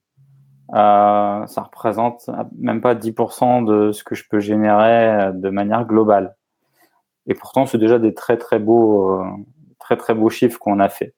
Euh, 0.76 1.48
ça 1.48 1.62
représente 1.64 2.30
même 2.60 2.80
pas 2.80 2.94
10% 2.94 3.66
de 3.66 3.92
ce 3.92 4.04
que 4.04 4.14
je 4.14 4.24
peux 4.30 4.40
générer 4.40 5.10
euh, 5.10 5.32
de 5.32 5.50
manière 5.50 5.84
globale. 5.86 6.36
Et 7.26 7.34
pourtant, 7.34 7.66
c'est 7.66 7.80
déjà 7.80 7.98
des 7.98 8.14
très 8.14 8.38
très 8.38 8.60
beaux, 8.60 9.20
très 9.88 9.96
très 9.96 10.14
beau 10.14 10.30
chiffre 10.30 10.60
qu'on 10.60 10.82
a 10.82 10.90
fait. 10.90 11.14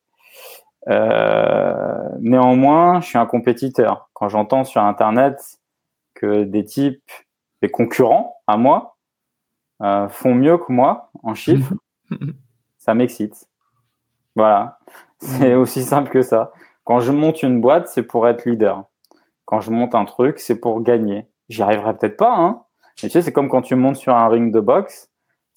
Euh, 0.90 2.10
néanmoins, 2.20 3.02
je 3.02 3.08
suis 3.08 3.18
un 3.18 3.26
compétiteur. 3.26 4.12
Quand 4.14 4.30
j'entends 4.30 4.64
sur 4.64 4.84
Internet 4.84 5.40
que 6.14 6.44
des 6.44 6.64
types, 6.64 7.12
des 7.64 7.70
concurrents 7.70 8.38
à 8.46 8.58
moi, 8.58 8.98
euh, 9.82 10.08
font 10.08 10.36
mieux 10.36 10.60
que 10.60 10.72
moi 10.72 11.10
en 11.24 11.34
chiffres, 11.34 11.74
ça 12.78 12.94
m'excite. 12.94 13.48
Voilà, 14.36 14.78
c'est 15.18 15.56
aussi 15.56 15.82
simple 15.82 16.12
que 16.12 16.22
ça. 16.22 16.52
Quand 16.84 17.00
je 17.00 17.12
monte 17.12 17.42
une 17.42 17.62
boîte, 17.62 17.88
c'est 17.88 18.04
pour 18.04 18.28
être 18.28 18.46
leader. 18.46 18.84
Quand 19.46 19.62
je 19.62 19.72
monte 19.72 19.96
un 19.96 20.06
truc, 20.06 20.38
c'est 20.38 20.60
pour 20.60 20.82
gagner. 20.82 21.26
J'y 21.50 21.64
arriverai 21.64 21.98
peut-être 21.98 22.18
pas, 22.18 22.36
hein. 22.36 22.62
Mais 23.02 23.10
tu 23.10 23.14
sais, 23.14 23.24
c'est 23.24 23.34
comme 23.34 23.50
quand 23.50 23.64
tu 23.64 23.74
montes 23.74 23.96
sur 23.96 24.16
un 24.16 24.28
ring 24.28 24.54
de 24.54 24.60
boxe, 24.60 25.10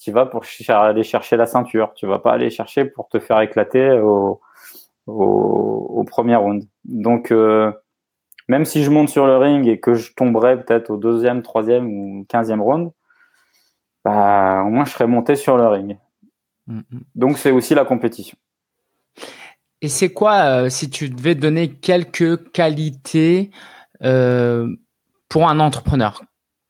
tu 0.02 0.10
vas 0.10 0.26
pour 0.26 0.44
aller 0.68 1.04
chercher 1.04 1.36
la 1.36 1.46
ceinture. 1.46 1.92
Tu 1.94 2.06
vas 2.06 2.18
pas 2.18 2.32
aller 2.32 2.50
chercher 2.50 2.84
pour 2.84 3.08
te 3.08 3.20
faire 3.20 3.40
éclater 3.40 3.92
au, 4.00 4.40
au, 5.06 6.04
premier 6.04 6.34
round. 6.34 6.64
Donc, 6.84 7.30
euh, 7.30 7.72
même 8.48 8.64
si 8.64 8.82
je 8.82 8.90
monte 8.90 9.08
sur 9.08 9.26
le 9.26 9.36
ring 9.36 9.66
et 9.68 9.78
que 9.78 9.94
je 9.94 10.12
tomberais 10.14 10.62
peut-être 10.62 10.90
au 10.90 10.96
deuxième, 10.96 11.42
troisième 11.42 11.86
ou 11.86 12.26
quinzième 12.28 12.60
round, 12.60 12.90
bah, 14.04 14.64
au 14.66 14.70
moins 14.70 14.84
je 14.84 14.90
serais 14.90 15.06
monté 15.06 15.36
sur 15.36 15.56
le 15.56 15.68
ring. 15.68 15.96
Mm-hmm. 16.68 17.00
Donc, 17.14 17.38
c'est 17.38 17.52
aussi 17.52 17.74
la 17.74 17.84
compétition. 17.84 18.36
Et 19.80 19.88
c'est 19.88 20.12
quoi, 20.12 20.64
euh, 20.64 20.68
si 20.68 20.90
tu 20.90 21.10
devais 21.10 21.36
donner 21.36 21.72
quelques 21.74 22.50
qualités 22.50 23.50
euh, 24.02 24.68
pour 25.28 25.48
un 25.48 25.60
entrepreneur? 25.60 26.22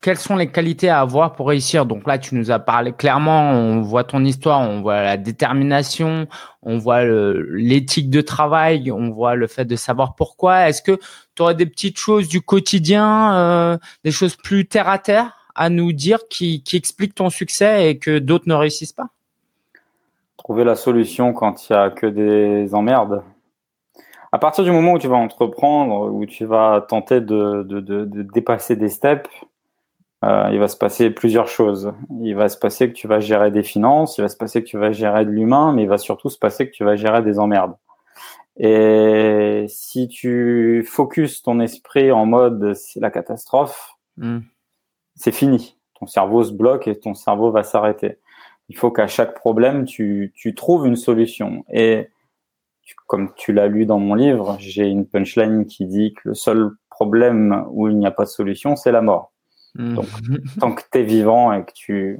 Quelles 0.03 0.17
sont 0.17 0.35
les 0.35 0.51
qualités 0.51 0.89
à 0.89 0.99
avoir 0.99 1.31
pour 1.31 1.47
réussir? 1.47 1.85
Donc 1.85 2.05
là, 2.05 2.17
tu 2.17 2.35
nous 2.35 2.51
as 2.51 2.59
parlé 2.59 2.91
clairement, 2.91 3.51
on 3.51 3.81
voit 3.81 4.03
ton 4.03 4.23
histoire, 4.25 4.59
on 4.59 4.81
voit 4.81 5.01
la 5.01 5.15
détermination, 5.15 6.27
on 6.61 6.77
voit 6.77 7.05
l'éthique 7.05 8.09
de 8.09 8.19
travail, 8.19 8.91
on 8.91 9.11
voit 9.11 9.35
le 9.35 9.47
fait 9.47 9.63
de 9.63 9.77
savoir 9.77 10.15
pourquoi. 10.15 10.67
Est-ce 10.67 10.81
que 10.81 10.99
tu 11.35 11.41
aurais 11.41 11.55
des 11.55 11.65
petites 11.65 11.97
choses 11.97 12.27
du 12.27 12.41
quotidien, 12.41 13.33
euh, 13.35 13.77
des 14.03 14.11
choses 14.11 14.35
plus 14.35 14.67
terre 14.67 14.89
à 14.89 14.99
terre 14.99 15.37
à 15.55 15.69
nous 15.69 15.93
dire 15.93 16.19
qui, 16.29 16.63
qui 16.63 16.75
expliquent 16.75 17.15
ton 17.15 17.29
succès 17.29 17.89
et 17.89 17.97
que 17.97 18.19
d'autres 18.19 18.47
ne 18.47 18.55
réussissent 18.55 18.91
pas? 18.91 19.07
Trouver 20.35 20.65
la 20.65 20.75
solution 20.75 21.31
quand 21.31 21.69
il 21.69 21.73
n'y 21.73 21.79
a 21.79 21.89
que 21.89 22.07
des 22.07 22.75
emmerdes. 22.75 23.23
À 24.33 24.37
partir 24.39 24.65
du 24.65 24.71
moment 24.71 24.93
où 24.93 24.99
tu 24.99 25.07
vas 25.07 25.15
entreprendre, 25.15 26.11
où 26.11 26.25
tu 26.25 26.43
vas 26.43 26.85
tenter 26.89 27.21
de, 27.21 27.63
de, 27.63 27.79
de, 27.79 28.03
de 28.03 28.23
dépasser 28.23 28.75
des 28.75 28.89
steps, 28.89 29.29
euh, 30.23 30.49
il 30.51 30.59
va 30.59 30.67
se 30.67 30.77
passer 30.77 31.09
plusieurs 31.09 31.47
choses. 31.47 31.93
Il 32.21 32.35
va 32.35 32.47
se 32.47 32.57
passer 32.57 32.87
que 32.87 32.93
tu 32.93 33.07
vas 33.07 33.19
gérer 33.19 33.51
des 33.51 33.63
finances, 33.63 34.17
il 34.17 34.21
va 34.21 34.29
se 34.29 34.37
passer 34.37 34.63
que 34.63 34.67
tu 34.67 34.77
vas 34.77 34.91
gérer 34.91 35.25
de 35.25 35.31
l'humain, 35.31 35.73
mais 35.73 35.83
il 35.83 35.89
va 35.89 35.97
surtout 35.97 36.29
se 36.29 36.37
passer 36.37 36.67
que 36.67 36.71
tu 36.71 36.83
vas 36.83 36.95
gérer 36.95 37.21
des 37.23 37.39
emmerdes. 37.39 37.75
Et 38.57 39.65
si 39.67 40.07
tu 40.07 40.85
focuses 40.87 41.41
ton 41.41 41.59
esprit 41.59 42.11
en 42.11 42.25
mode 42.25 42.73
c'est 42.75 42.99
la 42.99 43.09
catastrophe, 43.09 43.95
hmm. 44.17 44.39
c'est 45.15 45.31
fini. 45.31 45.77
Ton 45.99 46.05
cerveau 46.05 46.43
se 46.43 46.53
bloque 46.53 46.87
et 46.87 46.99
ton 46.99 47.15
cerveau 47.15 47.51
va 47.51 47.63
s'arrêter. 47.63 48.19
Il 48.69 48.77
faut 48.77 48.91
qu'à 48.91 49.07
chaque 49.07 49.35
problème, 49.35 49.85
tu, 49.85 50.31
tu, 50.35 50.55
trouves 50.55 50.87
une 50.87 50.95
solution. 50.95 51.65
Et 51.69 52.09
comme 53.07 53.33
tu 53.35 53.51
l'as 53.51 53.67
lu 53.67 53.85
dans 53.85 53.99
mon 53.99 54.15
livre, 54.15 54.55
j'ai 54.59 54.87
une 54.87 55.05
punchline 55.05 55.65
qui 55.65 55.85
dit 55.85 56.13
que 56.13 56.29
le 56.29 56.33
seul 56.33 56.71
problème 56.89 57.65
où 57.71 57.89
il 57.89 57.97
n'y 57.97 58.07
a 58.07 58.11
pas 58.11 58.23
de 58.23 58.29
solution, 58.29 58.75
c'est 58.75 58.91
la 58.91 59.01
mort. 59.01 59.32
Donc, 59.75 60.07
mm. 60.27 60.37
tant 60.59 60.73
que 60.73 60.83
tu 60.91 60.99
es 60.99 61.03
vivant 61.03 61.51
et 61.53 61.63
que 61.63 61.73
tu 61.73 62.19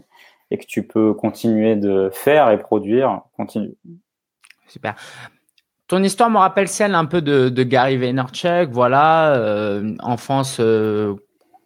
et 0.51 0.58
que 0.58 0.66
tu 0.68 0.84
peux 0.84 1.14
continuer 1.14 1.76
de 1.76 2.12
faire 2.14 2.51
et 2.51 2.60
produire, 2.60 3.22
continue. 3.36 3.74
Super. 4.68 4.95
Ton 5.88 6.01
histoire 6.04 6.30
me 6.30 6.38
rappelle 6.38 6.68
celle 6.68 6.95
un 6.95 7.06
peu 7.06 7.22
de, 7.22 7.49
de 7.49 7.64
Gary 7.64 7.97
Vaynerchuk, 7.97 8.70
voilà, 8.72 9.36
euh, 9.36 9.95
enfance 9.99 10.58
euh, 10.60 11.16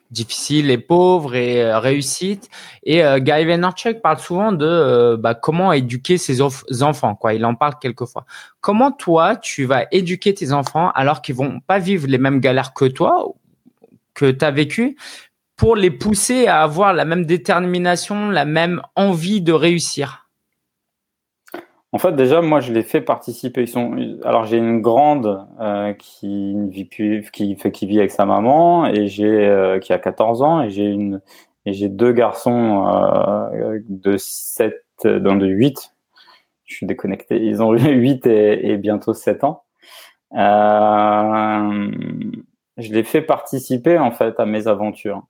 difficile 0.10 0.72
et 0.72 0.78
pauvre 0.78 1.36
et 1.36 1.62
euh, 1.62 1.80
réussite. 1.80 2.50
Et 2.84 3.02
Gary 3.20 3.46
Vaynerchuk 3.46 4.02
parle 4.02 4.20
souvent 4.20 4.52
de 4.54 5.16
bah, 5.18 5.36
comment 5.36 5.72
éduquer 5.74 6.18
ses 6.18 6.42
enfants, 6.42 7.16
quoi. 7.16 7.34
Il 7.34 7.46
en 7.46 7.56
parle 7.56 7.76
quelquefois. 7.80 8.26
Comment 8.62 8.92
toi, 8.92 9.36
tu 9.36 9.66
vas 9.66 9.86
éduquer 9.92 10.34
tes 10.34 10.52
enfants 10.52 10.92
alors 10.96 11.22
qu'ils 11.22 11.36
vont 11.36 11.60
pas 11.60 11.80
vivre 11.80 12.08
les 12.08 12.18
mêmes 12.18 12.40
galères 12.40 12.74
que 12.74 12.86
toi, 12.86 13.34
que 14.14 14.32
tu 14.32 14.44
as 14.44 14.52
vécu, 14.52 14.98
pour 15.58 15.76
les 15.76 15.92
pousser 15.92 16.48
à 16.48 16.62
avoir 16.62 16.94
la 16.94 17.04
même 17.04 17.26
détermination, 17.26 18.30
la 18.30 18.46
même 18.46 18.82
envie 18.96 19.42
de 19.42 19.52
réussir 19.52 20.30
En 21.92 21.98
fait, 21.98 22.16
déjà, 22.16 22.42
moi, 22.42 22.60
je 22.60 22.72
les 22.72 22.84
fais 22.84 23.02
participer. 23.02 23.64
Ils 23.64 23.68
sont... 23.68 23.96
Alors, 24.24 24.46
j'ai 24.46 24.58
une 24.58 24.82
grande 24.82 25.48
euh, 25.60 25.94
qui, 25.94 26.56
vit 26.70 26.88
qui, 26.88 27.56
qui 27.56 27.88
vit 27.88 27.98
avec 27.98 28.12
sa 28.12 28.26
maman 28.26 28.86
et 28.86 29.08
j'ai 29.08 29.48
euh, 29.48 29.80
qui 29.80 29.94
a 29.94 29.98
14 29.98 30.44
ans 30.44 30.62
et 30.62 30.70
j'ai 30.70 30.86
une 30.86 31.22
et 31.66 31.74
j'ai 31.74 31.90
deux 31.90 32.14
garçons 32.14 32.88
euh, 32.88 33.80
de 33.90 34.16
7, 34.16 34.76
dans 35.04 35.36
de 35.36 35.48
8. 35.48 35.92
Je 36.66 36.76
suis 36.76 36.86
déconnecté. 36.86 37.44
Ils 37.44 37.64
ont 37.64 37.72
8 37.72 38.26
et, 38.28 38.72
et 38.72 38.78
bientôt 38.78 39.14
7 39.14 39.44
ans. 39.44 39.64
je 40.34 40.38
les 42.78 43.04
fais 43.04 43.22
participer 43.22 43.98
en 43.98 44.12
fait 44.12 44.40
à 44.40 44.46
mes 44.46 44.68
aventures. 44.68 45.24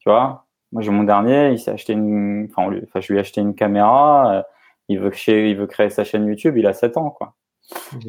Tu 0.00 0.08
vois, 0.08 0.46
moi 0.72 0.82
j'ai 0.82 0.90
mon 0.90 1.04
dernier, 1.04 1.52
il 1.52 1.58
s'est 1.58 1.70
acheté 1.70 1.92
une, 1.92 2.48
enfin, 2.50 2.70
enfin, 2.84 3.00
je 3.00 3.12
lui 3.12 3.18
ai 3.18 3.20
acheté 3.20 3.40
une 3.40 3.54
caméra, 3.54 4.38
euh, 4.38 4.42
il 4.88 4.98
veut 4.98 5.10
créer, 5.10 5.50
il 5.50 5.56
veut 5.56 5.66
créer 5.66 5.90
sa 5.90 6.04
chaîne 6.04 6.26
YouTube, 6.26 6.56
il 6.56 6.66
a 6.66 6.72
7 6.72 6.96
ans, 6.96 7.10
quoi. 7.10 7.34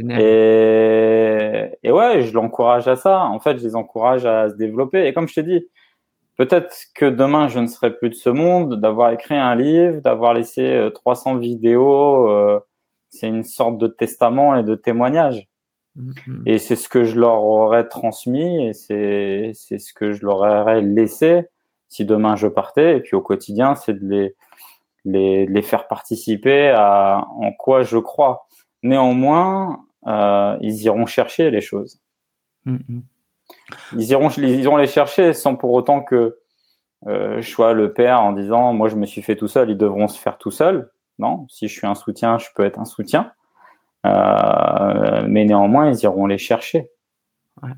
Et, 0.10 1.70
et 1.84 1.92
ouais, 1.92 2.22
je 2.24 2.34
l'encourage 2.34 2.88
à 2.88 2.96
ça. 2.96 3.26
En 3.26 3.40
fait, 3.40 3.60
je 3.60 3.64
les 3.64 3.76
encourage 3.76 4.26
à 4.26 4.50
se 4.50 4.56
développer. 4.56 5.06
Et 5.06 5.14
comme 5.14 5.28
je 5.28 5.36
t'ai 5.36 5.44
dit, 5.44 5.68
peut-être 6.38 6.76
que 6.96 7.06
demain 7.06 7.48
je 7.48 7.60
ne 7.60 7.68
serai 7.68 7.96
plus 7.96 8.10
de 8.10 8.16
ce 8.16 8.30
monde, 8.30 8.80
d'avoir 8.80 9.12
écrit 9.12 9.36
un 9.36 9.56
livre, 9.56 10.02
d'avoir 10.02 10.34
laissé 10.34 10.90
300 10.96 11.36
euh, 11.36 11.40
vidéos, 11.40 12.30
euh, 12.30 12.60
c'est 13.10 13.28
une 13.28 13.44
sorte 13.44 13.78
de 13.78 13.88
testament 13.88 14.56
et 14.56 14.64
de 14.64 14.76
témoignage. 14.76 15.48
Mm-hmm. 15.98 16.42
Et 16.46 16.58
c'est 16.58 16.76
ce 16.76 16.90
que 16.90 17.04
je 17.04 17.20
leur 17.20 17.44
aurais 17.44 17.88
transmis 17.88 18.66
et 18.66 18.74
c'est 18.74 19.52
c'est 19.54 19.78
ce 19.78 19.94
que 19.94 20.14
je 20.14 20.26
leur 20.26 20.38
aurais 20.38 20.82
laissé 20.82 21.50
si 21.92 22.06
demain 22.06 22.36
je 22.36 22.48
partais. 22.48 22.98
Et 22.98 23.00
puis 23.02 23.16
au 23.16 23.22
quotidien, 23.22 23.76
c'est 23.76 23.94
de 23.94 24.08
les, 24.08 24.36
les, 25.06 25.46
les, 25.46 25.62
faire 25.62 25.88
participer 25.88 26.70
à 26.70 27.28
en 27.30 27.52
quoi 27.52 27.84
je 27.84 27.98
crois. 27.98 28.48
Néanmoins, 28.82 29.86
euh, 30.08 30.58
ils 30.62 30.82
iront 30.84 31.06
chercher 31.06 31.52
les 31.52 31.62
choses. 31.62 32.02
Mm-hmm. 32.66 33.02
Ils, 33.98 34.10
iront, 34.10 34.30
ils 34.30 34.62
iront 34.62 34.78
les 34.78 34.88
chercher 34.88 35.34
sans 35.34 35.56
pour 35.56 35.74
autant 35.74 36.02
que 36.02 36.40
euh, 37.08 37.42
je 37.42 37.50
sois 37.50 37.74
le 37.74 37.94
père 37.94 38.22
en 38.22 38.32
disant 38.32 38.74
moi 38.74 38.88
je 38.88 38.96
me 38.96 39.06
suis 39.06 39.22
fait 39.22 39.36
tout 39.36 39.48
seul, 39.48 39.70
ils 39.70 39.78
devront 39.78 40.08
se 40.08 40.20
faire 40.20 40.38
tout 40.38 40.52
seuls. 40.52 40.90
Non, 41.20 41.46
si 41.50 41.68
je 41.68 41.74
suis 41.74 41.88
un 41.88 41.96
soutien, 41.96 42.38
je 42.38 42.48
peux 42.56 42.64
être 42.64 42.80
un 42.80 42.86
soutien. 42.86 43.34
Euh, 44.06 45.26
mais 45.28 45.44
néanmoins, 45.46 45.92
ils 45.92 46.02
iront 46.04 46.26
les 46.26 46.38
chercher. 46.38 46.90
Ouais. 47.62 47.72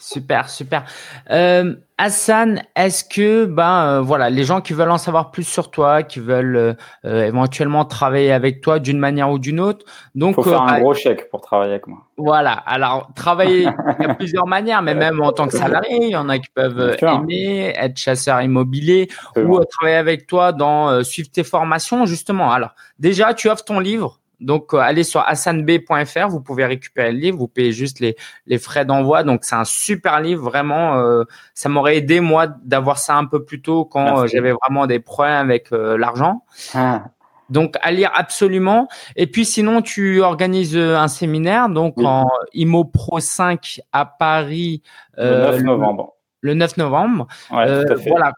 Super, 0.00 0.48
super. 0.48 0.84
Euh, 1.30 1.74
Hassan, 2.00 2.62
est-ce 2.76 3.02
que 3.02 3.44
ben 3.44 3.82
euh, 3.82 4.00
voilà, 4.00 4.30
les 4.30 4.44
gens 4.44 4.60
qui 4.60 4.72
veulent 4.72 4.92
en 4.92 4.98
savoir 4.98 5.32
plus 5.32 5.42
sur 5.42 5.72
toi, 5.72 6.04
qui 6.04 6.20
veulent 6.20 6.56
euh, 6.56 6.74
euh, 7.04 7.26
éventuellement 7.26 7.84
travailler 7.84 8.30
avec 8.30 8.60
toi 8.60 8.78
d'une 8.78 9.00
manière 9.00 9.30
ou 9.32 9.40
d'une 9.40 9.58
autre, 9.58 9.84
donc 10.14 10.36
faut 10.36 10.44
faire 10.44 10.62
un 10.62 10.78
gros 10.78 10.94
chèque 10.94 11.28
pour 11.28 11.40
travailler 11.40 11.72
avec 11.72 11.88
moi. 11.88 11.98
Voilà. 12.16 12.52
Alors 12.52 13.10
travailler, 13.16 13.68
il 13.98 14.06
y 14.06 14.08
a 14.08 14.14
plusieurs 14.14 14.46
manières, 14.46 14.80
mais 14.80 14.94
même 14.94 15.20
en 15.20 15.32
tant 15.32 15.48
que 15.48 15.56
salarié, 15.56 15.98
il 16.00 16.10
y 16.10 16.16
en 16.16 16.28
a 16.28 16.38
qui 16.38 16.48
peuvent 16.54 16.96
aimer 17.02 17.72
être 17.76 17.98
chasseur 17.98 18.40
immobilier 18.42 19.08
ou 19.36 19.58
travailler 19.64 19.96
avec 19.96 20.28
toi 20.28 20.52
dans 20.52 21.02
suivre 21.02 21.30
tes 21.32 21.42
formations 21.42 22.06
justement. 22.06 22.52
Alors 22.52 22.76
déjà, 23.00 23.34
tu 23.34 23.48
offres 23.48 23.64
ton 23.64 23.80
livre 23.80 24.20
donc, 24.40 24.72
euh, 24.72 24.78
allez 24.78 25.02
sur 25.02 25.20
hassanb.fr, 25.26 26.28
vous 26.28 26.40
pouvez 26.40 26.64
récupérer 26.64 27.12
le 27.12 27.18
livre, 27.18 27.38
vous 27.38 27.48
payez 27.48 27.72
juste 27.72 27.98
les, 28.00 28.16
les 28.46 28.58
frais 28.58 28.84
d'envoi. 28.84 29.24
Donc, 29.24 29.44
c'est 29.44 29.56
un 29.56 29.64
super 29.64 30.20
livre, 30.20 30.42
vraiment. 30.44 30.98
Euh, 30.98 31.24
ça 31.54 31.68
m'aurait 31.68 31.96
aidé, 31.96 32.20
moi, 32.20 32.46
d'avoir 32.62 32.98
ça 32.98 33.16
un 33.16 33.24
peu 33.24 33.44
plus 33.44 33.60
tôt 33.60 33.84
quand 33.84 34.20
euh, 34.22 34.26
j'avais 34.26 34.52
vraiment 34.52 34.86
des 34.86 35.00
problèmes 35.00 35.34
avec 35.34 35.70
l'argent. 35.70 36.44
Ah. 36.74 37.04
Donc, 37.50 37.76
à 37.82 37.90
lire 37.90 38.10
absolument. 38.14 38.88
Et 39.16 39.26
puis, 39.26 39.44
sinon, 39.44 39.82
tu 39.82 40.20
organises 40.20 40.76
un 40.76 41.08
séminaire, 41.08 41.68
donc 41.68 41.94
en 41.98 42.28
IMO 42.52 42.84
Pro 42.84 43.20
5 43.20 43.80
à 43.92 44.04
Paris. 44.04 44.82
le 45.16 45.52
9 45.52 45.62
novembre. 45.62 46.14
Le, 46.42 46.54
9 46.54 46.76
novembre. 46.76 47.26
Ouais, 47.50 47.84
tout 47.84 47.92
à 47.92 47.96
fait. 47.96 48.10
Voilà 48.10 48.32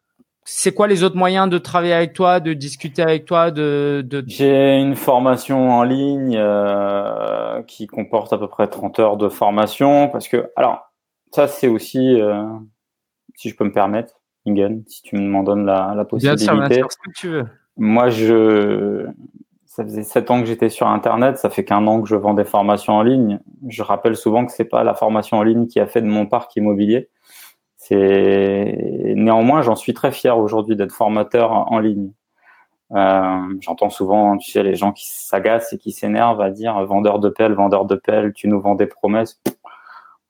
c'est 0.53 0.73
quoi 0.73 0.89
les 0.89 1.05
autres 1.05 1.17
moyens 1.17 1.49
de 1.49 1.59
travailler 1.59 1.93
avec 1.93 2.13
toi, 2.13 2.41
de 2.41 2.55
discuter 2.55 3.03
avec 3.03 3.25
toi 3.25 3.53
de, 3.53 4.05
de... 4.05 4.25
J'ai 4.27 4.79
une 4.79 4.97
formation 4.97 5.71
en 5.71 5.85
ligne 5.85 6.37
euh, 6.37 7.63
qui 7.63 7.87
comporte 7.87 8.33
à 8.33 8.39
peu 8.39 8.49
près 8.49 8.67
30 8.67 8.99
heures 8.99 9.17
de 9.17 9.29
formation 9.29 10.09
parce 10.09 10.27
que, 10.27 10.51
alors, 10.57 10.91
ça 11.31 11.47
c'est 11.47 11.69
aussi, 11.69 12.21
euh, 12.21 12.43
si 13.37 13.49
je 13.49 13.55
peux 13.55 13.65
me 13.65 13.73
permettre, 13.73 14.15
Ingen, 14.45 14.83
si 14.89 15.03
tu 15.03 15.17
m'en 15.17 15.45
donnes 15.45 15.67
la, 15.67 15.95
la 15.97 16.05
possibilité. 16.05 16.45
Bien 16.45 16.55
sûr, 16.55 16.69
bien 16.69 16.77
sûr, 16.79 16.89
ce 16.91 16.97
que 16.97 17.13
tu 17.17 17.29
veux. 17.29 17.47
Moi, 17.77 18.09
je, 18.09 19.07
ça 19.67 19.85
faisait 19.85 20.03
sept 20.03 20.33
ans 20.33 20.41
que 20.41 20.47
j'étais 20.47 20.69
sur 20.69 20.89
Internet, 20.89 21.39
ça 21.39 21.49
fait 21.49 21.65
qu'un 21.65 21.87
an 21.87 22.03
que 22.03 22.09
je 22.09 22.17
vends 22.17 22.35
des 22.35 22.45
formations 22.45 22.95
en 22.95 23.03
ligne. 23.03 23.39
Je 23.69 23.85
rappelle 23.85 24.17
souvent 24.17 24.45
que 24.45 24.51
c'est 24.51 24.65
pas 24.65 24.83
la 24.83 24.95
formation 24.95 25.37
en 25.37 25.45
ligne 25.45 25.69
qui 25.69 25.79
a 25.79 25.87
fait 25.87 26.03
de 26.03 26.09
mon 26.09 26.27
parc 26.27 26.57
immobilier. 26.57 27.09
Néanmoins, 27.91 29.63
j'en 29.63 29.77
suis 29.77 29.95
très 29.95 30.13
fier 30.13 30.39
aujourd'hui 30.39 30.77
d'être 30.77 30.93
formateur 30.93 31.53
en 31.53 31.79
ligne. 31.79 32.13
Euh, 32.93 33.55
J'entends 33.61 33.91
souvent, 33.91 34.37
tu 34.37 34.51
sais, 34.51 34.63
les 34.63 34.75
gens 34.75 34.93
qui 34.93 35.07
s'agacent 35.09 35.73
et 35.73 35.79
qui 35.79 35.93
s'énervent 35.93 36.41
à 36.41 36.51
dire 36.51 36.85
vendeur 36.87 37.19
de 37.19 37.29
pelle, 37.29 37.53
vendeur 37.53 37.85
de 37.85 37.97
pelle, 37.97 38.33
tu 38.33 38.49
nous 38.49 38.61
vends 38.61 38.75
des 38.75 38.87
promesses. 38.87 39.41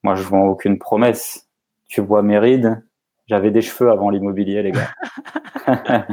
Moi, 0.03 0.15
je 0.15 0.23
vends 0.23 0.47
aucune 0.47 0.79
promesse. 0.79 1.49
Tu 1.89 2.01
vois 2.01 2.23
mes 2.23 2.39
rides, 2.39 2.83
j'avais 3.27 3.51
des 3.51 3.63
cheveux 3.63 3.91
avant 3.91 4.11
l'immobilier, 4.11 4.63
les 4.63 4.73
gars. 4.73 4.91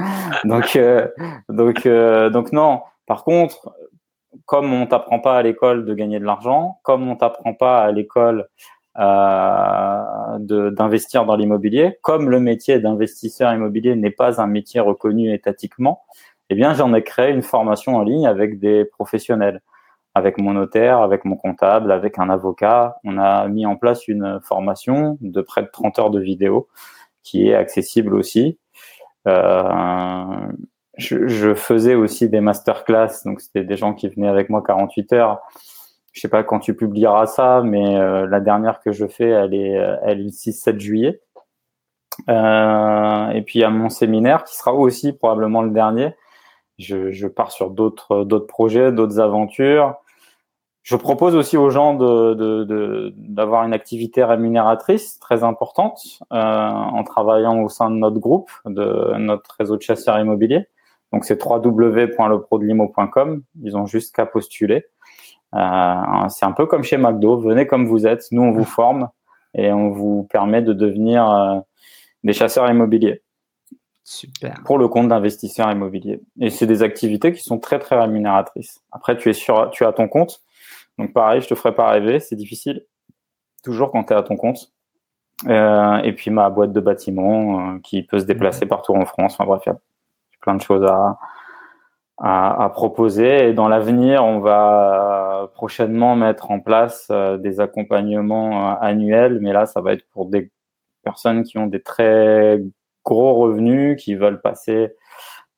donc, 0.43 0.75
euh, 0.75 1.07
donc, 1.49 1.85
euh, 1.85 2.29
donc 2.29 2.51
non. 2.51 2.81
Par 3.05 3.23
contre, 3.23 3.73
comme 4.45 4.73
on 4.73 4.87
t'apprend 4.87 5.19
pas 5.19 5.37
à 5.37 5.41
l'école 5.41 5.85
de 5.85 5.93
gagner 5.93 6.19
de 6.19 6.25
l'argent, 6.25 6.79
comme 6.83 7.07
on 7.07 7.15
t'apprend 7.15 7.53
pas 7.53 7.83
à 7.83 7.91
l'école 7.91 8.47
d'investir 8.97 11.25
dans 11.25 11.35
l'immobilier, 11.35 11.97
comme 12.01 12.29
le 12.29 12.39
métier 12.39 12.79
d'investisseur 12.79 13.53
immobilier 13.53 13.95
n'est 13.95 14.11
pas 14.11 14.41
un 14.41 14.47
métier 14.47 14.79
reconnu 14.79 15.33
étatiquement, 15.33 16.03
eh 16.49 16.55
bien, 16.55 16.73
j'en 16.73 16.93
ai 16.93 17.03
créé 17.03 17.31
une 17.31 17.41
formation 17.41 17.95
en 17.95 18.03
ligne 18.03 18.25
avec 18.25 18.59
des 18.59 18.85
professionnels, 18.85 19.61
avec 20.15 20.37
mon 20.37 20.53
notaire, 20.53 21.01
avec 21.01 21.25
mon 21.25 21.35
comptable, 21.35 21.91
avec 21.91 22.19
un 22.19 22.29
avocat. 22.29 22.97
On 23.03 23.17
a 23.17 23.47
mis 23.47 23.65
en 23.65 23.75
place 23.75 24.07
une 24.07 24.39
formation 24.41 25.17
de 25.21 25.41
près 25.41 25.63
de 25.63 25.69
30 25.71 25.99
heures 25.99 26.09
de 26.09 26.19
vidéo 26.19 26.67
qui 27.23 27.49
est 27.49 27.55
accessible 27.55 28.15
aussi. 28.15 28.57
Euh, 29.27 30.47
je, 30.97 31.53
faisais 31.53 31.95
aussi 31.95 32.29
des 32.29 32.39
masterclass, 32.39 33.23
donc 33.25 33.41
c'était 33.41 33.63
des 33.63 33.75
gens 33.75 33.93
qui 33.93 34.07
venaient 34.07 34.29
avec 34.29 34.49
moi 34.49 34.63
48 34.65 35.13
heures. 35.13 35.41
Je 36.17 36.21
sais 36.21 36.29
pas 36.29 36.43
quand 36.43 36.57
tu 36.57 36.75
publieras 36.75 37.27
ça, 37.27 37.61
mais 37.63 37.95
euh, 37.95 38.25
la 38.25 38.39
dernière 38.39 38.79
que 38.79 38.91
je 38.91 39.05
fais, 39.05 39.29
elle 39.29 39.53
est, 39.53 39.73
elle 40.01 40.19
est 40.19 40.23
le 40.23 40.29
6-7 40.29 40.79
juillet. 40.79 41.21
Euh, 42.27 43.29
et 43.29 43.43
puis 43.43 43.63
a 43.63 43.69
mon 43.69 43.89
séminaire 43.89 44.43
qui 44.43 44.57
sera 44.57 44.73
aussi 44.73 45.13
probablement 45.13 45.61
le 45.61 45.69
dernier, 45.69 46.15
je, 46.79 47.11
je 47.11 47.27
pars 47.27 47.51
sur 47.51 47.69
d'autres 47.69 48.39
projets, 48.39 48.91
d'autres 48.91 49.19
aventures. 49.19 49.93
Je 50.81 50.95
propose 50.95 51.35
aussi 51.35 51.55
aux 51.55 51.69
gens 51.69 51.93
de, 51.93 52.33
de, 52.33 53.13
d'avoir 53.15 53.63
une 53.63 53.73
activité 53.73 54.23
rémunératrice 54.23 55.19
très 55.19 55.43
importante 55.43 56.01
euh, 56.33 56.35
en 56.35 57.03
travaillant 57.03 57.61
au 57.61 57.69
sein 57.69 57.91
de 57.91 57.97
notre 57.97 58.17
groupe, 58.17 58.49
de 58.65 59.17
notre 59.17 59.55
réseau 59.59 59.77
de 59.77 59.83
chasseurs 59.83 60.17
immobiliers. 60.17 60.65
Donc 61.13 61.25
c'est 61.25 61.39
www.leprodlimo.com. 61.39 63.43
Ils 63.61 63.77
ont 63.77 63.85
juste 63.85 64.15
qu'à 64.15 64.25
postuler. 64.25 64.87
Euh, 65.55 66.29
c'est 66.29 66.45
un 66.45 66.51
peu 66.51 66.65
comme 66.65 66.83
chez 66.83 66.97
McDo. 66.97 67.37
Venez 67.37 67.67
comme 67.67 67.87
vous 67.87 68.05
êtes. 68.05 68.25
Nous 68.31 68.41
on 68.41 68.51
vous 68.51 68.65
forme 68.65 69.09
et 69.53 69.71
on 69.71 69.89
vous 69.89 70.27
permet 70.29 70.61
de 70.61 70.73
devenir 70.73 71.29
euh, 71.29 71.59
des 72.23 72.33
chasseurs 72.33 72.69
immobiliers. 72.69 73.21
Super. 74.03 74.61
Pour 74.63 74.77
le 74.77 74.87
compte 74.87 75.09
d'investisseurs 75.09 75.69
immobiliers. 75.71 76.21
Et 76.39 76.49
c'est 76.49 76.65
des 76.65 76.81
activités 76.81 77.33
qui 77.33 77.41
sont 77.41 77.59
très 77.59 77.79
très 77.79 77.99
rémunératrices. 77.99 78.81
Après, 78.91 79.17
tu 79.17 79.29
es 79.29 79.33
sur, 79.33 79.69
tu 79.71 79.85
as 79.85 79.91
ton 79.91 80.07
compte. 80.07 80.41
Donc 80.97 81.11
pareil, 81.13 81.41
je 81.41 81.47
te 81.47 81.55
ferai 81.55 81.75
pas 81.75 81.89
rêver, 81.89 82.19
c'est 82.19 82.37
difficile. 82.37 82.85
Toujours 83.63 83.91
quand 83.91 84.05
tu 84.05 84.13
es 84.13 84.15
à 84.15 84.23
ton 84.23 84.37
compte. 84.37 84.71
Euh, 85.45 85.97
et 85.97 86.13
puis 86.13 86.31
ma 86.31 86.49
boîte 86.49 86.73
de 86.73 86.79
bâtiment 86.79 87.75
euh, 87.75 87.79
qui 87.83 88.01
peut 88.01 88.19
se 88.19 88.25
déplacer 88.25 88.65
partout 88.65 88.95
en 88.95 89.05
France. 89.05 89.33
Enfin 89.33 89.45
bref, 89.45 89.61
il 89.65 89.69
y 89.69 89.73
a 89.73 89.77
plein 90.41 90.55
de 90.55 90.61
choses 90.61 90.83
à, 90.85 91.19
à, 92.17 92.63
à 92.63 92.69
proposer. 92.69 93.49
Et 93.49 93.53
dans 93.53 93.67
l'avenir, 93.67 94.23
on 94.23 94.39
va 94.39 95.51
prochainement 95.53 96.15
mettre 96.15 96.51
en 96.51 96.59
place 96.59 97.07
euh, 97.11 97.37
des 97.37 97.59
accompagnements 97.59 98.71
euh, 98.71 98.75
annuels. 98.81 99.39
Mais 99.41 99.53
là, 99.53 99.65
ça 99.65 99.81
va 99.81 99.93
être 99.93 100.07
pour 100.11 100.27
des 100.27 100.51
personnes 101.03 101.43
qui 101.43 101.57
ont 101.57 101.67
des 101.67 101.81
très 101.81 102.61
gros 103.05 103.35
revenus 103.35 104.01
qui 104.01 104.15
veulent 104.15 104.41
passer 104.41 104.93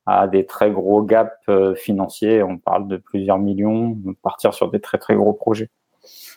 à 0.06 0.26
des 0.28 0.46
très 0.46 0.70
gros 0.70 1.02
gaps 1.02 1.32
euh, 1.48 1.74
financiers. 1.74 2.42
On 2.42 2.58
parle 2.58 2.88
de 2.88 2.96
plusieurs 2.96 3.38
millions, 3.38 3.96
partir 4.22 4.54
sur 4.54 4.70
des 4.70 4.80
très 4.80 4.98
très 4.98 5.14
gros 5.14 5.32
projets. 5.32 5.68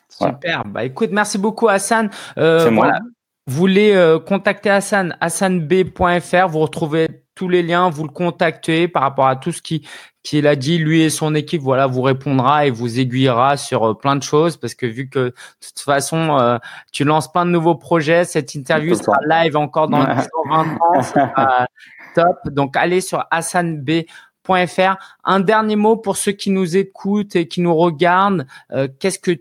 Super. 0.09 0.63
Bah 0.65 0.83
écoute, 0.83 1.09
merci 1.11 1.37
beaucoup 1.37 1.67
Hassan. 1.67 2.09
Euh, 2.37 2.69
voilà. 2.69 2.99
Vous 3.47 3.57
voulez 3.57 3.93
euh, 3.93 4.19
contacter 4.19 4.69
Hassan, 4.69 5.17
hassanb.fr, 5.19 6.47
vous 6.47 6.59
retrouvez 6.59 7.22
tous 7.35 7.49
les 7.49 7.63
liens, 7.63 7.89
vous 7.89 8.03
le 8.03 8.09
contactez 8.09 8.87
par 8.87 9.03
rapport 9.03 9.27
à 9.27 9.35
tout 9.35 9.51
ce 9.51 9.61
qui 9.61 9.87
qu'il 10.23 10.47
a 10.47 10.55
dit, 10.55 10.77
lui 10.77 11.01
et 11.01 11.09
son 11.09 11.35
équipe, 11.35 11.61
voilà, 11.61 11.85
vous 11.85 12.01
répondra 12.01 12.65
et 12.65 12.71
vous 12.71 12.97
aiguillera 12.97 13.57
sur 13.57 13.83
euh, 13.83 13.93
plein 13.93 14.15
de 14.15 14.23
choses 14.23 14.55
parce 14.55 14.73
que 14.73 14.85
vu 14.85 15.09
que 15.09 15.19
de 15.19 15.33
toute 15.59 15.79
façon, 15.79 16.39
euh, 16.39 16.57
tu 16.93 17.03
lances 17.03 17.29
plein 17.29 17.45
de 17.45 17.51
nouveaux 17.51 17.75
projets, 17.75 18.23
cette 18.23 18.55
interview 18.55 18.95
sera 18.95 19.17
live 19.27 19.57
encore 19.57 19.89
dans 19.89 19.99
20 19.99 20.77
ans, 20.79 21.01
top. 22.15 22.37
Donc, 22.45 22.77
allez 22.77 23.01
sur 23.01 23.25
hassanb.fr. 23.31 24.95
Un 25.25 25.39
dernier 25.41 25.75
mot 25.75 25.97
pour 25.97 26.15
ceux 26.15 26.31
qui 26.31 26.51
nous 26.51 26.77
écoutent 26.77 27.35
et 27.35 27.49
qui 27.49 27.59
nous 27.59 27.75
regardent. 27.75 28.47
Euh, 28.71 28.87
qu'est-ce 28.99 29.19
que 29.19 29.31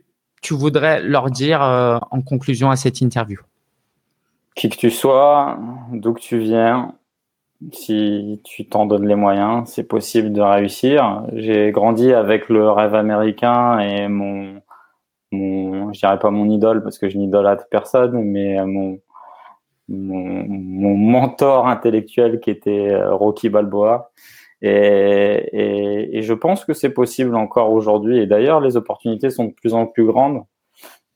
tu 0.40 0.55
voudrais 0.55 1.01
leur 1.01 1.30
dire 1.30 1.61
en 1.62 2.20
conclusion 2.22 2.70
à 2.72 2.74
cette 2.74 3.01
interview? 3.01 3.38
Qui 4.57 4.68
que 4.68 4.76
tu 4.76 4.90
sois, 4.90 5.57
d'où 5.93 6.12
que 6.14 6.20
tu 6.20 6.38
viens, 6.38 6.93
si 7.73 8.41
tu 8.45 8.67
t'en 8.67 8.87
donnes 8.87 9.07
les 9.07 9.15
moyens, 9.15 9.69
c'est 9.69 9.85
possible 9.85 10.33
de 10.33 10.41
réussir. 10.41 11.25
J'ai 11.35 11.71
grandi 11.71 12.13
avec 12.13 12.49
le 12.49 12.71
rêve 12.71 12.95
américain 12.95 13.79
et 13.79 14.09
mon, 14.09 14.61
je 15.31 15.99
dirais 15.99 16.19
pas 16.19 16.31
mon 16.31 16.49
idole 16.51 16.83
parce 16.83 16.99
que 16.99 17.09
je 17.09 17.19
n'idolâtre 17.19 17.67
personne, 17.71 18.23
mais 18.25 18.65
mon, 18.65 18.99
mon, 19.89 20.97
mentor 20.97 21.69
intellectuel 21.69 22.41
qui 22.41 22.51
était 22.51 22.91
euh, 22.91 23.15
Rocky 23.15 23.49
Balboa. 23.49 24.11
Et 24.63 26.21
je 26.23 26.35
pense 26.35 26.65
que 26.65 26.73
c'est 26.73 26.93
possible 26.93 27.35
encore 27.35 27.73
aujourd'hui. 27.73 28.21
Et 28.21 28.27
d'ailleurs, 28.27 28.61
les 28.61 28.77
opportunités 28.77 29.31
sont 29.31 29.47
de 29.47 29.53
plus 29.53 29.75
en 29.75 29.87
plus 29.87 30.07
grandes. 30.07 30.45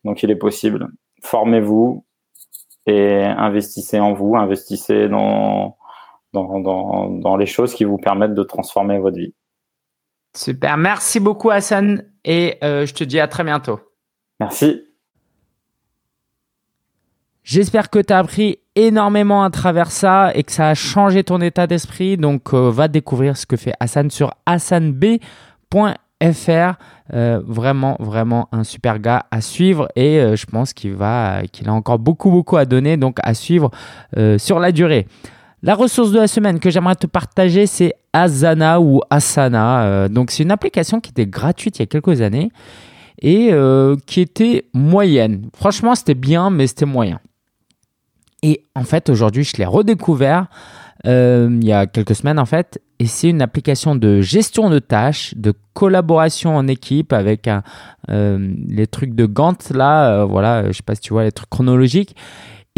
Donc, 0.05 0.23
il 0.25 0.31
est 0.33 0.37
possible. 0.37 0.89
Formez-vous 1.23 2.05
et 2.87 3.23
investissez 3.23 4.01
en 4.01 4.15
vous, 4.15 4.37
investissez 4.37 5.09
dans, 5.09 5.77
dans, 6.45 7.09
dans, 7.11 7.37
les 7.37 7.47
choses 7.47 7.75
qui 7.75 7.85
vous 7.85 7.99
permettent 7.99 8.35
de 8.35 8.43
transformer 8.43 8.99
votre 8.99 9.17
vie. 9.17 9.35
Super. 10.37 10.77
Merci 10.77 11.19
beaucoup, 11.19 11.51
Hassan. 11.51 12.05
Et 12.25 12.59
euh, 12.63 12.87
je 12.87 12.95
te 12.95 13.05
dis 13.05 13.19
à 13.19 13.29
très 13.29 13.45
bientôt. 13.45 13.81
Merci. 14.39 14.83
J'espère 17.43 17.91
que 17.91 18.01
tu 18.01 18.13
as 18.13 18.19
appris 18.19 18.59
énormément 18.75 19.45
à 19.45 19.51
travers 19.51 19.91
ça 19.91 20.33
et 20.35 20.43
que 20.43 20.53
ça 20.53 20.69
a 20.69 20.75
changé 20.75 21.25
ton 21.25 21.41
état 21.41 21.67
d'esprit. 21.67 22.17
Donc, 22.17 22.53
euh, 22.53 22.71
va 22.71 22.89
découvrir 22.89 23.37
ce 23.37 23.47
que 23.47 23.57
fait 23.57 23.73
Hassan 23.81 24.11
sur 24.11 24.33
hassanb.fr. 24.45 25.21
Euh, 27.13 27.41
vraiment, 27.47 27.97
vraiment 28.01 28.49
un 28.51 28.65
super 28.65 28.99
gars 28.99 29.27
à 29.31 29.41
suivre 29.41 29.89
et 29.95 30.19
je 30.35 30.47
pense 30.47 30.73
qu'il 30.73 30.95
va, 30.95 31.43
qu'il 31.53 31.69
a 31.69 31.73
encore 31.73 32.01
beaucoup, 32.01 32.31
beaucoup 32.31 32.57
à 32.57 32.65
donner. 32.65 32.97
Donc, 32.97 33.19
à 33.23 33.33
suivre 33.33 33.71
sur 34.39 34.59
la 34.59 34.73
durée. 34.73 35.07
La 35.63 35.75
ressource 35.75 36.13
de 36.13 36.19
la 36.19 36.29
semaine 36.29 36.61
que 36.61 36.71
j'aimerais 36.71 36.97
te 36.97 37.07
partager, 37.07 37.67
c'est 37.67 37.95
Asana 38.13 38.81
ou 38.81 39.01
Asana. 39.09 39.85
Euh, 39.85 40.09
donc, 40.09 40.31
c'est 40.31 40.43
une 40.43 40.51
application 40.51 41.01
qui 41.01 41.11
était 41.11 41.27
gratuite 41.27 41.79
il 41.79 41.83
y 41.83 41.85
a 41.85 41.87
quelques 41.87 42.21
années 42.21 42.51
et 43.23 43.49
euh, 43.53 43.97
qui 44.07 44.21
était 44.21 44.67
moyenne. 44.75 45.49
Franchement, 45.57 45.95
c'était 45.95 46.15
bien, 46.15 46.51
mais 46.51 46.67
c'était 46.67 46.85
moyen. 46.85 47.21
Et 48.43 48.65
en 48.75 48.85
fait, 48.85 49.09
aujourd'hui, 49.09 49.45
je 49.45 49.57
l'ai 49.57 49.65
redécouvert 49.65 50.47
euh, 51.07 51.49
il 51.51 51.67
y 51.67 51.73
a 51.73 51.87
quelques 51.87 52.15
semaines, 52.15 52.39
en 52.39 52.45
fait. 52.45 52.79
Et 52.99 53.07
c'est 53.07 53.31
une 53.31 53.41
application 53.41 53.97
de 53.97 54.21
gestion 54.21 54.69
de 54.69 54.79
tâches, 54.79 55.35
de 55.37 55.55
collaboration 55.73 56.55
en 56.55 56.69
équipe 56.69 57.13
avec 57.13 57.49
les 58.09 58.87
trucs 58.87 59.15
de 59.15 59.27
Gantt, 59.27 59.71
là. 59.75 60.25
voilà, 60.25 60.69
je 60.69 60.73
sais 60.73 60.83
pas 60.83 60.95
si 60.95 61.03
tu 61.03 61.13
vois 61.13 61.25
les 61.25 61.33
trucs 61.33 61.51
chronologiques. 61.51 62.15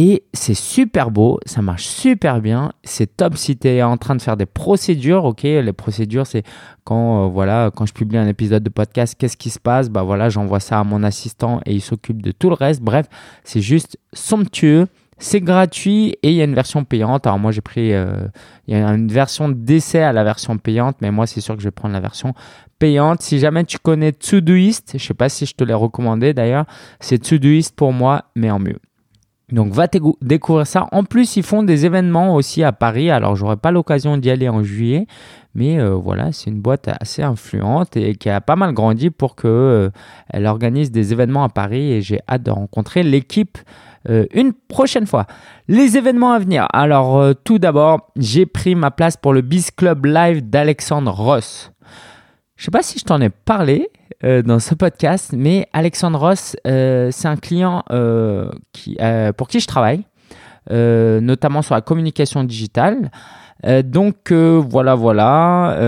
Et 0.00 0.22
c'est 0.32 0.54
super 0.54 1.10
beau, 1.10 1.40
ça 1.44 1.60
marche 1.60 1.84
super 1.84 2.40
bien. 2.40 2.70
C'est 2.84 3.16
top 3.16 3.36
si 3.36 3.56
tu 3.56 3.66
es 3.66 3.82
en 3.82 3.96
train 3.96 4.14
de 4.14 4.22
faire 4.22 4.36
des 4.36 4.46
procédures, 4.46 5.24
ok 5.24 5.42
Les 5.42 5.72
procédures, 5.72 6.24
c'est 6.24 6.44
quand, 6.84 7.24
euh, 7.24 7.28
voilà, 7.28 7.72
quand 7.74 7.84
je 7.84 7.92
publie 7.92 8.16
un 8.16 8.28
épisode 8.28 8.62
de 8.62 8.70
podcast, 8.70 9.16
qu'est-ce 9.18 9.36
qui 9.36 9.50
se 9.50 9.58
passe? 9.58 9.88
Bah 9.88 10.04
voilà, 10.04 10.28
j'envoie 10.28 10.60
ça 10.60 10.78
à 10.78 10.84
mon 10.84 11.02
assistant 11.02 11.60
et 11.66 11.74
il 11.74 11.80
s'occupe 11.80 12.22
de 12.22 12.30
tout 12.30 12.48
le 12.48 12.54
reste. 12.54 12.80
Bref, 12.80 13.06
c'est 13.42 13.60
juste 13.60 13.98
somptueux. 14.12 14.86
C'est 15.20 15.40
gratuit 15.40 16.14
et 16.22 16.30
il 16.30 16.34
y 16.34 16.40
a 16.42 16.44
une 16.44 16.54
version 16.54 16.84
payante. 16.84 17.26
Alors 17.26 17.40
moi 17.40 17.50
j'ai 17.50 17.60
pris, 17.60 17.92
euh, 17.92 18.28
il 18.68 18.78
y 18.78 18.80
a 18.80 18.88
une 18.88 19.08
version 19.08 19.48
d'essai 19.48 20.00
à 20.00 20.12
la 20.12 20.22
version 20.22 20.58
payante, 20.58 20.98
mais 21.00 21.10
moi 21.10 21.26
c'est 21.26 21.40
sûr 21.40 21.56
que 21.56 21.60
je 21.60 21.66
vais 21.66 21.72
prendre 21.72 21.92
la 21.92 21.98
version 21.98 22.34
payante. 22.78 23.20
Si 23.20 23.40
jamais 23.40 23.64
tu 23.64 23.80
connais 23.80 24.12
Todoist, 24.12 24.92
je 24.96 25.04
sais 25.04 25.14
pas 25.14 25.28
si 25.28 25.44
je 25.44 25.56
te 25.56 25.64
l'ai 25.64 25.74
recommandé 25.74 26.34
d'ailleurs, 26.34 26.66
c'est 27.00 27.18
Todoist 27.18 27.74
pour 27.74 27.92
moi, 27.92 28.26
mais 28.36 28.52
en 28.52 28.60
mieux. 28.60 28.78
Donc 29.50 29.72
va 29.72 29.86
découvrir 30.20 30.66
ça. 30.66 30.88
En 30.92 31.04
plus, 31.04 31.36
ils 31.36 31.42
font 31.42 31.62
des 31.62 31.86
événements 31.86 32.34
aussi 32.34 32.62
à 32.62 32.72
Paris. 32.72 33.10
Alors, 33.10 33.34
j'aurai 33.34 33.56
pas 33.56 33.70
l'occasion 33.70 34.18
d'y 34.18 34.30
aller 34.30 34.48
en 34.48 34.62
juillet, 34.62 35.06
Mais 35.54 35.78
voilà, 35.90 36.32
c'est 36.32 36.50
une 36.50 36.60
boîte 36.60 36.88
assez 37.00 37.22
influente 37.22 37.96
et 37.96 38.14
qui 38.14 38.30
a 38.30 38.40
pas 38.40 38.56
mal 38.56 38.72
grandi 38.72 39.10
pour 39.10 39.34
que 39.34 39.90
elle 40.28 40.46
organise 40.46 40.90
des 40.90 41.12
événements 41.12 41.44
à 41.44 41.48
Paris 41.48 41.92
et 41.92 42.02
j'ai 42.02 42.20
hâte 42.28 42.42
de 42.42 42.50
rencontrer 42.50 43.02
l'équipe 43.02 43.58
une 44.06 44.52
prochaine 44.52 45.06
fois. 45.06 45.26
Les 45.66 45.96
événements 45.96 46.32
à 46.32 46.38
venir. 46.38 46.66
Alors 46.72 47.34
tout 47.42 47.58
d'abord, 47.58 48.10
j'ai 48.16 48.46
pris 48.46 48.74
ma 48.74 48.90
place 48.90 49.16
pour 49.16 49.32
le 49.32 49.40
Biz 49.40 49.70
Club 49.72 50.06
Live 50.06 50.48
d'Alexandre 50.48 51.12
Ross. 51.12 51.72
Je 52.58 52.64
sais 52.64 52.70
pas 52.72 52.82
si 52.82 52.98
je 52.98 53.04
t'en 53.04 53.20
ai 53.20 53.28
parlé 53.30 53.88
euh, 54.24 54.42
dans 54.42 54.58
ce 54.58 54.74
podcast, 54.74 55.32
mais 55.32 55.68
Alexandre 55.72 56.18
Ross, 56.18 56.56
euh, 56.66 57.10
c'est 57.12 57.28
un 57.28 57.36
client 57.36 57.84
euh, 57.92 58.50
pour 59.36 59.46
qui 59.46 59.60
je 59.60 59.68
travaille, 59.68 60.02
notamment 60.68 61.62
sur 61.62 61.76
la 61.76 61.80
communication 61.82 62.42
digitale. 62.42 63.12
donc 63.84 64.32
voilà, 64.32 64.96
voilà. 64.96 65.78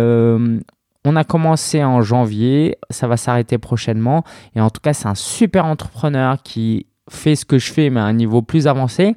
on 1.04 1.16
a 1.16 1.24
commencé 1.24 1.82
en 1.82 2.02
janvier, 2.02 2.78
ça 2.88 3.08
va 3.08 3.16
s'arrêter 3.16 3.58
prochainement. 3.58 4.22
Et 4.54 4.60
en 4.60 4.70
tout 4.70 4.80
cas, 4.80 4.92
c'est 4.92 5.08
un 5.08 5.16
super 5.16 5.64
entrepreneur 5.64 6.40
qui 6.40 6.86
fait 7.10 7.34
ce 7.34 7.44
que 7.44 7.58
je 7.58 7.72
fais, 7.72 7.90
mais 7.90 7.98
à 7.98 8.04
un 8.04 8.12
niveau 8.12 8.42
plus 8.42 8.68
avancé. 8.68 9.16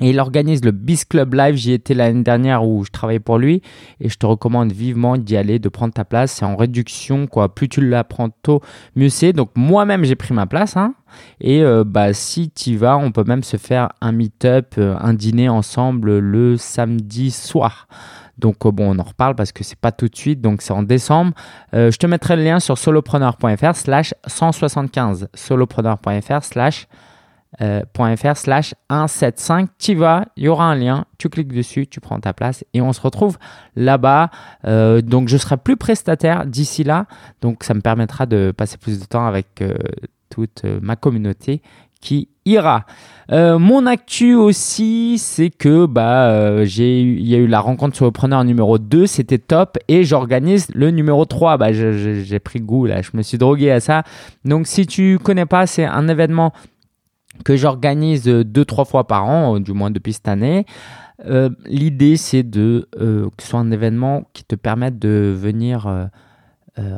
Et 0.00 0.10
il 0.10 0.20
organise 0.20 0.64
le 0.64 0.70
Biz 0.70 1.04
Club 1.04 1.34
Live. 1.34 1.56
J'y 1.56 1.72
étais 1.72 1.94
l'année 1.94 2.22
dernière 2.22 2.64
où 2.64 2.84
je 2.84 2.90
travaillais 2.90 3.20
pour 3.20 3.38
lui. 3.38 3.62
Et 4.00 4.08
je 4.08 4.16
te 4.16 4.26
recommande 4.26 4.72
vivement 4.72 5.16
d'y 5.16 5.36
aller, 5.36 5.58
de 5.58 5.68
prendre 5.68 5.92
ta 5.92 6.04
place. 6.04 6.32
C'est 6.32 6.44
en 6.44 6.56
réduction, 6.56 7.26
quoi. 7.26 7.54
Plus 7.54 7.68
tu 7.68 7.80
l'apprends 7.80 8.30
tôt, 8.30 8.60
mieux 8.94 9.08
c'est. 9.08 9.32
Donc 9.32 9.50
moi-même, 9.56 10.04
j'ai 10.04 10.16
pris 10.16 10.34
ma 10.34 10.46
place. 10.46 10.76
Hein. 10.76 10.94
Et 11.40 11.62
euh, 11.62 11.84
bah, 11.84 12.12
si 12.12 12.50
tu 12.50 12.76
vas, 12.76 12.96
on 12.96 13.10
peut 13.10 13.24
même 13.24 13.42
se 13.42 13.56
faire 13.56 13.90
un 14.00 14.12
meet-up, 14.12 14.74
euh, 14.78 14.96
un 15.00 15.14
dîner 15.14 15.48
ensemble 15.48 16.18
le 16.18 16.56
samedi 16.56 17.30
soir. 17.30 17.88
Donc 18.38 18.66
euh, 18.66 18.70
bon, 18.70 18.94
on 18.94 18.98
en 18.98 19.04
reparle 19.04 19.34
parce 19.34 19.52
que 19.52 19.64
c'est 19.64 19.78
pas 19.78 19.90
tout 19.90 20.08
de 20.08 20.16
suite, 20.16 20.40
donc 20.40 20.62
c'est 20.62 20.72
en 20.72 20.82
décembre. 20.82 21.32
je 21.72 21.96
te 21.96 22.06
mettrai 22.06 22.36
le 22.36 22.44
lien 22.44 22.60
sur 22.60 22.78
solopreneur.fr 22.78 23.74
slash 23.74 24.14
175. 24.26 25.28
solopreneur.fr 25.34 26.42
slash 26.42 26.86
euh, 27.62 27.80
.fr 27.94 28.36
slash 28.36 28.74
175. 28.90 29.68
Tu 29.78 29.94
vas, 29.94 30.26
il 30.36 30.44
y 30.44 30.48
aura 30.48 30.66
un 30.66 30.74
lien, 30.74 31.06
tu 31.16 31.28
cliques 31.28 31.52
dessus, 31.52 31.86
tu 31.86 31.98
prends 31.98 32.20
ta 32.20 32.32
place 32.32 32.62
et 32.74 32.80
on 32.82 32.92
se 32.92 33.00
retrouve 33.00 33.38
là-bas. 33.74 34.30
Euh, 34.66 35.00
donc 35.00 35.28
je 35.28 35.36
serai 35.38 35.56
plus 35.56 35.76
prestataire 35.76 36.46
d'ici 36.46 36.84
là, 36.84 37.06
donc 37.40 37.64
ça 37.64 37.74
me 37.74 37.80
permettra 37.80 38.26
de 38.26 38.52
passer 38.54 38.76
plus 38.76 39.00
de 39.00 39.06
temps 39.06 39.26
avec 39.26 39.62
euh, 39.62 39.74
toute 40.28 40.64
ma 40.82 40.94
communauté 40.94 41.62
qui 42.00 42.28
ira. 42.44 42.84
mon 43.30 43.86
actu 43.86 44.34
aussi, 44.34 45.18
c'est 45.18 45.50
que 45.50 45.86
bah 45.86 46.64
j'ai 46.64 47.00
il 47.00 47.26
y 47.26 47.34
a 47.34 47.38
eu 47.38 47.48
la 47.48 47.58
rencontre 47.58 47.96
sur 47.96 48.04
le 48.04 48.12
preneur 48.12 48.44
numéro 48.44 48.78
2, 48.78 49.06
c'était 49.06 49.38
top 49.38 49.78
et 49.88 50.04
j'organise 50.04 50.68
le 50.74 50.92
numéro 50.92 51.24
3. 51.24 51.56
Bah 51.56 51.72
j'ai 51.72 52.38
pris 52.38 52.60
goût 52.60 52.86
là, 52.86 53.02
je 53.02 53.10
me 53.14 53.22
suis 53.22 53.36
drogué 53.36 53.72
à 53.72 53.80
ça. 53.80 54.04
Donc 54.44 54.68
si 54.68 54.86
tu 54.86 55.18
connais 55.18 55.46
pas, 55.46 55.66
c'est 55.66 55.86
un 55.86 56.06
événement 56.06 56.52
que 57.44 57.56
j'organise 57.56 58.24
deux, 58.24 58.64
trois 58.64 58.84
fois 58.84 59.06
par 59.06 59.26
an, 59.26 59.60
du 59.60 59.72
moins 59.72 59.90
depuis 59.90 60.12
cette 60.12 60.28
année. 60.28 60.66
Euh, 61.26 61.50
l'idée, 61.66 62.16
c'est 62.16 62.42
de 62.42 62.88
euh, 63.00 63.28
que 63.36 63.42
ce 63.42 63.50
soit 63.50 63.60
un 63.60 63.70
événement 63.70 64.24
qui 64.32 64.44
te 64.44 64.54
permette 64.54 64.98
de 64.98 65.34
venir 65.36 65.86
euh, 65.86 66.06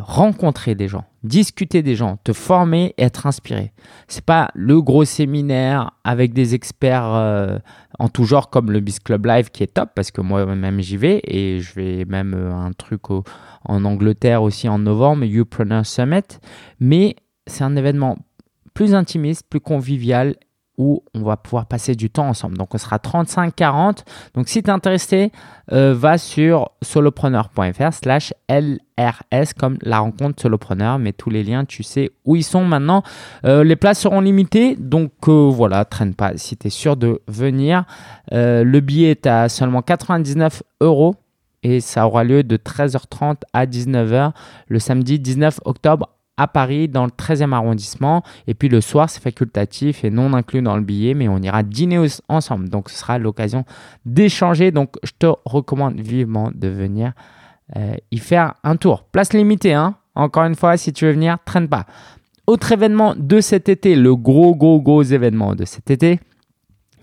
rencontrer 0.02 0.74
des 0.74 0.88
gens, 0.88 1.04
discuter 1.22 1.82
des 1.82 1.96
gens, 1.96 2.18
te 2.22 2.34
former 2.34 2.94
et 2.98 3.04
être 3.04 3.26
inspiré. 3.26 3.72
C'est 4.08 4.24
pas 4.24 4.50
le 4.54 4.82
gros 4.82 5.06
séminaire 5.06 5.92
avec 6.04 6.34
des 6.34 6.54
experts 6.54 7.62
en 7.98 8.08
tout 8.10 8.24
genre 8.24 8.50
comme 8.50 8.70
le 8.70 8.80
Biz 8.80 8.98
Club 8.98 9.24
Live 9.24 9.50
qui 9.50 9.62
est 9.62 9.72
top 9.72 9.92
parce 9.94 10.10
que 10.10 10.20
moi-même 10.20 10.80
j'y 10.82 10.98
vais 10.98 11.22
et 11.24 11.60
je 11.60 11.72
vais 11.72 12.04
même 12.04 12.34
un 12.34 12.72
truc 12.72 13.08
en 13.10 13.84
Angleterre 13.86 14.42
aussi 14.42 14.68
en 14.68 14.78
novembre, 14.78 15.24
Youpreneur 15.24 15.86
Summit. 15.86 16.28
Mais 16.78 17.16
c'est 17.46 17.64
un 17.64 17.74
événement 17.74 18.18
plus 18.74 18.94
intimiste, 18.94 19.46
plus 19.48 19.60
convivial 19.60 20.36
où 20.80 21.04
on 21.12 21.22
va 21.22 21.36
pouvoir 21.36 21.66
passer 21.66 21.94
du 21.94 22.08
temps 22.08 22.26
ensemble. 22.26 22.56
Donc 22.56 22.74
on 22.74 22.78
sera 22.78 22.96
35-40. 22.96 23.98
Donc 24.34 24.48
si 24.48 24.62
tu 24.62 24.70
es 24.70 24.72
intéressé, 24.72 25.30
euh, 25.72 25.92
va 25.94 26.16
sur 26.16 26.70
solopreneur.fr 26.80 27.92
slash 27.92 28.32
LRS 28.48 29.52
comme 29.58 29.76
la 29.82 29.98
rencontre 29.98 30.40
solopreneur. 30.40 30.98
Mais 30.98 31.12
tous 31.12 31.28
les 31.28 31.44
liens, 31.44 31.66
tu 31.66 31.82
sais 31.82 32.10
où 32.24 32.34
ils 32.34 32.42
sont 32.42 32.64
maintenant. 32.64 33.02
Euh, 33.44 33.62
les 33.62 33.76
places 33.76 34.00
seront 34.00 34.22
limitées. 34.22 34.74
Donc 34.76 35.12
euh, 35.28 35.50
voilà, 35.52 35.84
traîne 35.84 36.14
pas 36.14 36.38
si 36.38 36.56
tu 36.56 36.68
es 36.68 36.70
sûr 36.70 36.96
de 36.96 37.20
venir. 37.28 37.84
le 38.32 38.80
billet 38.80 39.10
est 39.10 39.26
à 39.26 39.50
seulement 39.50 39.82
99 39.82 40.62
euros. 40.80 41.14
Et 41.62 41.80
ça 41.80 42.06
aura 42.06 42.24
lieu 42.24 42.42
de 42.42 42.56
13h30 42.56 43.42
à 43.52 43.66
19h 43.66 44.32
le 44.68 44.78
samedi 44.78 45.18
19 45.18 45.60
octobre 45.66 46.08
à 46.40 46.46
Paris, 46.46 46.88
dans 46.88 47.04
le 47.04 47.10
13e 47.10 47.52
arrondissement. 47.52 48.22
Et 48.46 48.54
puis 48.54 48.68
le 48.68 48.80
soir, 48.80 49.10
c'est 49.10 49.22
facultatif 49.22 50.04
et 50.04 50.10
non 50.10 50.32
inclus 50.32 50.62
dans 50.62 50.76
le 50.76 50.82
billet, 50.82 51.12
mais 51.12 51.28
on 51.28 51.38
ira 51.38 51.62
dîner 51.62 51.98
ensemble. 52.28 52.70
Donc 52.70 52.88
ce 52.88 52.96
sera 52.96 53.18
l'occasion 53.18 53.64
d'échanger. 54.06 54.70
Donc 54.70 54.94
je 55.02 55.12
te 55.18 55.26
recommande 55.44 56.00
vivement 56.00 56.50
de 56.54 56.68
venir 56.68 57.12
euh, 57.76 57.94
y 58.10 58.18
faire 58.18 58.54
un 58.64 58.76
tour. 58.76 59.04
Place 59.04 59.34
limitée, 59.34 59.74
hein. 59.74 59.96
Encore 60.14 60.44
une 60.44 60.56
fois, 60.56 60.76
si 60.76 60.92
tu 60.92 61.04
veux 61.04 61.12
venir, 61.12 61.36
traîne 61.44 61.68
pas. 61.68 61.84
Autre 62.46 62.72
événement 62.72 63.14
de 63.16 63.40
cet 63.40 63.68
été, 63.68 63.94
le 63.94 64.16
gros, 64.16 64.56
gros, 64.56 64.80
gros 64.80 65.02
événement 65.02 65.54
de 65.54 65.64
cet 65.64 65.90
été, 65.90 66.20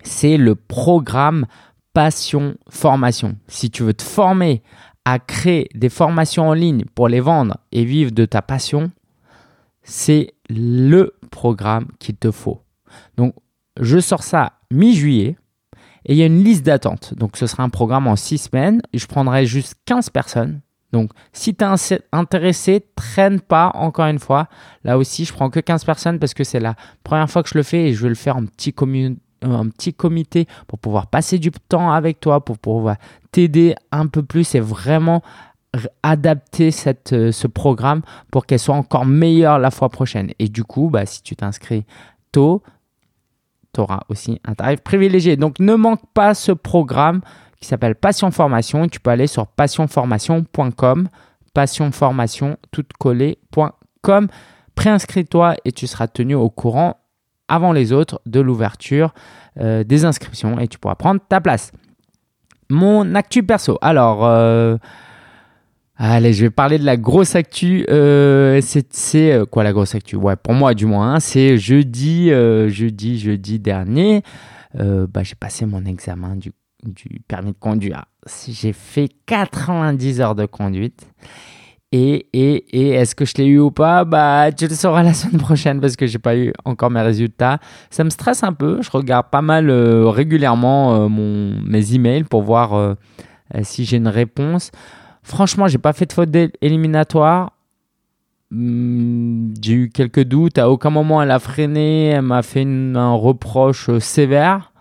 c'est 0.02 0.36
le 0.36 0.56
programme 0.56 1.46
Passion 1.94 2.56
Formation. 2.68 3.36
Si 3.46 3.70
tu 3.70 3.82
veux 3.84 3.94
te 3.94 4.02
former 4.02 4.62
à 5.04 5.18
créer 5.18 5.68
des 5.74 5.88
formations 5.88 6.48
en 6.48 6.52
ligne 6.52 6.84
pour 6.94 7.08
les 7.08 7.20
vendre 7.20 7.56
et 7.72 7.84
vivre 7.84 8.12
de 8.12 8.26
ta 8.26 8.42
passion, 8.42 8.90
c'est 9.88 10.34
le 10.50 11.14
programme 11.30 11.86
qu'il 11.98 12.16
te 12.16 12.30
faut. 12.30 12.60
Donc, 13.16 13.34
je 13.80 13.98
sors 13.98 14.22
ça 14.22 14.52
mi-juillet 14.70 15.36
et 16.04 16.12
il 16.12 16.16
y 16.16 16.22
a 16.22 16.26
une 16.26 16.44
liste 16.44 16.64
d'attente. 16.64 17.14
Donc, 17.14 17.36
ce 17.38 17.46
sera 17.46 17.62
un 17.62 17.70
programme 17.70 18.06
en 18.06 18.14
six 18.14 18.38
semaines. 18.38 18.82
Je 18.92 19.06
prendrai 19.06 19.46
juste 19.46 19.76
15 19.86 20.10
personnes. 20.10 20.60
Donc, 20.92 21.10
si 21.32 21.54
tu 21.54 21.64
es 21.64 22.00
intéressé, 22.12 22.84
traîne 22.96 23.40
pas 23.40 23.72
encore 23.74 24.06
une 24.06 24.18
fois. 24.18 24.48
Là 24.84 24.98
aussi, 24.98 25.24
je 25.24 25.32
prends 25.32 25.48
que 25.48 25.60
15 25.60 25.84
personnes 25.84 26.18
parce 26.18 26.34
que 26.34 26.44
c'est 26.44 26.60
la 26.60 26.74
première 27.02 27.30
fois 27.30 27.42
que 27.42 27.48
je 27.48 27.56
le 27.56 27.62
fais 27.62 27.88
et 27.88 27.94
je 27.94 28.02
vais 28.02 28.08
le 28.10 28.14
faire 28.14 28.36
en 28.36 28.44
petit, 28.44 28.74
un 29.42 29.68
petit 29.68 29.94
comité 29.94 30.46
pour 30.66 30.78
pouvoir 30.78 31.06
passer 31.06 31.38
du 31.38 31.50
temps 31.50 31.92
avec 31.92 32.20
toi, 32.20 32.44
pour 32.44 32.58
pouvoir 32.58 32.96
t'aider 33.32 33.74
un 33.90 34.06
peu 34.06 34.22
plus 34.22 34.54
et 34.54 34.60
vraiment 34.60 35.22
adapter 36.02 36.70
euh, 37.12 37.32
ce 37.32 37.46
programme 37.46 38.02
pour 38.30 38.46
qu'elle 38.46 38.58
soit 38.58 38.74
encore 38.74 39.06
meilleure 39.06 39.58
la 39.58 39.70
fois 39.70 39.88
prochaine. 39.88 40.32
Et 40.38 40.48
du 40.48 40.64
coup, 40.64 40.88
bah, 40.90 41.06
si 41.06 41.22
tu 41.22 41.36
t'inscris 41.36 41.84
tôt, 42.32 42.62
tu 43.74 43.80
auras 43.80 44.00
aussi 44.08 44.40
un 44.44 44.54
tarif 44.54 44.80
privilégié. 44.80 45.36
Donc 45.36 45.58
ne 45.58 45.74
manque 45.74 46.00
pas 46.14 46.34
ce 46.34 46.52
programme 46.52 47.20
qui 47.60 47.68
s'appelle 47.68 47.94
Passion 47.94 48.30
Formation. 48.30 48.88
Tu 48.88 49.00
peux 49.00 49.10
aller 49.10 49.26
sur 49.26 49.46
passionformation.com, 49.46 51.08
passionformation 51.54 52.56
collée.com. 52.98 54.28
Préinscris-toi 54.74 55.56
et 55.64 55.72
tu 55.72 55.86
seras 55.86 56.06
tenu 56.06 56.34
au 56.34 56.50
courant 56.50 56.96
avant 57.48 57.72
les 57.72 57.92
autres 57.92 58.20
de 58.26 58.40
l'ouverture 58.40 59.12
euh, 59.58 59.82
des 59.82 60.04
inscriptions 60.04 60.58
et 60.60 60.68
tu 60.68 60.78
pourras 60.78 60.94
prendre 60.94 61.20
ta 61.28 61.40
place. 61.40 61.72
Mon 62.70 63.14
actu 63.14 63.42
perso. 63.42 63.78
Alors, 63.80 64.24
euh, 64.24 64.76
Allez, 66.00 66.32
je 66.32 66.42
vais 66.42 66.50
parler 66.50 66.78
de 66.78 66.84
la 66.84 66.96
grosse 66.96 67.34
actu. 67.34 67.84
Euh, 67.90 68.60
c'est 68.62 69.32
euh, 69.32 69.46
quoi 69.46 69.64
la 69.64 69.72
grosse 69.72 69.96
actu? 69.96 70.14
Ouais, 70.14 70.36
pour 70.36 70.54
moi 70.54 70.72
du 70.72 70.86
moins. 70.86 71.14
Hein, 71.14 71.20
c'est 71.20 71.58
jeudi, 71.58 72.30
euh, 72.30 72.68
jeudi, 72.68 73.18
jeudi 73.18 73.58
dernier. 73.58 74.22
bah, 74.74 75.24
j'ai 75.24 75.34
passé 75.34 75.66
mon 75.66 75.84
examen 75.84 76.36
du, 76.36 76.52
du 76.84 77.20
permis 77.26 77.50
de 77.50 77.58
conduire. 77.58 78.04
J'ai 78.46 78.72
fait 78.72 79.08
90 79.26 80.20
heures 80.20 80.34
de 80.36 80.46
conduite. 80.46 81.04
Et, 81.90 82.28
et, 82.32 82.78
et 82.78 82.90
est-ce 82.90 83.16
que 83.16 83.24
je 83.24 83.34
l'ai 83.38 83.46
eu 83.46 83.58
ou 83.58 83.72
pas? 83.72 84.04
Bah, 84.04 84.52
tu 84.52 84.68
le 84.68 84.74
sauras 84.76 85.02
la 85.02 85.14
semaine 85.14 85.40
prochaine 85.40 85.80
parce 85.80 85.96
que 85.96 86.06
j'ai 86.06 86.20
pas 86.20 86.36
eu 86.36 86.52
encore 86.64 86.90
mes 86.90 87.02
résultats. 87.02 87.58
Ça 87.90 88.04
me 88.04 88.10
stresse 88.10 88.44
un 88.44 88.52
peu. 88.52 88.82
Je 88.82 88.90
regarde 88.92 89.30
pas 89.32 89.42
mal 89.42 89.68
régulièrement 89.68 91.08
mon, 91.08 91.60
mes 91.60 91.92
emails 91.92 92.22
pour 92.22 92.42
voir 92.42 92.94
si 93.62 93.84
j'ai 93.84 93.96
une 93.96 94.06
réponse. 94.06 94.70
Franchement, 95.28 95.68
j'ai 95.68 95.76
pas 95.76 95.92
fait 95.92 96.06
de 96.06 96.12
faute 96.14 96.34
éliminatoire. 96.62 97.52
Hmm, 98.50 99.52
j'ai 99.60 99.74
eu 99.74 99.90
quelques 99.90 100.24
doutes. 100.24 100.56
À 100.56 100.70
aucun 100.70 100.88
moment 100.88 101.20
elle 101.20 101.30
a 101.30 101.38
freiné. 101.38 102.06
Elle 102.06 102.22
m'a 102.22 102.42
fait 102.42 102.64
un 102.64 103.12
reproche 103.12 103.90
euh, 103.90 104.00
sévère. 104.00 104.72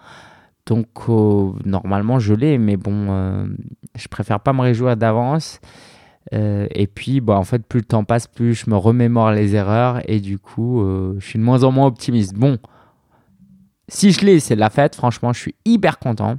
Donc 0.66 0.88
euh, 1.10 1.52
normalement 1.66 2.20
je 2.20 2.34
l'ai, 2.34 2.58
mais 2.58 2.78
bon, 2.78 3.08
euh, 3.10 3.45
je 3.95 4.08
préfère 4.08 4.39
pas 4.39 4.54
me 4.54 4.62
réjouir 4.62 4.95
d'avance. 4.95 5.60
et 6.32 6.88
puis, 6.88 7.20
bah, 7.20 7.38
en 7.38 7.43
fait, 7.43 7.66
plus 7.66 7.80
le 7.80 7.86
temps 7.86 8.06
passe, 8.06 8.28
plus 8.28 8.54
je 8.54 8.70
me 8.70 8.78
remémore 8.78 9.32
les 9.32 9.54
erreurs 9.54 10.02
et 10.10 10.22
du 10.22 10.39
coup, 10.39 10.82
je 11.20 11.26
suis 11.26 11.39
de 11.39 11.43
moins 11.43 11.64
en 11.64 11.72
moins 11.72 11.88
optimiste. 11.88 12.36
Bon, 12.36 12.58
si 13.89 14.12
je 14.12 14.26
l'ai, 14.26 14.39
c'est 14.39 14.56
la 14.56 14.70
fête. 14.70 14.95
Franchement, 14.95 15.34
je 15.34 15.39
suis 15.39 15.56
hyper 15.66 16.00
content. 16.00 16.38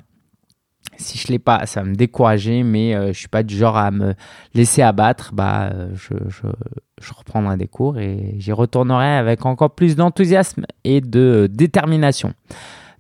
Si 0.97 1.19
je 1.19 1.29
l'ai 1.29 1.39
pas, 1.39 1.67
ça 1.67 1.83
va 1.83 1.89
me 1.89 1.95
décourager, 1.95 2.63
mais 2.63 2.93
je 2.93 3.13
je 3.13 3.19
suis 3.19 3.29
pas 3.29 3.43
du 3.43 3.57
genre 3.57 3.77
à 3.77 3.91
me 3.91 4.15
laisser 4.55 4.83
abattre. 4.83 5.33
Bah, 5.33 5.71
je, 5.95 6.15
je, 6.29 7.13
reprendrai 7.13 7.57
des 7.57 7.69
cours 7.69 7.99
et 7.99 8.35
j'y 8.39 8.53
retournerai 8.53 9.17
avec 9.17 9.47
encore 9.47 9.75
plus 9.75 9.95
d'enthousiasme 9.95 10.65
et 10.85 11.01
de 11.01 11.49
détermination. 11.53 12.33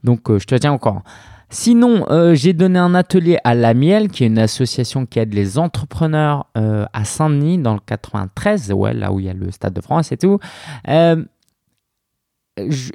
Donc, 0.04 0.30
je 0.38 0.44
te 0.44 0.54
tiens 0.54 0.72
encore. 0.72 1.02
Sinon, 1.50 2.04
euh, 2.10 2.34
j'ai 2.34 2.52
donné 2.52 2.78
un 2.78 2.94
atelier 2.94 3.38
à 3.42 3.54
La 3.54 3.72
Miel, 3.72 4.08
qui 4.08 4.24
est 4.24 4.26
une 4.26 4.38
association 4.38 5.06
qui 5.06 5.18
aide 5.18 5.32
les 5.32 5.58
entrepreneurs 5.58 6.46
euh, 6.58 6.84
à 6.92 7.04
Saint-Denis, 7.04 7.56
dans 7.56 7.72
le 7.72 7.80
93, 7.84 8.70
ouais, 8.72 8.92
là 8.92 9.12
où 9.12 9.20
il 9.20 9.26
y 9.26 9.30
a 9.30 9.32
le 9.32 9.50
Stade 9.50 9.72
de 9.72 9.80
France 9.80 10.12
et 10.12 10.18
tout. 10.18 10.38
Euh, 10.88 11.24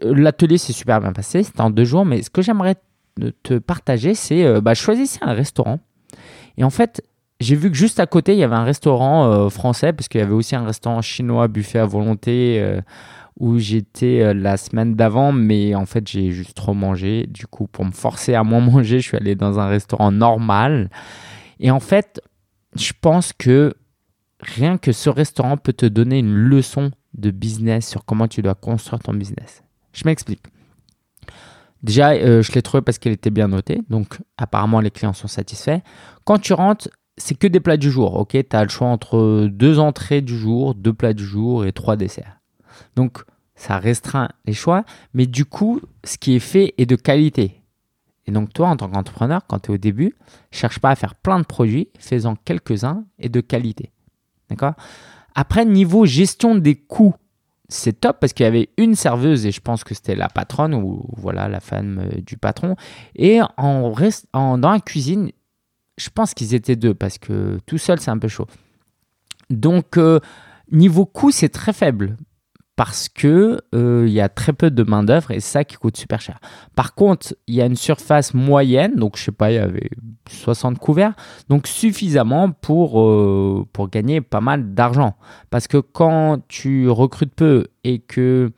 l'atelier 0.04 0.60
s'est 0.60 0.74
super 0.74 1.02
bien 1.02 1.14
passé, 1.14 1.42
c'était 1.42 1.62
en 1.62 1.72
deux 1.72 1.86
jours, 1.86 2.06
mais 2.06 2.22
ce 2.22 2.30
que 2.30 2.44
j'aimerais 2.44 2.76
te 3.44 3.58
partager, 3.60 4.16
c'est 4.16 4.62
bah, 4.62 4.74
choisissez 4.74 5.20
un 5.22 5.34
restaurant. 5.34 5.80
Et 6.58 6.64
en 6.64 6.70
fait, 6.70 7.04
j'ai 7.40 7.56
vu 7.56 7.70
que 7.70 7.78
juste 7.78 8.00
à 8.00 8.06
côté, 8.06 8.34
il 8.34 8.40
y 8.40 8.44
avait 8.44 8.56
un 8.56 8.64
restaurant 8.64 9.50
français, 9.50 9.94
parce 9.94 10.08
qu'il 10.08 10.20
y 10.20 10.24
avait 10.24 10.34
aussi 10.34 10.56
un 10.56 10.66
restaurant 10.66 11.02
chinois 11.02 11.48
buffet 11.48 11.80
à 11.80 11.86
volonté 11.86 12.82
où 13.40 13.58
j'étais 13.58 14.22
euh, 14.22 14.34
la 14.34 14.58
semaine 14.58 14.96
d'avant, 14.96 15.32
mais 15.32 15.76
en 15.76 15.86
fait 15.86 16.08
j'ai 16.08 16.32
juste 16.32 16.56
trop 16.56 16.74
mangé. 16.74 17.26
Du 17.28 17.48
coup, 17.48 17.68
pour 17.68 17.86
me 17.86 17.92
forcer 17.92 18.36
à 18.36 18.44
moins 18.44 18.60
manger, 18.62 19.00
je 19.00 19.08
suis 19.08 19.18
allé 19.18 19.36
dans 19.36 19.60
un 19.60 19.68
restaurant 19.68 20.12
normal. 20.12 20.90
Et 21.60 21.72
en 21.72 21.80
fait, 21.80 22.22
je 22.76 22.92
pense 23.00 23.34
que 23.34 23.74
rien 24.40 24.78
que 24.78 24.92
ce 24.92 25.10
restaurant 25.10 25.58
peut 25.58 25.74
te 25.74 25.86
donner 25.86 26.20
une 26.20 26.34
leçon 26.34 26.92
de 27.14 27.32
business 27.32 27.88
sur 27.88 28.06
comment 28.06 28.28
tu 28.28 28.42
dois 28.42 28.56
construire 28.56 29.02
ton 29.02 29.14
business. 29.14 29.64
Je 29.94 30.04
m'explique. 30.06 30.42
Déjà, 31.84 32.12
euh, 32.14 32.42
je 32.42 32.52
l'ai 32.54 32.62
trouvé 32.62 32.82
parce 32.82 32.98
qu'elle 32.98 33.14
était 33.14 33.30
bien 33.30 33.50
notée, 33.50 33.82
donc 33.90 34.20
apparemment 34.38 34.80
les 34.80 34.90
clients 34.90 35.14
sont 35.14 35.28
satisfaits. 35.28 35.80
Quand 36.24 36.40
tu 36.40 36.54
rentres, 36.54 36.90
c'est 37.18 37.36
que 37.36 37.46
des 37.46 37.60
plats 37.60 37.78
du 37.78 37.92
jour, 37.92 38.16
ok? 38.16 38.30
Tu 38.32 38.56
as 38.56 38.64
le 38.64 38.70
choix 38.70 38.88
entre 38.88 39.48
deux 39.52 39.80
entrées 39.80 40.22
du 40.22 40.38
jour, 40.38 40.76
deux 40.76 40.94
plats 40.94 41.14
du 41.14 41.26
jour 41.26 41.66
et 41.66 41.74
trois 41.74 41.96
desserts. 41.96 42.40
Donc, 42.96 43.20
ça 43.56 43.78
restreint 43.78 44.30
les 44.46 44.54
choix, 44.54 44.84
mais 45.14 45.28
du 45.28 45.46
coup, 45.46 45.82
ce 46.04 46.18
qui 46.18 46.36
est 46.36 46.40
fait 46.40 46.74
est 46.78 46.86
de 46.86 46.96
qualité. 46.96 47.62
Et 48.26 48.32
donc, 48.32 48.54
toi, 48.54 48.70
en 48.70 48.78
tant 48.78 48.90
qu'entrepreneur, 48.90 49.42
quand 49.48 49.60
tu 49.60 49.72
es 49.72 49.74
au 49.76 49.78
début, 49.78 50.16
cherche 50.52 50.80
pas 50.80 50.90
à 50.90 50.96
faire 50.96 51.16
plein 51.16 51.40
de 51.40 51.46
produits, 51.46 51.90
fais-en 52.00 52.36
quelques-uns 52.36 53.04
et 53.20 53.30
de 53.30 53.42
qualité. 53.42 53.92
D'accord? 54.50 54.74
Après, 55.36 55.66
niveau 55.66 56.06
gestion 56.06 56.56
des 56.56 56.76
coûts, 56.76 57.16
c'est 57.74 58.00
top 58.00 58.20
parce 58.20 58.34
qu'il 58.34 58.44
y 58.44 58.48
avait 58.48 58.70
une 58.78 58.96
serveuse 58.96 59.46
et 59.46 59.52
je 59.52 59.60
pense 59.60 59.84
que 59.84 59.96
c'était 59.96 60.16
la 60.16 60.30
patronne 60.30 60.74
ou 60.74 61.04
voilà 61.18 61.48
la 61.48 61.60
femme 61.60 62.00
euh, 62.00 62.22
du 62.22 62.38
patron. 62.38 62.76
Et 63.16 63.40
en, 63.58 64.58
dans 64.58 64.72
la 64.72 64.80
cuisine, 64.80 65.32
je 65.98 66.10
pense 66.10 66.34
qu'ils 66.34 66.54
étaient 66.54 66.76
deux 66.76 66.94
parce 66.94 67.18
que 67.18 67.60
tout 67.66 67.78
seul 67.78 68.00
c'est 68.00 68.12
un 68.12 68.18
peu 68.18 68.28
chaud. 68.28 68.48
Donc 69.50 69.98
euh, 69.98 70.20
niveau 70.72 71.06
coût 71.06 71.32
c'est 71.32 71.50
très 71.50 71.74
faible 71.74 72.18
parce 72.76 73.08
que 73.08 73.62
euh, 73.76 74.06
il 74.08 74.14
y 74.14 74.22
a 74.22 74.30
très 74.30 74.52
peu 74.52 74.72
de 74.72 74.84
main 74.84 75.04
d'œuvre 75.04 75.32
et 75.32 75.40
ça 75.40 75.64
qui 75.64 75.76
coûte 75.76 75.96
super 75.96 76.20
cher. 76.22 76.40
Par 76.76 76.96
contre, 76.96 77.36
il 77.48 77.56
y 77.56 77.62
a 77.62 77.66
une 77.66 77.76
surface 77.76 78.34
moyenne, 78.34 78.96
donc 78.96 79.18
je 79.18 79.24
sais 79.24 79.32
pas, 79.32 79.52
il 79.52 79.56
y 79.56 79.60
avait 79.60 79.92
60 80.30 80.80
couverts, 80.80 81.14
donc 81.50 81.68
suffisamment 81.68 82.52
pour 82.52 83.00
euh, 83.00 83.68
pour 83.74 83.90
gagner 83.90 84.22
pas 84.22 84.42
mal 84.42 84.74
d'argent. 84.74 85.16
Parce 85.52 85.68
que 85.68 85.78
quand 85.78 86.40
tu 86.48 86.90
recrutes 86.90 87.36
peu 87.36 87.68
et 87.84 88.00
que 88.00 88.52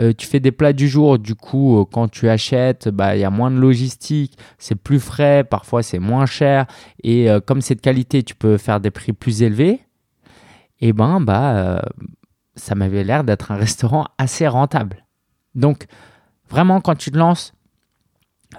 euh, 0.00 0.12
tu 0.16 0.26
fais 0.26 0.40
des 0.40 0.52
plats 0.52 0.72
du 0.72 0.88
jour, 0.88 1.18
du 1.20 1.36
coup, 1.36 1.84
quand 1.92 2.08
tu 2.08 2.28
achètes, 2.28 2.88
bah, 2.88 3.16
il 3.16 3.20
y 3.20 3.24
a 3.24 3.30
moins 3.30 3.52
de 3.52 3.58
logistique, 3.58 4.36
c'est 4.58 4.74
plus 4.76 5.00
frais, 5.00 5.44
parfois 5.44 5.84
c'est 5.84 5.98
moins 6.00 6.26
cher, 6.26 6.66
et 7.04 7.28
comme 7.46 7.60
c'est 7.60 7.76
de 7.76 7.80
qualité, 7.80 8.22
tu 8.24 8.34
peux 8.34 8.56
faire 8.56 8.80
des 8.80 8.90
prix 8.90 9.12
plus 9.12 9.42
élevés. 9.42 9.80
Et 10.80 10.92
ben, 10.92 11.20
bah, 11.20 11.82
ça 12.60 12.74
m'avait 12.74 13.04
l'air 13.04 13.24
d'être 13.24 13.50
un 13.50 13.56
restaurant 13.56 14.06
assez 14.18 14.46
rentable. 14.46 15.04
Donc, 15.54 15.86
vraiment, 16.48 16.80
quand 16.80 16.94
tu 16.94 17.10
te 17.10 17.18
lances, 17.18 17.52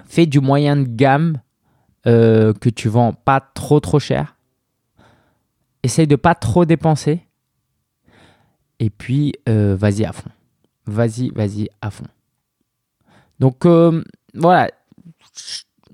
fais 0.06 0.26
du 0.26 0.40
moyen 0.40 0.76
de 0.76 0.84
gamme 0.84 1.40
euh, 2.06 2.52
que 2.52 2.68
tu 2.68 2.88
vends 2.88 3.12
pas 3.12 3.40
trop 3.40 3.80
trop 3.80 3.98
cher. 3.98 4.36
Essaye 5.82 6.06
de 6.06 6.16
pas 6.16 6.34
trop 6.34 6.64
dépenser. 6.64 7.26
Et 8.78 8.90
puis, 8.90 9.34
euh, 9.48 9.76
vas-y 9.76 10.04
à 10.04 10.12
fond. 10.12 10.30
Vas-y, 10.86 11.30
vas-y 11.30 11.68
à 11.80 11.90
fond. 11.90 12.06
Donc, 13.38 13.64
euh, 13.66 14.02
voilà 14.34 14.68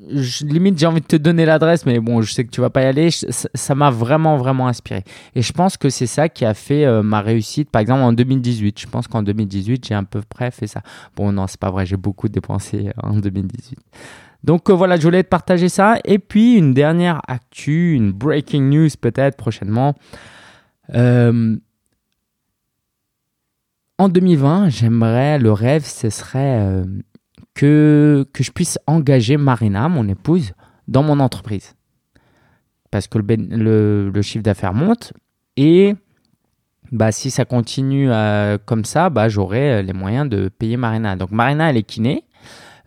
limite 0.00 0.78
j'ai 0.78 0.86
envie 0.86 1.00
de 1.00 1.06
te 1.06 1.16
donner 1.16 1.44
l'adresse, 1.44 1.84
mais 1.86 1.98
bon, 2.00 2.22
je 2.22 2.32
sais 2.32 2.44
que 2.44 2.50
tu 2.50 2.60
vas 2.60 2.70
pas 2.70 2.82
y 2.82 2.86
aller. 2.86 3.10
ça 3.10 3.74
m'a 3.74 3.90
vraiment, 3.90 4.36
vraiment 4.36 4.68
inspiré. 4.68 5.04
Et 5.34 5.42
je 5.42 5.52
pense 5.52 5.76
que 5.76 5.88
c'est 5.88 6.06
ça 6.06 6.28
qui 6.28 6.44
a 6.44 6.54
fait 6.54 6.84
euh, 6.84 7.02
ma 7.02 7.20
réussite, 7.20 7.70
par 7.70 7.80
exemple 7.80 8.02
en 8.02 8.12
2018. 8.12 8.80
Je 8.80 8.86
pense 8.86 9.08
qu'en 9.08 9.22
2018, 9.22 9.86
j'ai 9.86 9.94
à 9.94 10.02
peu 10.02 10.22
près 10.22 10.50
fait 10.50 10.66
ça. 10.66 10.82
Bon, 11.16 11.32
non, 11.32 11.46
c'est 11.46 11.60
pas 11.60 11.70
vrai, 11.70 11.86
j'ai 11.86 11.96
beaucoup 11.96 12.28
dépensé 12.28 12.90
en 13.02 13.16
2018. 13.16 13.78
Donc 14.44 14.70
euh, 14.70 14.72
voilà, 14.72 14.96
je 14.96 15.02
voulais 15.02 15.24
te 15.24 15.28
partager 15.28 15.68
ça. 15.68 15.98
Et 16.04 16.18
puis 16.18 16.54
une 16.54 16.74
dernière 16.74 17.20
actu, 17.26 17.94
une 17.94 18.12
breaking 18.12 18.70
news 18.70 18.88
peut-être 19.00 19.36
prochainement. 19.36 19.94
Euh, 20.94 21.56
en 23.98 24.08
2020, 24.08 24.68
j'aimerais, 24.68 25.40
le 25.40 25.52
rêve, 25.52 25.84
ce 25.84 26.08
serait 26.08 26.84
que, 27.58 28.24
je 28.38 28.50
puisse 28.52 28.78
engager 28.86 29.36
Marina, 29.36 29.88
mon 29.88 30.08
épouse, 30.08 30.52
dans 30.86 31.02
mon 31.02 31.18
entreprise. 31.18 31.74
Parce 32.92 33.08
que 33.08 33.18
le, 33.18 34.10
le, 34.10 34.22
chiffre 34.22 34.44
d'affaires 34.44 34.72
monte 34.72 35.12
et 35.56 35.96
bah, 36.92 37.10
si 37.10 37.32
ça 37.32 37.44
continue 37.44 38.12
euh, 38.12 38.58
comme 38.64 38.84
ça, 38.84 39.10
bah, 39.10 39.28
j'aurai 39.28 39.72
euh, 39.72 39.82
les 39.82 39.92
moyens 39.92 40.28
de 40.28 40.48
payer 40.48 40.76
Marina. 40.76 41.16
Donc 41.16 41.32
Marina, 41.32 41.68
elle 41.68 41.76
est 41.76 41.82
kiné, 41.82 42.24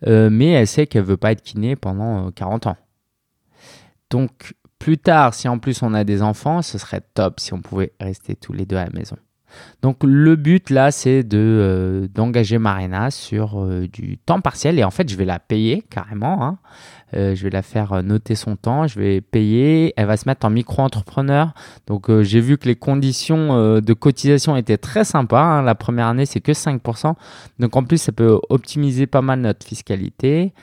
euh, 0.06 0.30
mais 0.30 0.48
elle 0.52 0.66
sait 0.66 0.86
qu'elle 0.86 1.04
veut 1.04 1.18
pas 1.18 1.32
être 1.32 1.42
kiné 1.42 1.76
pendant 1.76 2.30
40 2.30 2.68
ans. 2.68 2.76
Donc 4.08 4.54
plus 4.78 4.96
tard, 4.96 5.34
si 5.34 5.48
en 5.48 5.58
plus 5.58 5.82
on 5.82 5.92
a 5.92 6.02
des 6.02 6.22
enfants, 6.22 6.62
ce 6.62 6.78
serait 6.78 7.02
top 7.12 7.40
si 7.40 7.52
on 7.52 7.60
pouvait 7.60 7.92
rester 8.00 8.36
tous 8.36 8.54
les 8.54 8.64
deux 8.64 8.76
à 8.76 8.86
la 8.86 8.90
maison. 8.90 9.16
Donc 9.82 10.04
le 10.04 10.36
but 10.36 10.70
là, 10.70 10.90
c'est 10.90 11.22
de 11.22 11.38
euh, 11.38 12.08
d'engager 12.14 12.58
Marina 12.58 13.10
sur 13.10 13.60
euh, 13.60 13.88
du 13.92 14.18
temps 14.18 14.40
partiel 14.40 14.78
et 14.78 14.84
en 14.84 14.90
fait, 14.90 15.08
je 15.08 15.16
vais 15.16 15.24
la 15.24 15.38
payer 15.38 15.82
carrément. 15.90 16.44
Hein. 16.44 16.58
Euh, 17.14 17.34
je 17.34 17.42
vais 17.42 17.50
la 17.50 17.62
faire 17.62 18.02
noter 18.02 18.34
son 18.34 18.56
temps, 18.56 18.86
je 18.86 18.98
vais 18.98 19.20
payer. 19.20 19.92
Elle 19.96 20.06
va 20.06 20.16
se 20.16 20.28
mettre 20.28 20.46
en 20.46 20.50
micro-entrepreneur. 20.50 21.52
Donc 21.86 22.10
j'ai 22.22 22.40
vu 22.40 22.58
que 22.58 22.68
les 22.68 22.76
conditions 22.76 23.80
de 23.80 23.92
cotisation 23.92 24.56
étaient 24.56 24.78
très 24.78 25.04
sympas. 25.04 25.42
Hein. 25.42 25.62
La 25.62 25.74
première 25.74 26.06
année, 26.06 26.26
c'est 26.26 26.40
que 26.40 26.52
5%. 26.52 27.14
Donc 27.58 27.76
en 27.76 27.84
plus, 27.84 27.98
ça 27.98 28.12
peut 28.12 28.38
optimiser 28.48 29.06
pas 29.06 29.20
mal 29.20 29.40
notre 29.40 29.66
fiscalité. 29.66 30.54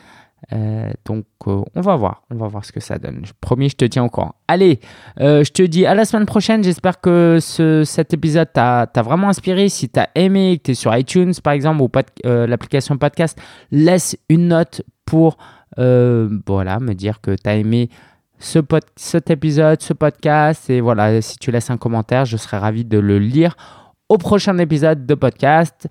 Euh, 0.51 0.91
donc, 1.05 1.25
euh, 1.47 1.61
on 1.75 1.81
va 1.81 1.95
voir. 1.95 2.23
On 2.31 2.35
va 2.35 2.47
voir 2.47 2.65
ce 2.65 2.71
que 2.71 2.79
ça 2.79 2.97
donne. 2.97 3.23
Promis, 3.41 3.69
je 3.69 3.75
te 3.75 3.85
tiens 3.85 4.03
au 4.03 4.09
courant. 4.09 4.35
Allez, 4.47 4.79
euh, 5.19 5.43
je 5.43 5.51
te 5.51 5.61
dis 5.61 5.85
à 5.85 5.93
la 5.93 6.05
semaine 6.05 6.25
prochaine. 6.25 6.63
J'espère 6.63 6.99
que 6.99 7.37
ce, 7.39 7.83
cet 7.83 8.13
épisode 8.13 8.51
t'a 8.53 8.89
vraiment 8.95 9.29
inspiré. 9.29 9.69
Si 9.69 9.89
tu 9.89 9.99
as 9.99 10.09
aimé, 10.15 10.57
que 10.57 10.63
tu 10.63 10.71
es 10.71 10.73
sur 10.73 10.95
iTunes 10.95 11.33
par 11.43 11.53
exemple 11.53 11.81
ou 11.81 11.89
l'application 12.23 12.97
podcast, 12.97 13.39
laisse 13.71 14.17
une 14.29 14.47
note 14.47 14.81
pour 15.05 15.37
voilà, 15.77 16.79
me 16.79 16.93
dire 16.93 17.21
que 17.21 17.31
tu 17.31 17.49
as 17.49 17.55
aimé 17.55 17.89
ce 18.39 18.59
cet 18.95 19.29
épisode, 19.29 19.81
ce 19.81 19.93
podcast. 19.93 20.69
Et 20.69 20.81
voilà, 20.81 21.21
si 21.21 21.37
tu 21.37 21.51
laisses 21.51 21.69
un 21.69 21.77
commentaire, 21.77 22.25
je 22.25 22.37
serai 22.37 22.57
ravi 22.57 22.85
de 22.85 22.97
le 22.97 23.19
lire 23.19 23.55
au 24.09 24.17
prochain 24.17 24.57
épisode 24.57 25.05
de 25.05 25.13
podcast. 25.13 25.87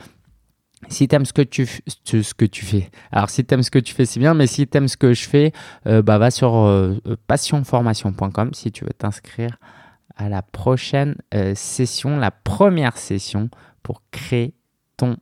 Si 0.89 1.09
t'aimes 1.09 1.24
ce 1.24 1.32
que 1.32 1.43
tu 1.43 1.66
ce 1.66 2.34
que 2.34 2.45
tu 2.45 2.64
fais, 2.64 2.91
alors 3.12 3.30
si 3.30 3.45
t'aimes 3.45 3.62
ce 3.62 3.70
que 3.70 3.78
tu 3.78 3.95
fais, 3.95 4.07
c'est 4.07 4.20
bien, 4.20 4.34
mais 4.34 4.47
si 4.47 4.66
t'aimes 4.66 4.89
ce 4.89 4.97
que 4.97 5.14
je 5.14 5.28
fais, 5.28 5.53
euh, 5.86 6.03
bah 6.03 6.18
va 6.18 6.30
sur 6.30 6.57
euh, 6.57 6.97
passionformation.com 7.26 8.51
si 8.55 8.72
tu 8.72 8.84
veux 8.84 8.93
t'inscrire 8.93 9.59
à 10.16 10.28
la 10.28 10.43
prochaine 10.43 11.16
euh, 11.34 11.53
session, 11.55 12.16
la 12.16 12.30
première 12.30 12.97
session 12.97 13.51
pour 13.82 14.03
créer 14.11 14.55
ton 14.97 15.16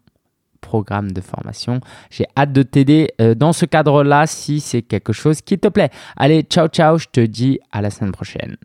programme 0.61 1.13
de 1.13 1.21
formation. 1.21 1.81
J'ai 2.11 2.27
hâte 2.37 2.53
de 2.53 2.63
t'aider 2.63 3.11
dans 3.37 3.53
ce 3.53 3.67
cadre-là 3.67 4.27
si 4.27 4.59
c'est 4.61 4.83
quelque 4.83 5.13
chose 5.13 5.41
qui 5.41 5.59
te 5.59 5.69
plaît. 5.69 5.91
Allez, 6.17 6.43
ciao 6.43 6.67
ciao, 6.67 6.99
je 6.99 7.07
te 7.07 7.21
dis 7.21 7.61
à 7.71 7.83
la 7.83 7.91
semaine 7.91 8.11
prochaine. 8.11 8.57